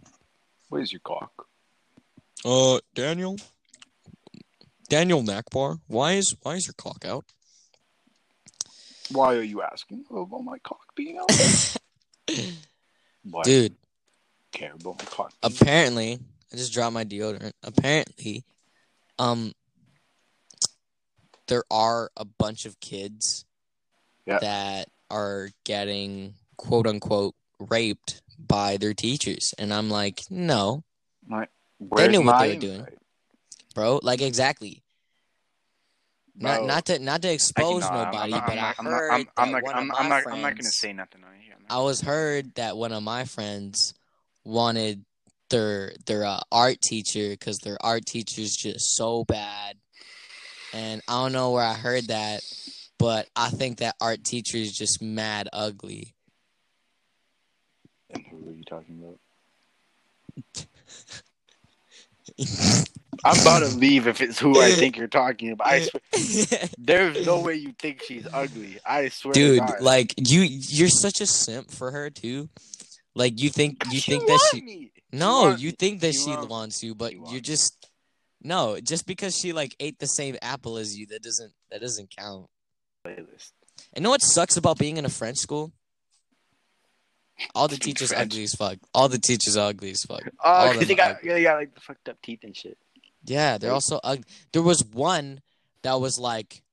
Where's 0.70 0.92
your 0.92 1.02
cock? 1.04 1.48
Uh, 2.44 2.80
Daniel. 2.94 3.38
Daniel 4.88 5.24
Nakbar, 5.24 5.80
why 5.88 6.14
is 6.14 6.36
why 6.42 6.56
is 6.56 6.68
your 6.68 6.76
cock 6.78 7.06
out? 7.06 7.26
Why 9.12 9.36
are 9.36 9.42
you 9.42 9.62
asking 9.62 10.06
about 10.10 10.42
my 10.44 10.58
cock 10.60 10.96
being 10.96 11.18
out? 11.18 11.32
Why 13.24 13.42
Dude, 13.44 13.76
care 14.52 14.74
about 14.74 15.00
my 15.00 15.06
cock? 15.06 15.34
apparently, 15.42 16.20
I 16.54 16.56
just 16.56 16.74
dropped 16.74 16.94
my 16.94 17.04
deodorant. 17.04 17.54
Apparently, 17.64 18.44
um, 19.18 19.54
there 21.48 21.64
are 21.72 22.12
a 22.16 22.26
bunch 22.26 22.66
of 22.66 22.80
kids 22.80 23.46
Yeah. 24.26 24.40
that 24.40 24.90
are 25.10 25.50
getting 25.64 26.34
quote 26.58 26.88
unquote 26.88 27.36
raped 27.60 28.22
by 28.40 28.78
their 28.78 28.94
teachers, 28.94 29.54
and 29.58 29.74
I'm 29.74 29.90
like, 29.90 30.24
no, 30.30 30.84
Where's 31.78 32.10
knew 32.12 32.22
what 32.24 32.40
they 32.42 32.54
were 32.56 32.60
doing. 32.60 32.80
invite? 32.80 32.98
bro, 33.74 34.00
like 34.04 34.22
exactly. 34.22 34.82
Not 36.38 36.58
Bro, 36.60 36.68
not 36.68 36.86
to 36.88 37.00
not 37.00 37.22
to 37.22 37.28
I 37.28 37.32
can- 37.32 37.36
expose 37.36 37.84
I'm- 37.84 37.94
nobody, 38.12 38.34
I'm 38.34 38.42
but 38.46 38.58
I 38.58 38.74
I'm 38.78 38.86
not- 38.86 38.92
heard 38.94 39.12
I'm, 39.12 39.28
I'm 39.38 39.52
that 39.52 39.52
not. 39.52 39.64
one 39.64 39.76
I'm, 39.76 39.92
of 39.92 39.98
I'm 39.98 40.10
my 40.10 40.20
not. 40.22 40.34
I'm 40.34 40.42
not 40.42 40.56
gonna 40.58 40.70
say 40.70 40.92
nothing 40.94 41.24
on 41.24 41.30
here. 41.42 41.56
I'm 41.58 41.66
I 41.70 41.82
was 41.82 42.02
heard 42.02 42.56
that 42.56 42.76
one 42.78 42.92
of 42.92 43.04
my 43.04 43.24
friends 43.26 43.94
wanted 44.44 45.06
their 45.50 45.94
their 46.08 46.26
uh, 46.26 46.42
art 46.52 46.82
teacher 46.82 47.30
because 47.30 47.60
their 47.60 47.78
art 47.82 48.06
teacher's 48.06 48.56
just 48.56 48.96
so 48.98 49.24
bad, 49.26 49.78
and 50.74 51.02
I 51.08 51.24
don't 51.24 51.32
know 51.34 51.52
where 51.52 51.64
I 51.64 51.74
heard 51.74 52.08
that, 52.08 52.42
but 52.98 53.28
I 53.36 53.50
think 53.50 53.78
that 53.80 53.96
art 54.02 54.24
teacher 54.24 54.58
is 54.58 54.78
just 54.78 55.02
mad 55.02 55.50
ugly. 55.54 56.16
And 58.10 58.24
who 58.30 58.50
are 58.50 58.54
you 58.54 58.64
talking 58.64 59.00
about? 59.04 59.20
I'm 63.24 63.40
about 63.42 63.60
to 63.60 63.68
leave 63.78 64.08
if 64.08 64.22
it's 64.22 64.38
who 64.38 64.60
I 64.60 64.72
think 64.72 64.98
you're 64.98 65.08
talking 65.08 65.52
about. 65.52 65.68
I 65.68 65.82
swear, 65.82 66.60
there's 66.78 67.26
no 67.26 67.40
way 67.40 67.56
you 67.56 67.74
think 67.80 68.04
she's 68.04 68.28
ugly. 68.32 68.78
I 68.86 69.10
swear, 69.10 69.34
to 69.34 69.40
Dude, 69.40 69.82
like 69.82 70.14
you, 70.18 70.42
you're 70.42 70.90
such 70.90 71.22
a 71.22 71.26
simp 71.26 71.72
for 71.72 71.92
her 71.92 72.10
too. 72.10 72.50
Like 73.16 73.42
you 73.42 73.50
think 73.50 73.82
you 73.92 74.00
She 74.00 74.12
think 74.12 74.28
that 74.28 74.50
she 74.52 74.62
me. 74.62 74.92
no, 75.14 75.44
wants 75.44 75.62
you 75.62 75.72
think 75.72 76.02
that 76.02 76.14
She 76.14 76.20
she 76.20 76.36
wants- 76.36 76.84
you, 76.84 76.94
but 76.94 77.14
she 77.14 77.22
you're 77.30 77.40
just 77.40 77.90
no. 78.42 78.80
Just 78.82 79.08
because 79.08 79.36
she 79.36 79.54
like 79.54 79.76
ate 79.80 79.98
the 80.00 80.08
same 80.08 80.36
apple 80.42 80.78
as 80.78 80.98
you, 80.98 81.08
that 81.08 81.24
doesn't 81.24 81.54
that 81.72 81.82
doesn't 81.82 82.14
count. 82.16 82.48
Playlist. 83.06 83.52
And 83.94 84.04
know 84.04 84.10
what 84.10 84.22
sucks 84.22 84.58
about 84.58 84.78
being 84.78 84.98
in 84.98 85.06
a 85.06 85.10
French 85.10 85.38
school? 85.38 85.72
All 87.54 87.68
the 87.68 87.78
teachers 87.78 88.10
French. 88.10 88.32
ugly 88.32 88.44
as 88.44 88.56
fuck. 88.56 88.78
All 88.94 89.10
the 89.10 89.20
teachers 89.20 89.58
are 89.58 89.70
ugly 89.70 89.92
as 89.92 90.04
fuck. 90.04 90.24
Oh, 90.44 90.72
because 90.72 90.88
they 90.88 90.96
got 90.96 91.18
ugly. 91.18 91.30
yeah, 91.30 91.34
they 91.36 91.44
got 91.44 91.56
like 91.58 91.76
the 91.76 91.82
fucked 91.82 92.10
up 92.10 92.22
teeth 92.22 92.40
and 92.44 92.56
shit. 92.56 92.78
Yeah, 93.26 93.58
they're 93.58 93.74
also 93.74 94.00
ugly. 94.04 94.26
There 94.54 94.62
was 94.62 94.84
one 94.86 95.42
that 95.84 96.00
was 96.00 96.18
like 96.18 96.64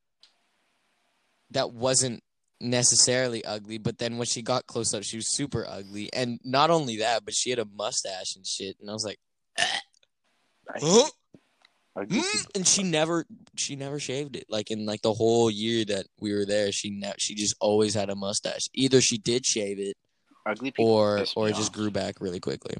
that 1.51 1.73
wasn't 1.73 2.23
necessarily 2.61 3.45
ugly, 3.45 3.79
but 3.79 3.99
then 3.99 4.19
when 4.19 4.27
she 4.27 4.43
got 4.43 4.67
close 4.67 4.95
up, 4.95 5.03
she 5.03 5.17
was 5.17 5.35
super 5.35 5.67
ugly. 5.69 6.13
And 6.13 6.39
not 6.45 6.71
only 6.71 6.99
that, 6.99 7.25
but 7.25 7.35
she 7.35 7.51
had 7.51 7.59
a 7.59 7.65
mustache 7.65 8.37
and 8.37 8.47
shit. 8.47 8.77
And 8.81 8.89
I 8.89 8.93
was 8.93 9.05
like, 9.05 9.19
huh? 9.59 11.09
Mm? 11.97 12.47
and 12.55 12.67
she 12.67 12.83
never, 12.83 13.27
she 13.55 13.77
never 13.77 14.01
shaved 14.01 14.37
it. 14.37 14.47
Like 14.49 14.71
in 14.71 14.87
like 14.87 15.03
the 15.03 15.13
whole 15.13 15.51
year 15.51 15.85
that 15.87 16.07
we 16.21 16.33
were 16.33 16.47
there, 16.47 16.73
she 16.73 16.91
ne- 16.91 17.13
she 17.19 17.35
just 17.35 17.55
always 17.61 17.95
had 17.95 18.09
a 18.09 18.15
mustache. 18.17 18.69
Either 18.75 19.01
she 19.01 19.19
did 19.19 19.45
shave 19.45 19.79
it, 19.79 19.97
Ugly 20.47 20.73
or 20.79 21.25
or 21.37 21.49
it 21.49 21.55
just 21.55 21.73
grew 21.73 21.91
back 21.91 22.17
really 22.21 22.41
quickly. 22.41 22.75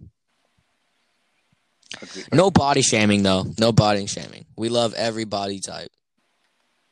No 2.33 2.51
body 2.51 2.81
shaming 2.81 3.23
though. 3.23 3.45
No 3.59 3.71
body 3.71 4.07
shaming. 4.07 4.47
We 4.57 4.69
love 4.71 4.95
every 4.95 5.25
body 5.25 5.61
type. 5.61 5.91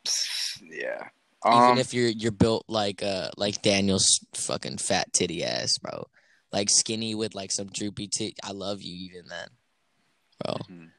Yeah. 0.63 1.07
Even 1.45 1.71
Um, 1.71 1.77
if 1.79 1.91
you're 1.93 2.07
you're 2.09 2.31
built 2.31 2.65
like 2.67 3.01
uh 3.01 3.31
like 3.35 3.63
Daniel's 3.63 4.19
fucking 4.35 4.77
fat 4.77 5.11
titty 5.11 5.43
ass, 5.43 5.79
bro. 5.79 6.05
Like 6.51 6.69
skinny 6.69 7.15
with 7.15 7.33
like 7.33 7.51
some 7.51 7.67
droopy 7.67 8.07
tit. 8.07 8.35
I 8.43 8.51
love 8.51 8.81
you 8.83 8.93
even 9.09 9.27
then, 9.27 9.47
bro. 10.43 10.53
mhm. 10.69 10.89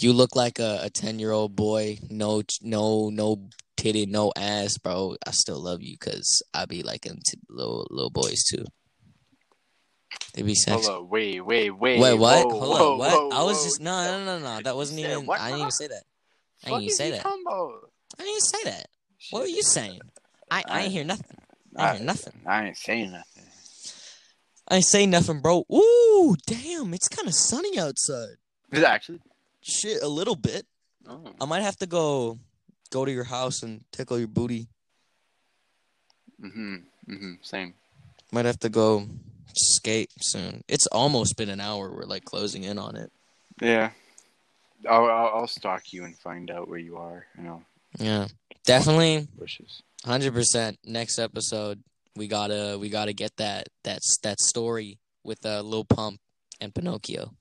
You 0.00 0.12
look 0.12 0.34
like 0.34 0.58
a, 0.58 0.80
a 0.82 0.90
ten 0.90 1.18
year 1.18 1.30
old 1.30 1.54
boy. 1.54 1.98
No 2.10 2.42
no 2.62 3.10
no 3.10 3.48
titty, 3.76 4.06
no 4.06 4.32
ass, 4.36 4.76
bro. 4.78 5.16
I 5.26 5.30
still 5.30 5.60
love 5.60 5.82
you 5.82 5.96
because 5.98 6.42
I 6.52 6.66
be 6.66 6.82
liking 6.82 7.20
t- 7.24 7.38
little 7.48 7.86
little 7.90 8.10
boys 8.10 8.42
too. 8.44 8.64
They 10.34 10.42
be 10.42 10.54
sexy. 10.54 10.88
Hold 10.88 11.04
up, 11.04 11.10
wait, 11.10 11.40
wait, 11.40 11.70
wait. 11.70 12.00
Wait, 12.00 12.14
what? 12.14 12.46
Whoa, 12.46 12.58
Hold 12.58 12.76
whoa, 12.76 12.92
up, 12.92 12.98
what? 12.98 13.12
whoa, 13.12 13.28
I 13.30 13.42
was 13.44 13.64
just 13.64 13.80
no 13.80 14.18
no 14.18 14.24
no 14.24 14.38
no. 14.40 14.60
That 14.62 14.74
wasn't 14.74 14.98
even. 15.00 15.30
I 15.30 15.50
didn't 15.50 15.60
even 15.60 15.70
say 15.70 15.88
that. 15.88 16.02
I 16.64 16.68
didn't 16.70 16.82
even 16.82 16.96
say 16.96 17.10
that. 17.12 17.26
I 17.26 17.30
didn't 18.18 18.28
even 18.28 18.40
say 18.40 18.58
that. 18.64 18.86
What 19.30 19.42
were 19.42 19.48
you 19.48 19.62
saying? 19.62 20.00
I 20.50 20.64
I 20.68 20.82
ain't 20.82 20.92
hear 20.92 21.04
nothing. 21.04 21.38
I 21.76 21.82
I, 21.82 21.88
ain't 21.88 21.98
hear 21.98 22.06
nothing. 22.06 22.32
I 22.46 22.66
ain't 22.66 22.76
saying 22.76 23.12
nothing. 23.12 23.44
I 24.68 24.76
ain't 24.76 24.84
say 24.84 25.06
nothing, 25.06 25.40
bro. 25.40 25.64
Ooh, 25.72 26.36
damn, 26.46 26.94
it's 26.94 27.08
kind 27.08 27.28
of 27.28 27.34
sunny 27.34 27.78
outside. 27.78 28.36
Is 28.72 28.80
it 28.80 28.84
actually? 28.84 29.20
Shit, 29.66 30.02
a 30.02 30.08
little 30.08 30.36
bit. 30.36 30.66
Oh. 31.08 31.32
I 31.40 31.46
might 31.46 31.62
have 31.62 31.76
to 31.78 31.86
go 31.86 32.38
go 32.90 33.04
to 33.04 33.10
your 33.10 33.24
house 33.24 33.62
and 33.62 33.82
tickle 33.92 34.18
your 34.18 34.28
booty. 34.28 34.68
Mhm. 36.40 36.84
Mhm. 37.08 37.44
Same. 37.44 37.74
Might 38.30 38.44
have 38.44 38.58
to 38.60 38.68
go 38.68 39.08
skate 39.56 40.10
soon. 40.20 40.62
It's 40.68 40.86
almost 40.88 41.36
been 41.36 41.48
an 41.48 41.60
hour. 41.60 41.90
We're 41.90 42.04
like 42.04 42.24
closing 42.24 42.64
in 42.64 42.78
on 42.78 42.96
it. 42.96 43.10
Yeah. 43.60 43.90
I'll, 44.88 45.06
I'll 45.06 45.28
I'll 45.34 45.46
stalk 45.46 45.92
you 45.92 46.04
and 46.04 46.16
find 46.18 46.50
out 46.50 46.68
where 46.68 46.78
you 46.78 46.96
are. 46.98 47.26
You 47.38 47.44
know, 47.44 47.62
Yeah, 47.98 48.26
definitely, 48.66 49.28
bushes. 49.38 49.82
hundred 50.04 50.34
percent. 50.34 50.78
Next 50.84 51.18
episode, 51.18 51.82
we 52.16 52.28
gotta 52.28 52.76
we 52.78 52.90
gotta 52.90 53.14
get 53.14 53.34
that 53.38 53.68
that 53.84 54.00
that 54.22 54.40
story 54.40 54.98
with 55.22 55.44
uh, 55.46 55.62
Lil 55.62 55.84
Pump 55.86 56.20
and 56.60 56.74
Pinocchio. 56.74 57.32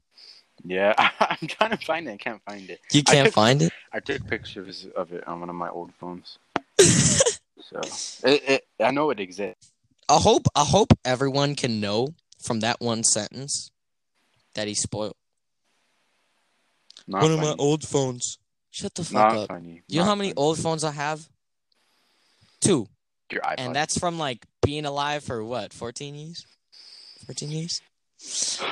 Yeah, 0.64 0.93
I'm 1.20 1.47
trying 1.47 1.72
to 1.72 1.78
find 1.78 2.07
it. 2.07 2.11
I 2.11 2.18
can't 2.18 2.41
find 2.43 2.70
it. 2.70 2.80
You 2.91 3.03
can't 3.03 3.26
took- 3.28 3.34
find 3.34 3.61
it. 3.61 3.74
I 3.91 3.99
took 3.99 4.26
pictures 4.28 4.88
of 4.95 5.11
it 5.11 5.28
on 5.28 5.39
one 5.41 5.49
of 5.49 5.55
my 5.55 5.70
old 5.70 5.93
phones. 5.99 6.38
so 6.80 7.82
it, 8.24 8.43
it, 8.47 8.68
I 8.80 8.91
know 8.91 9.09
it 9.09 9.20
exists. 9.20 9.72
I 10.09 10.18
hope 10.18 10.47
I 10.55 10.64
hope 10.64 10.93
everyone 11.05 11.55
can 11.55 11.80
know 11.80 12.14
from 12.41 12.59
that 12.61 12.80
one 12.82 13.03
sentence 13.03 13.72
that 14.55 14.68
he 14.68 14.74
spoiled. 14.74 15.16
Not 17.07 17.24
one 17.24 17.32
of 17.32 17.39
my 17.39 17.55
old 17.57 17.84
phones. 17.88 18.38
Shut 18.72 18.93
the 18.95 19.03
fuck 19.03 19.14
Not 19.14 19.38
up. 19.38 19.47
funny. 19.49 19.82
You 19.88 19.99
know 19.99 20.05
how 20.05 20.16
many 20.16 20.30
funny. 20.30 20.38
old 20.38 20.57
phones 20.59 20.84
I 20.84 20.91
have? 20.91 21.28
Two. 22.59 22.88
Your 23.32 23.41
iPod. 23.41 23.55
And 23.57 23.76
that's 23.76 23.97
from 23.99 24.18
like 24.18 24.45
being 24.64 24.86
alive 24.86 25.24
for 25.24 25.43
what, 25.43 25.74
14 25.74 26.16
years? 26.16 26.45
14 27.26 27.51
years? 27.51 27.82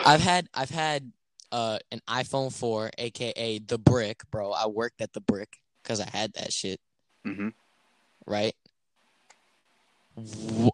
I've 0.05 0.21
had 0.21 0.47
I've 0.53 0.69
had 0.69 1.11
uh 1.51 1.79
an 1.91 2.01
iPhone 2.07 2.53
4 2.53 2.91
aka 2.97 3.59
the 3.59 3.77
brick, 3.77 4.21
bro. 4.31 4.51
I 4.51 4.67
worked 4.67 5.01
at 5.01 5.13
the 5.13 5.21
brick 5.21 5.57
cuz 5.83 5.99
I 5.99 6.09
had 6.09 6.33
that 6.33 6.51
shit, 6.53 6.79
hmm 7.23 7.49
right? 8.25 8.55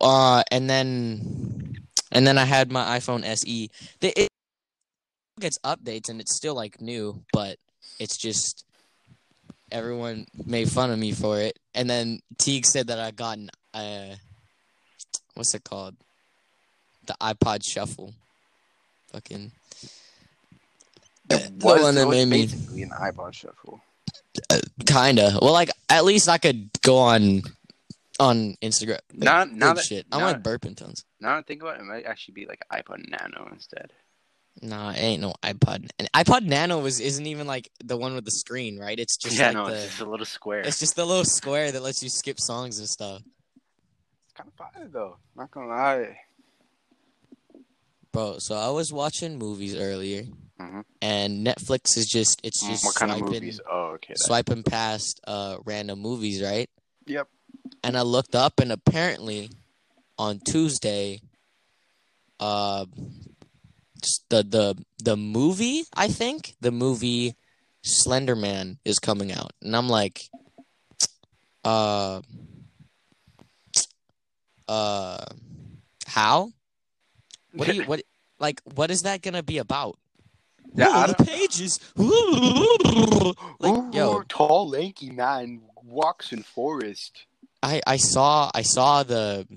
Uh 0.01 0.43
and 0.51 0.69
then 0.69 1.77
and 2.11 2.25
then 2.25 2.37
I 2.37 2.45
had 2.45 2.71
my 2.71 2.97
iPhone 2.97 3.23
SE. 3.23 3.69
The, 3.99 4.21
it 4.21 4.29
gets 5.39 5.59
updates 5.59 6.09
and 6.09 6.19
it's 6.19 6.35
still 6.35 6.55
like 6.55 6.81
new, 6.81 7.23
but 7.31 7.57
it's 7.99 8.17
just 8.17 8.65
everyone 9.71 10.25
made 10.45 10.69
fun 10.71 10.91
of 10.91 10.99
me 10.99 11.11
for 11.11 11.39
it. 11.39 11.59
And 11.73 11.89
then 11.89 12.19
Teague 12.37 12.65
said 12.65 12.87
that 12.87 12.99
I 12.99 13.11
got 13.11 13.37
an 13.37 13.49
uh 13.73 14.15
what's 15.35 15.53
it 15.53 15.63
called? 15.63 15.95
The 17.05 17.15
iPod 17.21 17.61
Shuffle. 17.65 18.13
Fucking 19.11 19.51
It 21.29 21.59
the 21.59 21.65
one 21.65 21.95
that 21.95 22.07
was 22.07 22.15
made 22.17 22.25
me 22.27 22.45
basically 22.45 22.83
an 22.83 22.89
iPod 22.91 23.33
shuffle. 23.33 23.81
Uh, 24.49 24.59
kinda. 24.85 25.37
Well, 25.41 25.53
like 25.53 25.71
at 25.89 26.05
least 26.05 26.29
I 26.29 26.37
could 26.37 26.69
go 26.81 26.97
on 26.97 27.41
on 28.19 28.55
Instagram. 28.61 28.99
Like, 29.13 29.19
Now, 29.19 29.43
now 29.43 29.73
that 29.73 29.83
shit. 29.85 30.05
I'm 30.11 30.21
now, 30.21 30.27
like 30.27 30.43
burping 30.43 30.75
tons. 30.75 31.05
now 31.19 31.37
I 31.37 31.41
think 31.41 31.61
about 31.61 31.77
it, 31.77 31.81
it 31.81 31.85
might 31.85 32.05
actually 32.05 32.33
be 32.33 32.45
like 32.45 32.63
iPod 32.71 33.07
Nano 33.09 33.49
instead. 33.51 33.91
Nah, 34.61 34.89
it 34.91 34.97
ain't 34.97 35.21
no 35.21 35.33
iPod. 35.43 35.87
And 35.99 36.11
iPod 36.13 36.43
Nano 36.43 36.83
is 36.85 36.99
isn't 36.99 37.25
even 37.27 37.45
like 37.45 37.69
the 37.83 37.95
one 37.97 38.15
with 38.15 38.25
the 38.25 38.31
screen, 38.31 38.79
right? 38.79 38.97
It's 38.97 39.17
just 39.17 39.37
yeah, 39.37 39.47
like 39.47 39.53
no, 39.55 39.65
the 39.67 39.73
it's 39.75 39.85
just 39.85 40.01
a 40.01 40.09
little 40.09 40.25
square. 40.25 40.61
it's 40.61 40.79
just 40.79 40.95
the 40.95 41.05
little 41.05 41.25
square 41.25 41.71
that 41.71 41.83
lets 41.83 42.01
you 42.01 42.09
skip 42.09 42.39
songs 42.39 42.79
and 42.79 42.87
stuff. 42.89 43.21
It's 44.25 44.33
kind 44.33 44.49
of 44.49 44.53
fire 44.55 44.87
though. 44.91 45.17
Not 45.35 45.51
gonna 45.51 45.67
lie. 45.67 46.17
Bro, 48.11 48.37
so 48.39 48.55
I 48.55 48.69
was 48.69 48.91
watching 48.91 49.37
movies 49.37 49.75
earlier, 49.75 50.23
Mhm. 50.59 50.83
and 51.01 51.45
Netflix 51.45 51.95
is 51.97 52.07
just 52.07 52.39
it's 52.43 52.63
Mm, 52.63 52.67
just 52.69 52.85
what 52.85 52.95
kind 52.95 53.11
of 53.11 53.17
swiping 53.19 53.33
movies? 53.41 53.61
Oh, 53.69 53.91
okay. 53.95 54.13
swiping 54.15 54.63
past 54.63 55.21
uh 55.27 55.57
random 55.65 55.99
movies, 55.99 56.41
right? 56.41 56.69
Yep. 57.05 57.27
And 57.83 57.97
I 57.97 58.01
looked 58.01 58.35
up, 58.35 58.59
and 58.59 58.71
apparently 58.71 59.49
on 60.17 60.39
Tuesday, 60.39 61.21
uh, 62.39 62.85
the 64.29 64.43
the 64.43 64.83
the 65.03 65.15
movie 65.15 65.83
I 65.93 66.07
think 66.07 66.55
the 66.59 66.71
movie 66.71 67.35
Slender 67.83 68.35
Man 68.35 68.79
is 68.83 68.99
coming 68.99 69.31
out, 69.31 69.51
and 69.61 69.75
I'm 69.75 69.87
like, 69.89 70.29
uh, 71.63 72.21
uh, 74.67 75.25
how? 76.07 76.51
What 77.53 77.67
do 77.67 77.75
you 77.75 77.83
what 77.85 78.01
like? 78.39 78.61
What 78.75 78.91
is 78.91 79.01
that 79.01 79.21
gonna 79.21 79.43
be 79.43 79.59
about? 79.59 79.97
Yeah, 80.77 81.03
Ooh, 81.03 81.07
the 81.07 81.23
pages. 81.25 81.79
like, 83.59 83.93
yo, 83.93 84.21
tall, 84.29 84.69
lanky 84.69 85.09
man 85.09 85.61
walks 85.83 86.31
in 86.31 86.43
forest. 86.43 87.25
I 87.63 87.81
I 87.87 87.97
saw 87.97 88.51
I 88.53 88.61
saw 88.61 89.01
the 89.03 89.47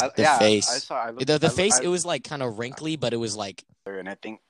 I, 0.00 0.08
The 0.14 0.22
yeah, 0.22 0.38
face. 0.38 0.70
I, 0.70 0.78
saw. 0.78 0.94
I 0.96 1.10
looked, 1.10 1.26
the, 1.26 1.38
the 1.38 1.46
I, 1.46 1.50
face. 1.50 1.80
I, 1.80 1.84
it 1.84 1.88
was 1.88 2.04
like 2.04 2.24
kind 2.24 2.42
of 2.42 2.58
wrinkly, 2.58 2.96
but 2.96 3.12
it 3.14 3.16
was 3.16 3.34
like 3.36 3.64
and 3.86 4.08
I 4.08 4.14
think 4.14 4.40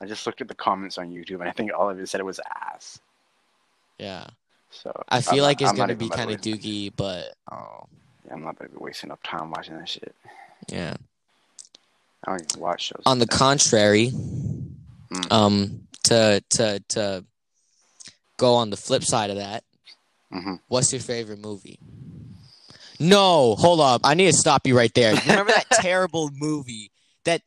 I 0.00 0.06
just 0.06 0.26
looked 0.26 0.40
at 0.40 0.48
the 0.48 0.54
comments 0.54 0.98
on 0.98 1.10
YouTube, 1.10 1.38
and 1.40 1.48
I 1.48 1.52
think 1.52 1.70
all 1.72 1.88
of 1.88 1.98
it 1.98 2.08
said 2.08 2.20
it 2.20 2.24
was 2.24 2.40
ass. 2.74 2.98
yeah. 3.98 4.26
So 4.70 4.90
I 5.08 5.20
feel 5.20 5.34
I'm 5.34 5.40
like 5.42 5.60
it's 5.60 5.70
I'm 5.70 5.76
gonna 5.76 5.94
be 5.94 6.08
kind 6.08 6.30
of 6.30 6.40
dookie, 6.40 6.90
but 6.96 7.34
oh 7.52 7.86
Yeah, 8.26 8.32
I'm 8.34 8.42
not 8.42 8.58
gonna 8.58 8.70
be 8.70 8.78
wasting 8.78 9.10
up 9.12 9.20
time 9.22 9.50
watching 9.50 9.76
that 9.78 9.88
shit. 9.88 10.14
yeah. 10.68 10.96
I 12.26 12.30
don't 12.30 12.52
even 12.52 12.62
watch 12.62 12.84
shows. 12.86 13.02
On 13.04 13.18
the 13.18 13.26
contrary, 13.26 14.12
Mm. 15.12 15.32
um, 15.32 15.88
to 16.04 16.42
to 16.50 16.82
to 16.90 17.24
go 18.38 18.54
on 18.54 18.70
the 18.70 18.76
flip 18.76 19.04
side 19.04 19.30
of 19.30 19.36
that, 19.36 19.62
Mhm. 20.32 20.58
what's 20.68 20.92
your 20.92 21.00
favorite 21.02 21.38
movie? 21.40 21.78
No, 22.98 23.54
hold 23.56 23.80
up. 23.80 24.02
I 24.04 24.14
need 24.14 24.26
to 24.30 24.32
stop 24.36 24.66
you 24.66 24.76
right 24.76 24.92
there. 24.94 25.14
Remember 25.14 25.52
that 25.52 25.66
terrible 25.72 26.30
movie, 26.32 26.90
that 27.24 27.42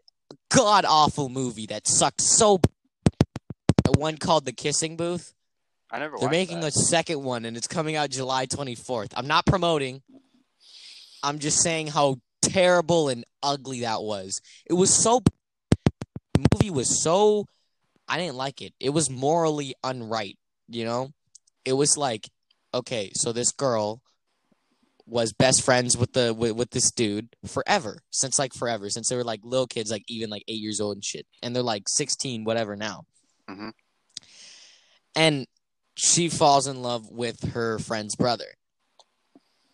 god 0.49 0.85
awful 0.85 1.29
movie 1.29 1.65
that 1.67 1.87
sucked 1.87 2.21
so. 2.21 2.59
The 3.83 3.91
one 3.93 4.17
called 4.17 4.45
The 4.45 4.51
Kissing 4.53 4.97
Booth. 4.97 5.33
I 5.91 5.99
never. 5.99 6.17
They're 6.17 6.29
making 6.29 6.61
that. 6.61 6.67
a 6.67 6.71
second 6.71 7.23
one, 7.23 7.45
and 7.45 7.55
it's 7.55 7.67
coming 7.67 7.95
out 7.95 8.09
July 8.09 8.45
24th. 8.47 9.11
I'm 9.15 9.27
not 9.27 9.45
promoting. 9.45 10.01
I'm 11.23 11.39
just 11.39 11.61
saying 11.61 11.87
how 11.87 12.17
terrible 12.41 13.09
and 13.09 13.25
ugly 13.41 13.81
that 13.81 14.01
was. 14.01 14.41
It 14.65 14.73
was 14.73 14.93
so. 14.93 15.21
The 16.33 16.45
movie 16.53 16.69
was 16.69 17.01
so. 17.01 17.45
I 18.07 18.17
didn't 18.17 18.35
like 18.37 18.61
it. 18.61 18.73
It 18.79 18.89
was 18.91 19.09
morally 19.09 19.75
unright. 19.83 20.35
You 20.67 20.85
know, 20.85 21.11
it 21.63 21.73
was 21.73 21.97
like, 21.97 22.29
okay, 22.73 23.11
so 23.15 23.31
this 23.31 23.51
girl 23.51 24.01
was 25.07 25.33
best 25.33 25.61
friends 25.63 25.95
with 25.95 26.13
the 26.13 26.33
with, 26.33 26.53
with 26.53 26.71
this 26.71 26.89
dude 26.91 27.29
forever 27.45 27.99
since 28.09 28.39
like 28.39 28.53
forever 28.55 28.89
since 28.89 29.07
they 29.07 29.15
were 29.15 29.23
like 29.23 29.39
little 29.43 29.67
kids 29.67 29.91
like 29.91 30.03
even 30.07 30.31
like 30.31 30.43
eight 30.47 30.59
years 30.59 30.81
old 30.81 30.97
and 30.97 31.05
shit 31.05 31.27
and 31.43 31.55
they're 31.55 31.61
like 31.61 31.83
16 31.87 32.43
whatever 32.43 32.75
now 32.75 33.03
Mhm. 33.47 33.71
and 35.15 35.45
she 35.95 36.27
falls 36.27 36.65
in 36.65 36.81
love 36.81 37.07
with 37.11 37.51
her 37.53 37.77
friend's 37.77 38.15
brother 38.15 38.55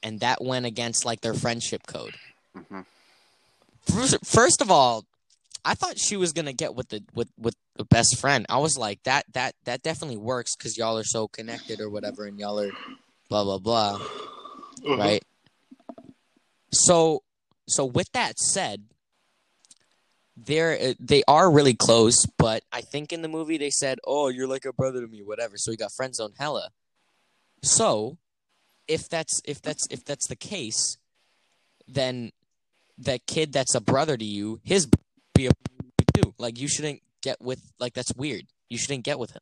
and 0.03 0.19
that 0.19 0.43
went 0.43 0.65
against 0.65 1.05
like 1.05 1.21
their 1.21 1.33
friendship 1.33 1.87
code 1.87 2.17
hmm 2.69 2.81
first, 3.87 4.17
first 4.25 4.61
of 4.61 4.69
all 4.69 5.05
i 5.63 5.73
thought 5.73 5.97
she 5.97 6.17
was 6.17 6.33
gonna 6.33 6.53
get 6.53 6.75
with 6.75 6.89
the 6.89 7.03
with 7.13 7.29
with 7.37 7.55
the 7.81 7.85
best 7.85 8.19
friend. 8.19 8.45
I 8.47 8.59
was 8.59 8.77
like 8.77 9.01
that 9.03 9.25
that 9.33 9.55
that 9.65 9.81
definitely 9.81 10.17
works 10.17 10.55
because 10.55 10.77
y'all 10.77 10.99
are 10.99 11.03
so 11.03 11.27
connected 11.27 11.79
or 11.79 11.89
whatever 11.89 12.25
and 12.25 12.39
y'all 12.39 12.59
are 12.59 12.71
blah 13.27 13.43
blah 13.43 13.57
blah. 13.57 13.99
Right? 14.87 15.23
So 16.71 17.23
so 17.67 17.85
with 17.85 18.11
that 18.11 18.37
said 18.37 18.83
they're 20.37 20.77
uh, 20.79 20.93
they 20.99 21.23
are 21.27 21.51
really 21.51 21.73
close 21.73 22.25
but 22.37 22.63
i 22.71 22.81
think 22.81 23.11
in 23.11 23.21
the 23.21 23.27
movie 23.27 23.57
they 23.57 23.69
said 23.69 23.99
oh 24.07 24.29
you're 24.29 24.47
like 24.47 24.65
a 24.65 24.73
brother 24.73 25.01
to 25.01 25.07
me 25.07 25.23
whatever. 25.23 25.57
So 25.57 25.71
he 25.71 25.77
got 25.77 25.91
friend 25.91 26.13
zone 26.13 26.33
hella. 26.37 26.69
So 27.63 28.17
if 28.87 29.09
that's 29.09 29.41
if 29.45 29.59
that's 29.59 29.87
if 29.89 30.05
that's 30.05 30.27
the 30.27 30.35
case 30.35 30.97
then 31.87 32.31
that 32.97 33.25
kid 33.25 33.51
that's 33.53 33.73
a 33.73 33.81
brother 33.81 34.17
to 34.17 34.25
you 34.25 34.59
his 34.63 34.87
be 35.49 36.21
a 36.21 36.21
like 36.37 36.59
you 36.59 36.67
shouldn't 36.67 37.01
get 37.21 37.41
with 37.41 37.61
like 37.79 37.93
that's 37.93 38.13
weird 38.15 38.43
you 38.69 38.77
shouldn't 38.77 39.03
get 39.03 39.17
with 39.19 39.31
him 39.31 39.41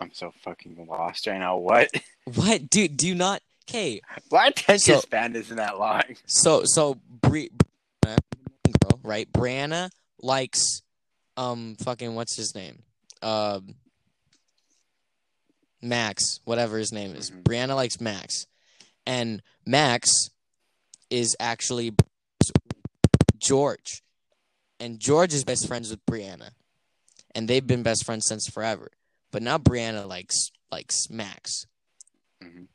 I'm 0.00 0.12
so 0.12 0.32
fucking 0.42 0.84
lost 0.88 1.26
right 1.28 1.38
now. 1.38 1.56
What? 1.58 1.88
what 2.34 2.68
dude? 2.68 2.96
do 2.96 3.06
you 3.06 3.14
not 3.14 3.40
okay 3.68 4.00
Why 4.28 4.48
attention 4.48 4.94
So- 4.96 5.00
span 5.00 5.34
isn't 5.36 5.56
that 5.56 5.78
long? 5.78 6.02
So 6.26 6.62
so 6.64 6.98
Bri- 7.22 7.50
Brianna, 8.04 8.18
girl, 8.82 9.00
right? 9.02 9.30
Brianna 9.32 9.90
likes 10.20 10.82
um 11.36 11.76
fucking 11.84 12.14
what's 12.16 12.36
his 12.36 12.54
name? 12.54 12.82
Um 13.22 13.76
Max, 15.82 16.40
whatever 16.44 16.78
his 16.78 16.92
name 16.92 17.14
is. 17.14 17.30
Mhm. 17.30 17.42
Brianna 17.42 17.76
likes 17.76 18.00
Max. 18.00 18.46
And 19.06 19.42
Max 19.64 20.08
is 21.10 21.36
actually 21.38 21.94
George. 23.38 24.02
And 24.78 25.00
George 25.00 25.32
is 25.32 25.44
best 25.44 25.66
friends 25.66 25.90
with 25.90 26.04
Brianna. 26.06 26.50
And 27.34 27.48
they've 27.48 27.66
been 27.66 27.82
best 27.82 28.04
friends 28.04 28.26
since 28.26 28.48
forever. 28.48 28.90
But 29.30 29.42
now 29.42 29.58
Brianna 29.58 30.06
likes 30.06 30.50
likes 30.70 31.08
Max. 31.10 31.66
Mhm. 32.42 32.68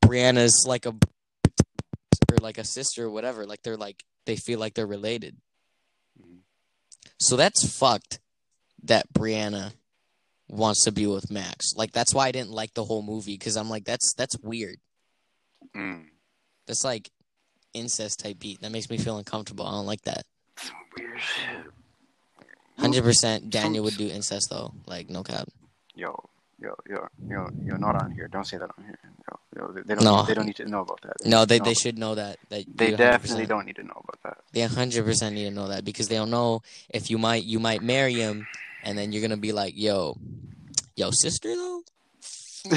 Brianna's 0.00 0.64
like 0.66 0.86
a 0.86 0.94
or 2.30 2.36
like 2.40 2.58
a 2.58 2.64
sister 2.64 3.04
or 3.04 3.10
whatever. 3.10 3.46
Like 3.46 3.62
they're 3.62 3.76
like 3.76 4.04
they 4.24 4.36
feel 4.36 4.58
like 4.58 4.74
they're 4.74 4.86
related. 4.86 5.36
Mhm. 6.20 6.40
So 7.20 7.36
that's 7.36 7.78
fucked 7.78 8.20
that 8.84 9.12
Brianna 9.12 9.72
wants 10.48 10.84
to 10.84 10.92
be 10.92 11.06
with 11.06 11.30
Max. 11.30 11.74
Like 11.74 11.92
that's 11.92 12.14
why 12.14 12.28
I 12.28 12.32
didn't 12.32 12.52
like 12.52 12.74
the 12.74 12.84
whole 12.84 13.02
movie 13.02 13.34
because 13.34 13.56
I'm 13.56 13.68
like 13.68 13.84
that's 13.84 14.14
that's 14.14 14.38
weird. 14.38 14.78
Mm. 15.74 16.06
That's 16.66 16.84
like 16.84 17.10
incest 17.76 18.20
type 18.20 18.38
beat. 18.38 18.60
That 18.62 18.72
makes 18.72 18.88
me 18.90 18.96
feel 18.98 19.18
uncomfortable. 19.18 19.66
I 19.66 19.72
don't 19.72 19.86
like 19.86 20.02
that. 20.02 20.24
Some 20.58 20.74
weird 20.96 21.20
shit. 21.20 21.66
Hundred 22.78 23.04
percent 23.04 23.50
Daniel 23.50 23.84
would 23.84 23.96
do 23.96 24.08
incest 24.08 24.48
though. 24.50 24.72
Like 24.86 25.08
no 25.08 25.22
cap. 25.22 25.48
Yo, 25.94 26.12
yo, 26.60 26.74
yo, 26.88 27.06
yo, 27.28 27.48
you're 27.64 27.78
not 27.78 27.96
on 28.02 28.10
here. 28.12 28.28
Don't 28.28 28.46
say 28.46 28.58
that 28.58 28.70
on 28.76 28.84
here. 28.84 28.98
Yo, 29.28 29.38
yo, 29.56 29.72
they, 29.72 29.80
they 29.82 29.94
don't. 29.94 30.04
No. 30.04 30.22
They 30.24 30.34
don't 30.34 30.44
need 30.46 30.56
to 30.56 30.66
know 30.66 30.80
about 30.80 31.00
that. 31.02 31.14
No, 31.24 31.44
they, 31.46 31.58
No. 31.58 31.64
they 31.64 31.74
should 31.74 31.96
know 31.98 32.14
that. 32.14 32.38
That 32.50 32.64
They 32.76 32.90
definitely 32.92 33.46
don't 33.46 33.64
need 33.64 33.76
to 33.76 33.82
know 33.82 34.02
about 34.04 34.18
that. 34.24 34.44
They 34.52 34.60
hundred 34.62 35.04
percent 35.06 35.34
need 35.34 35.44
to 35.44 35.50
know 35.50 35.68
that 35.68 35.84
because 35.84 36.08
they 36.08 36.16
don't 36.16 36.30
know 36.30 36.62
if 36.90 37.10
you 37.10 37.16
might 37.18 37.44
you 37.44 37.58
might 37.58 37.82
marry 37.82 38.14
him, 38.14 38.46
and 38.82 38.98
then 38.98 39.12
you're 39.12 39.22
gonna 39.22 39.36
be 39.38 39.52
like, 39.52 39.72
yo, 39.76 40.18
yo, 40.96 41.10
sister 41.12 41.54
though, 41.54 41.82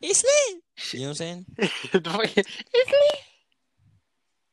it's 0.00 0.24
lit. 0.24 0.62
You 0.92 1.00
know 1.00 1.08
what 1.08 1.20
I'm 1.20 1.44
saying? 1.46 1.46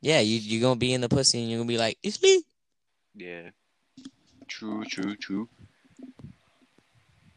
Yeah, 0.02 0.20
you 0.20 0.38
you 0.38 0.60
gonna 0.62 0.76
be 0.78 0.94
in 0.94 1.02
the 1.02 1.10
pussy 1.10 1.40
and 1.42 1.50
you're 1.50 1.60
gonna 1.60 1.68
be 1.68 1.78
like, 1.78 1.98
it's 2.04 2.22
me. 2.22 2.44
yeah. 3.16 3.52
True, 4.48 4.84
true, 4.86 5.16
true. 5.16 5.50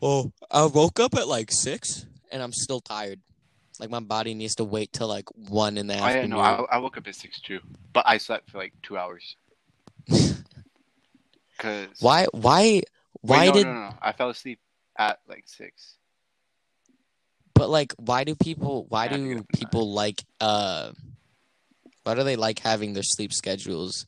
Oh, 0.03 0.33
I 0.51 0.65
woke 0.67 1.01
up 1.01 1.15
at 1.15 1.29
like 1.29 1.51
six 1.51 2.07
and 2.31 2.43
I'm 2.43 2.53
still 2.53 2.81
tired. 2.81 3.21
Like 3.81 3.91
my 3.91 4.01
body 4.01 4.35
needs 4.35 4.55
to 4.57 4.65
wait 4.65 4.93
till 4.93 5.09
like 5.09 5.27
one 5.35 5.79
in 5.79 5.87
the 5.89 5.95
Oh, 6.03 6.09
yeah, 6.09 6.27
afternoon. 6.27 6.31
no, 6.31 6.39
I, 6.41 6.77
I 6.77 6.79
woke 6.79 6.97
up 6.99 7.07
at 7.09 7.15
six 7.15 7.41
too, 7.41 7.61
but 7.93 8.05
I 8.07 8.19
slept 8.19 8.51
for 8.51 8.59
like 8.59 8.75
two 8.83 8.97
hours. 8.97 9.37
Cause 11.59 12.01
why 12.01 12.27
why 12.33 12.83
Wait, 13.29 13.43
why 13.43 13.45
no, 13.45 13.53
did 13.53 13.67
no, 13.67 13.73
no, 13.75 13.81
no. 13.89 13.95
I 14.03 14.13
fell 14.13 14.31
asleep 14.31 14.61
at 14.99 15.21
like 15.29 15.45
six. 15.47 15.97
but 17.55 17.69
like 17.71 17.93
why 17.99 18.25
do 18.25 18.35
people 18.35 18.87
why 18.89 19.07
I 19.07 19.13
had 19.13 19.23
to 19.23 19.29
get 19.29 19.37
do 19.37 19.39
up 19.39 19.47
at 19.55 19.59
people 19.59 19.93
like 19.93 20.23
uh 20.41 20.93
why 22.05 22.15
do 22.15 22.23
they 22.23 22.37
like 22.37 22.61
having 22.61 22.93
their 22.93 23.03
sleep 23.03 23.33
schedules 23.33 24.07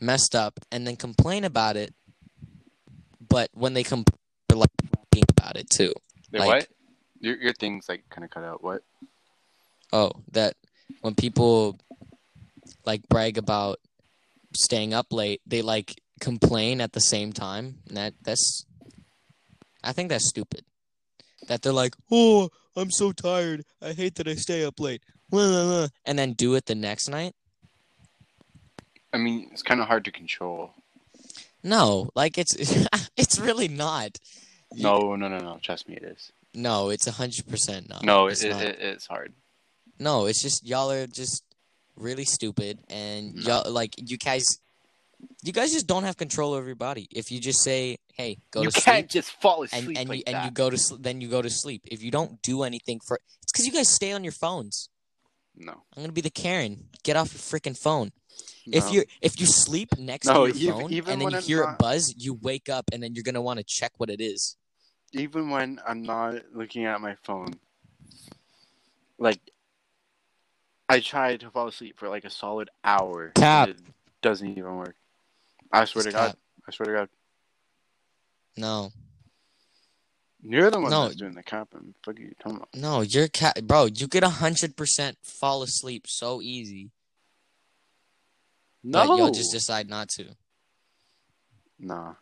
messed 0.00 0.34
up 0.34 0.58
and 0.70 0.86
then 0.86 0.96
complain 0.96 1.44
about 1.44 1.76
it 1.76 1.94
but 3.28 3.48
when 3.54 3.72
they 3.74 3.82
complain 3.82 4.18
they're 4.48 4.58
like 4.58 4.70
about 5.30 5.56
it 5.56 5.70
too 5.70 5.92
Wait, 6.32 6.40
Like- 6.40 6.48
what? 6.48 6.68
Your 7.20 7.36
your 7.36 7.52
things 7.54 7.88
like 7.88 8.04
kind 8.10 8.24
of 8.24 8.30
cut 8.30 8.44
out. 8.44 8.62
What? 8.62 8.82
oh 9.92 10.10
that 10.32 10.54
when 11.00 11.14
people 11.14 11.78
like 12.84 13.08
brag 13.08 13.38
about 13.38 13.78
staying 14.54 14.92
up 14.92 15.12
late 15.12 15.40
they 15.46 15.62
like 15.62 15.94
complain 16.20 16.80
at 16.80 16.92
the 16.92 17.00
same 17.00 17.32
time 17.32 17.78
and 17.88 17.96
that 17.96 18.14
that's 18.22 18.64
i 19.84 19.92
think 19.92 20.08
that's 20.08 20.28
stupid 20.28 20.64
that 21.48 21.62
they're 21.62 21.72
like 21.72 21.94
oh 22.10 22.48
i'm 22.74 22.90
so 22.90 23.12
tired 23.12 23.64
i 23.80 23.92
hate 23.92 24.14
that 24.16 24.26
i 24.28 24.34
stay 24.34 24.64
up 24.64 24.80
late 24.80 25.02
and 25.32 26.18
then 26.18 26.32
do 26.32 26.54
it 26.54 26.66
the 26.66 26.74
next 26.74 27.08
night 27.08 27.34
I 29.12 29.18
mean, 29.18 29.48
it's 29.52 29.62
kind 29.62 29.80
of 29.80 29.86
hard 29.86 30.04
to 30.04 30.12
control. 30.12 30.72
no 31.62 32.10
like 32.14 32.36
it's 32.38 32.54
it's 33.16 33.38
really 33.38 33.68
not 33.68 34.18
No, 34.74 35.16
no, 35.16 35.28
no, 35.28 35.38
no. 35.38 35.58
Trust 35.62 35.88
me, 35.88 35.96
it 35.96 36.02
is. 36.04 36.32
no 36.54 36.90
it's 36.90 37.06
a 37.06 37.12
hundred 37.12 37.46
percent 37.48 37.88
not 37.88 38.02
No, 38.04 38.26
it's 38.26 38.42
it, 38.42 38.50
not. 38.50 38.62
it, 38.62 38.78
it's 38.80 39.06
hard. 39.06 39.32
no 39.98 40.26
it's 40.26 40.42
just 40.42 40.66
y'all 40.66 40.90
are 40.90 41.06
just 41.06 41.42
really 41.96 42.24
stupid 42.24 42.78
and 42.90 43.34
No. 43.36 43.62
y'all 43.62 43.72
like 43.72 43.94
you 43.96 44.18
guys 44.18 44.44
you 45.42 45.52
guys 45.52 45.72
just 45.72 45.86
don't 45.86 46.04
have 46.04 46.16
control 46.18 46.52
over 46.52 46.66
your 46.66 46.76
body 46.76 47.08
if 47.10 47.30
you 47.30 47.40
just 47.40 47.62
say 47.62 47.96
hey 48.14 48.36
go 48.50 48.62
you 48.62 48.70
to 48.70 48.80
can't 48.80 49.10
sleep 49.10 49.10
just 49.10 49.30
fall 49.40 49.62
asleep 49.62 49.88
and 49.88 49.98
and 49.98 50.08
like 50.10 50.18
you 50.18 50.24
and 50.34 50.44
you 50.44 50.50
go 50.50 50.68
to 50.68 50.96
then 50.98 51.20
you 51.22 51.28
go 51.28 51.40
to 51.40 51.48
sleep 51.48 51.82
if 51.90 52.02
you 52.02 52.10
don't 52.10 52.42
do 52.42 52.64
anything 52.64 53.00
for 53.06 53.18
it's 53.42 53.50
because 53.52 53.64
you 53.66 53.72
guys 53.72 53.88
stay 53.88 54.12
on 54.12 54.22
your 54.22 54.32
phones 54.32 54.90
no, 55.56 55.72
i'm 55.96 56.02
gonna 56.02 56.12
be 56.12 56.20
the 56.20 56.30
karen 56.30 56.88
get 57.02 57.16
off 57.16 57.32
your 57.32 57.40
freaking 57.40 57.76
phone 57.76 58.12
if 58.72 58.92
you 58.92 59.04
if 59.22 59.40
you 59.40 59.46
sleep 59.46 59.96
next 59.98 60.26
No, 60.26 60.46
to 60.46 60.58
your 60.58 60.74
ev- 60.74 60.80
phone 60.80 60.92
even 60.92 61.12
and 61.12 61.20
then 61.22 61.30
you 61.30 61.36
I'm 61.36 61.42
hear 61.42 61.62
it 61.62 61.66
not- 61.66 61.78
buzz 61.78 62.14
you 62.16 62.34
wake 62.34 62.68
up 62.68 62.84
and 62.92 63.02
then 63.02 63.14
you're 63.14 63.22
gonna 63.24 63.40
want 63.42 63.58
to 63.58 63.64
check 63.64 63.92
what 63.98 64.10
it 64.10 64.20
is 64.20 64.56
even 65.12 65.50
when 65.50 65.80
I'm 65.86 66.02
not 66.02 66.34
looking 66.52 66.84
at 66.84 67.00
my 67.00 67.14
phone, 67.22 67.54
like 69.18 69.40
I 70.88 71.00
try 71.00 71.36
to 71.36 71.50
fall 71.50 71.68
asleep 71.68 71.98
for 71.98 72.08
like 72.08 72.24
a 72.24 72.30
solid 72.30 72.68
hour. 72.84 73.30
Cap. 73.34 73.68
It 73.70 73.78
doesn't 74.20 74.46
even 74.58 74.76
work. 74.76 74.94
I 75.72 75.84
swear 75.86 76.04
It's 76.04 76.12
to 76.14 76.18
God. 76.18 76.36
I 76.68 76.72
swear 76.72 76.86
to 76.86 76.92
God. 76.92 77.08
no 78.56 78.92
You're 80.42 80.70
the 80.70 80.80
one 80.80 80.90
No. 80.90 81.04
that's 81.04 81.16
doing 81.16 81.34
the 81.34 81.42
capping. 81.42 81.94
Fuck 82.04 82.18
you 82.18 82.32
talking 82.40 82.56
about? 82.58 82.68
no 82.74 83.00
you're 83.00 83.28
cat 83.28 83.66
bro 83.66 83.86
you 83.86 84.06
get 84.06 84.22
a 84.22 84.28
hundred 84.28 84.76
percent 84.76 85.16
fall 85.22 85.62
asleep 85.62 86.06
so 86.06 86.40
easy 86.42 86.90
No. 88.84 89.06
but 89.06 89.16
you'll 89.16 89.30
just 89.30 89.52
decide 89.52 89.88
not 89.88 90.08
to 90.10 90.36
Nah. 91.78 92.14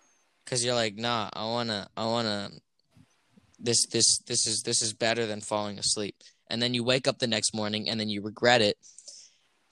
because 0.44 0.64
you're 0.64 0.74
like 0.74 0.96
nah 0.96 1.28
i 1.32 1.44
wanna 1.44 1.88
i 1.96 2.04
wanna 2.04 2.50
this 3.58 3.86
this 3.86 4.18
this 4.26 4.46
is 4.46 4.62
this 4.62 4.82
is 4.82 4.92
better 4.92 5.26
than 5.26 5.40
falling 5.40 5.78
asleep 5.78 6.16
and 6.48 6.60
then 6.62 6.74
you 6.74 6.82
wake 6.84 7.06
up 7.08 7.18
the 7.18 7.26
next 7.26 7.54
morning 7.54 7.88
and 7.88 7.98
then 8.00 8.08
you 8.08 8.20
regret 8.22 8.60
it 8.62 8.76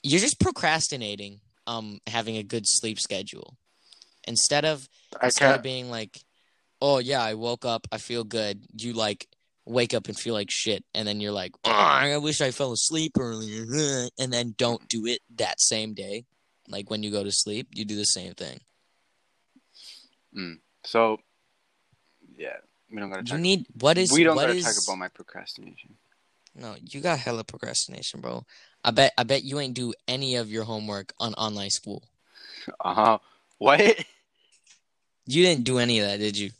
you're 0.02 0.20
just 0.20 0.38
procrastinating 0.40 1.40
um 1.66 2.00
having 2.06 2.36
a 2.36 2.42
good 2.42 2.64
sleep 2.66 2.98
schedule 3.00 3.56
instead 4.26 4.64
of 4.64 4.88
I 5.20 5.26
instead 5.26 5.54
of 5.54 5.62
being 5.62 5.90
like 5.90 6.18
oh 6.82 6.98
yeah 6.98 7.22
i 7.22 7.32
woke 7.32 7.64
up 7.64 7.86
i 7.90 7.96
feel 7.96 8.24
good 8.24 8.60
you 8.76 8.92
like 8.92 9.26
wake 9.64 9.94
up 9.94 10.08
and 10.08 10.18
feel 10.18 10.34
like 10.34 10.50
shit 10.50 10.84
and 10.94 11.06
then 11.08 11.20
you're 11.20 11.32
like 11.32 11.52
"Ugh, 11.64 11.72
i 11.72 12.16
wish 12.18 12.40
i 12.42 12.50
fell 12.50 12.72
asleep 12.72 13.12
earlier 13.18 13.64
and 14.18 14.32
then 14.32 14.54
don't 14.58 14.86
do 14.88 15.06
it 15.06 15.20
that 15.36 15.60
same 15.60 15.94
day 15.94 16.24
like 16.68 16.90
when 16.90 17.02
you 17.02 17.10
go 17.10 17.22
to 17.24 17.32
sleep 17.32 17.68
you 17.72 17.84
do 17.84 17.96
the 17.96 18.04
same 18.04 18.34
thing 18.34 18.60
So, 20.84 21.18
yeah, 22.36 22.56
we 22.90 23.00
don't 23.00 23.10
gotta 23.10 23.22
you 23.22 23.28
talk. 23.32 23.40
need 23.40 23.66
what 23.80 23.98
is 23.98 24.12
we 24.12 24.24
don't 24.24 24.36
gotta 24.36 24.52
is 24.52 24.64
talk 24.64 24.82
about 24.84 24.98
my 24.98 25.08
procrastination. 25.08 25.94
No, 26.54 26.76
you 26.80 27.00
got 27.00 27.18
hella 27.18 27.44
procrastination, 27.44 28.20
bro. 28.20 28.44
I 28.84 28.90
bet 28.90 29.12
I 29.16 29.22
bet 29.22 29.44
you 29.44 29.60
ain't 29.60 29.74
do 29.74 29.94
any 30.08 30.36
of 30.36 30.50
your 30.50 30.64
homework 30.64 31.12
on 31.18 31.34
online 31.34 31.70
school. 31.70 32.02
Uh 32.84 32.94
huh. 32.94 33.18
What? 33.58 34.04
You 35.26 35.42
didn't 35.44 35.64
do 35.64 35.78
any 35.78 35.98
of 36.00 36.06
that, 36.06 36.18
did 36.18 36.36
you? 36.36 36.50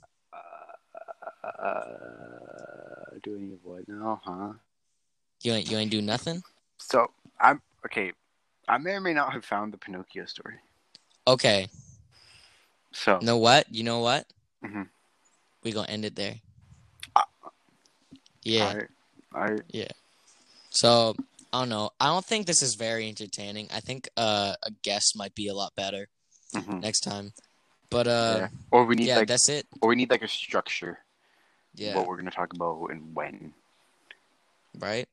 Uh, 1.62 3.18
doing 3.22 3.56
what 3.62 3.86
now, 3.86 4.20
huh? 4.24 4.52
You 5.42 5.52
ain't 5.52 5.70
you 5.70 5.78
ain't 5.78 5.92
do 5.92 6.02
nothing? 6.02 6.42
So 6.78 7.12
I'm 7.40 7.62
okay. 7.86 8.12
I 8.68 8.78
may 8.78 8.92
or 8.92 9.00
may 9.00 9.14
not 9.14 9.32
have 9.32 9.44
found 9.44 9.72
the 9.72 9.78
Pinocchio 9.78 10.24
story. 10.24 10.56
Okay. 11.26 11.68
So 12.92 13.20
Know 13.20 13.38
what? 13.38 13.72
You 13.72 13.84
know 13.84 14.00
what? 14.00 14.26
Mm-hmm. 14.64 14.82
We 15.62 15.70
gonna 15.70 15.88
end 15.88 16.04
it 16.04 16.16
there. 16.16 16.34
Uh, 17.14 17.22
Yeah. 18.42 18.82
I, 19.32 19.40
I 19.40 19.58
So 20.70 21.14
I 21.52 21.60
don't 21.60 21.68
know. 21.68 21.90
I 22.00 22.06
don't 22.06 22.24
think 22.24 22.46
this 22.46 22.62
is 22.62 22.74
very 22.74 23.08
entertaining. 23.08 23.68
I 23.72 23.80
think 23.80 24.08
uh, 24.16 24.54
a 24.62 24.70
guest 24.82 25.16
might 25.16 25.34
be 25.34 25.48
a 25.48 25.54
lot 25.54 25.74
better 25.76 26.08
mhm. 26.54 26.80
next 26.80 27.00
time. 27.00 27.32
But 27.90 28.08
uh, 28.08 28.36
yeah. 28.38 28.48
Or 28.70 28.84
we 28.84 28.96
need 28.96 29.06
yeah, 29.06 29.18
like, 29.18 29.28
that's 29.28 29.48
it. 29.48 29.66
or 29.80 29.90
we 29.90 29.96
need 29.96 30.10
like 30.10 30.22
a 30.22 30.28
structure. 30.28 30.98
Yeah, 31.74 31.96
What 31.96 32.06
we're 32.06 32.16
gonna 32.16 32.30
talk 32.30 32.52
about 32.52 32.88
and 32.90 33.14
when. 33.14 33.52
right. 34.78 35.08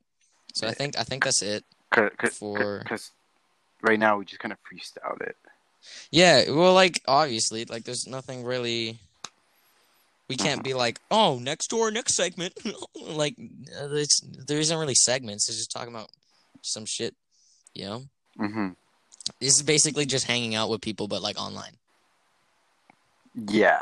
So 0.54 0.68
I 0.68 0.74
think 0.74 0.98
I 0.98 1.04
think 1.04 1.24
that's 1.24 1.42
it. 1.42 1.64
Cause, 1.92 2.12
cause, 2.18 2.38
For- 2.38 2.84
'cause 2.86 3.12
right 3.82 4.00
now 4.00 4.18
we 4.18 4.26
just 4.26 4.40
kind 4.42 4.52
of 4.52 4.58
freestyled 4.64 5.22
it. 5.22 5.38
Yeah, 6.12 6.50
well, 6.52 6.74
like 6.74 7.02
obviously, 7.08 7.66
like 7.66 7.84
there's 7.86 8.08
nothing 8.08 8.44
really. 8.44 9.00
We 10.28 10.36
can't 10.36 10.64
be 10.64 10.76
like, 10.76 11.00
oh, 11.10 11.40
next 11.40 11.70
door, 11.72 11.90
next 11.90 12.14
segment. 12.14 12.54
like, 12.96 13.36
uh, 13.82 13.88
it's 13.94 14.20
there 14.20 14.60
isn't 14.60 14.78
really 14.78 14.94
segments. 14.94 15.50
It's 15.50 15.58
just 15.58 15.72
talking 15.72 15.94
about 15.94 16.10
some 16.62 16.86
shit, 16.86 17.16
you 17.74 17.86
know. 17.86 18.04
Mm-hmm. 18.38 18.68
This 19.40 19.56
is 19.56 19.64
basically 19.64 20.06
just 20.06 20.28
hanging 20.28 20.54
out 20.56 20.70
with 20.70 20.82
people, 20.82 21.08
but 21.08 21.22
like 21.24 21.40
online. 21.40 21.78
Yeah. 23.48 23.82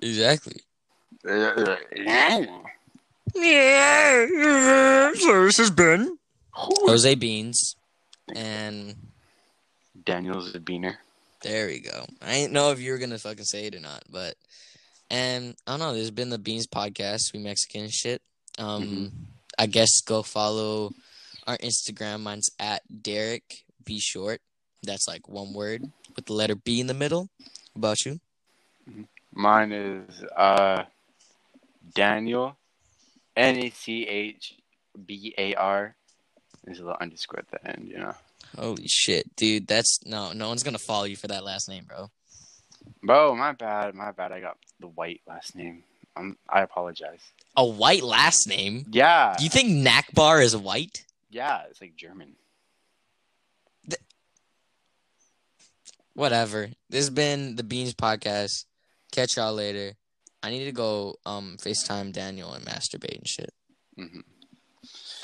Exactly. 0.00 0.60
Yeah. 3.34 4.30
So 5.14 5.44
this 5.44 5.56
has 5.58 5.70
been 5.70 6.18
Jose 6.52 7.14
Beans, 7.16 7.76
and 8.34 8.94
Daniel's 10.04 10.54
a 10.54 10.60
beaner. 10.60 10.96
there 11.42 11.66
we 11.66 11.80
go. 11.80 12.06
I 12.22 12.32
didn't 12.34 12.52
know 12.52 12.70
if 12.72 12.80
you 12.80 12.92
were 12.92 12.98
gonna 12.98 13.18
fucking 13.18 13.44
say 13.44 13.66
it 13.66 13.74
or 13.74 13.80
not, 13.80 14.02
but 14.10 14.34
and 15.10 15.54
I 15.66 15.72
don't 15.72 15.80
know. 15.80 15.92
There's 15.94 16.10
been 16.10 16.30
the 16.30 16.38
Beans 16.38 16.66
podcast. 16.66 17.32
We 17.32 17.40
Mexican 17.40 17.88
shit. 17.90 18.22
Um, 18.58 18.82
Mhm. 18.82 19.12
I 19.58 19.66
guess 19.66 20.00
go 20.04 20.22
follow 20.22 20.92
our 21.46 21.56
Instagram. 21.58 22.20
Mine's 22.22 22.50
at 22.58 22.82
Derek 23.02 23.64
B 23.84 23.98
Short. 24.00 24.40
That's 24.82 25.06
like 25.08 25.28
one 25.28 25.52
word 25.52 25.82
with 26.14 26.26
the 26.26 26.32
letter 26.32 26.54
B 26.54 26.80
in 26.80 26.86
the 26.86 26.94
middle. 26.94 27.28
How 27.40 27.46
about 27.76 28.04
you? 28.04 28.20
Mine 29.36 29.70
is 29.72 30.24
uh 30.36 30.84
Daniel 31.94 32.56
N 33.36 33.56
A 33.58 33.70
C 33.70 34.06
H 34.06 34.54
B 35.04 35.34
A 35.36 35.54
R. 35.54 35.94
There's 36.64 36.78
a 36.80 36.82
little 36.82 36.96
underscore 37.00 37.40
at 37.40 37.48
the 37.50 37.68
end, 37.68 37.86
you 37.88 37.98
know. 37.98 38.14
Holy 38.56 38.88
shit, 38.88 39.36
dude! 39.36 39.66
That's 39.66 40.00
no, 40.06 40.32
no 40.32 40.48
one's 40.48 40.62
gonna 40.62 40.78
follow 40.78 41.04
you 41.04 41.16
for 41.16 41.26
that 41.28 41.44
last 41.44 41.68
name, 41.68 41.84
bro. 41.86 42.10
Bro, 43.02 43.36
my 43.36 43.52
bad, 43.52 43.94
my 43.94 44.10
bad. 44.12 44.32
I 44.32 44.40
got 44.40 44.56
the 44.80 44.86
white 44.88 45.20
last 45.28 45.54
name. 45.54 45.84
Um, 46.16 46.38
I 46.48 46.62
apologize. 46.62 47.20
A 47.58 47.64
white 47.66 48.02
last 48.02 48.48
name? 48.48 48.86
Yeah, 48.90 49.34
Do 49.36 49.44
you 49.44 49.50
think 49.50 49.68
Nachbar 49.68 50.42
is 50.42 50.56
white? 50.56 51.04
yeah, 51.30 51.64
it's 51.68 51.80
like 51.82 51.94
German. 51.94 52.36
Whatever. 56.14 56.70
This 56.88 57.00
has 57.04 57.10
been 57.10 57.56
the 57.56 57.62
Beans 57.62 57.92
podcast. 57.92 58.64
Catch 59.16 59.38
y'all 59.38 59.54
later. 59.54 59.94
I 60.42 60.50
need 60.50 60.66
to 60.66 60.72
go 60.72 61.14
um 61.24 61.56
FaceTime 61.58 62.12
Daniel 62.12 62.52
and 62.52 62.66
masturbate 62.66 63.16
and 63.16 63.26
shit. 63.26 63.48
hmm 63.96 64.20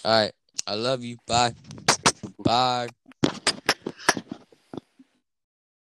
All 0.02 0.12
right. 0.22 0.32
I 0.66 0.74
love 0.76 1.04
you. 1.04 1.18
Bye. 1.26 1.52
Bye. 2.42 2.88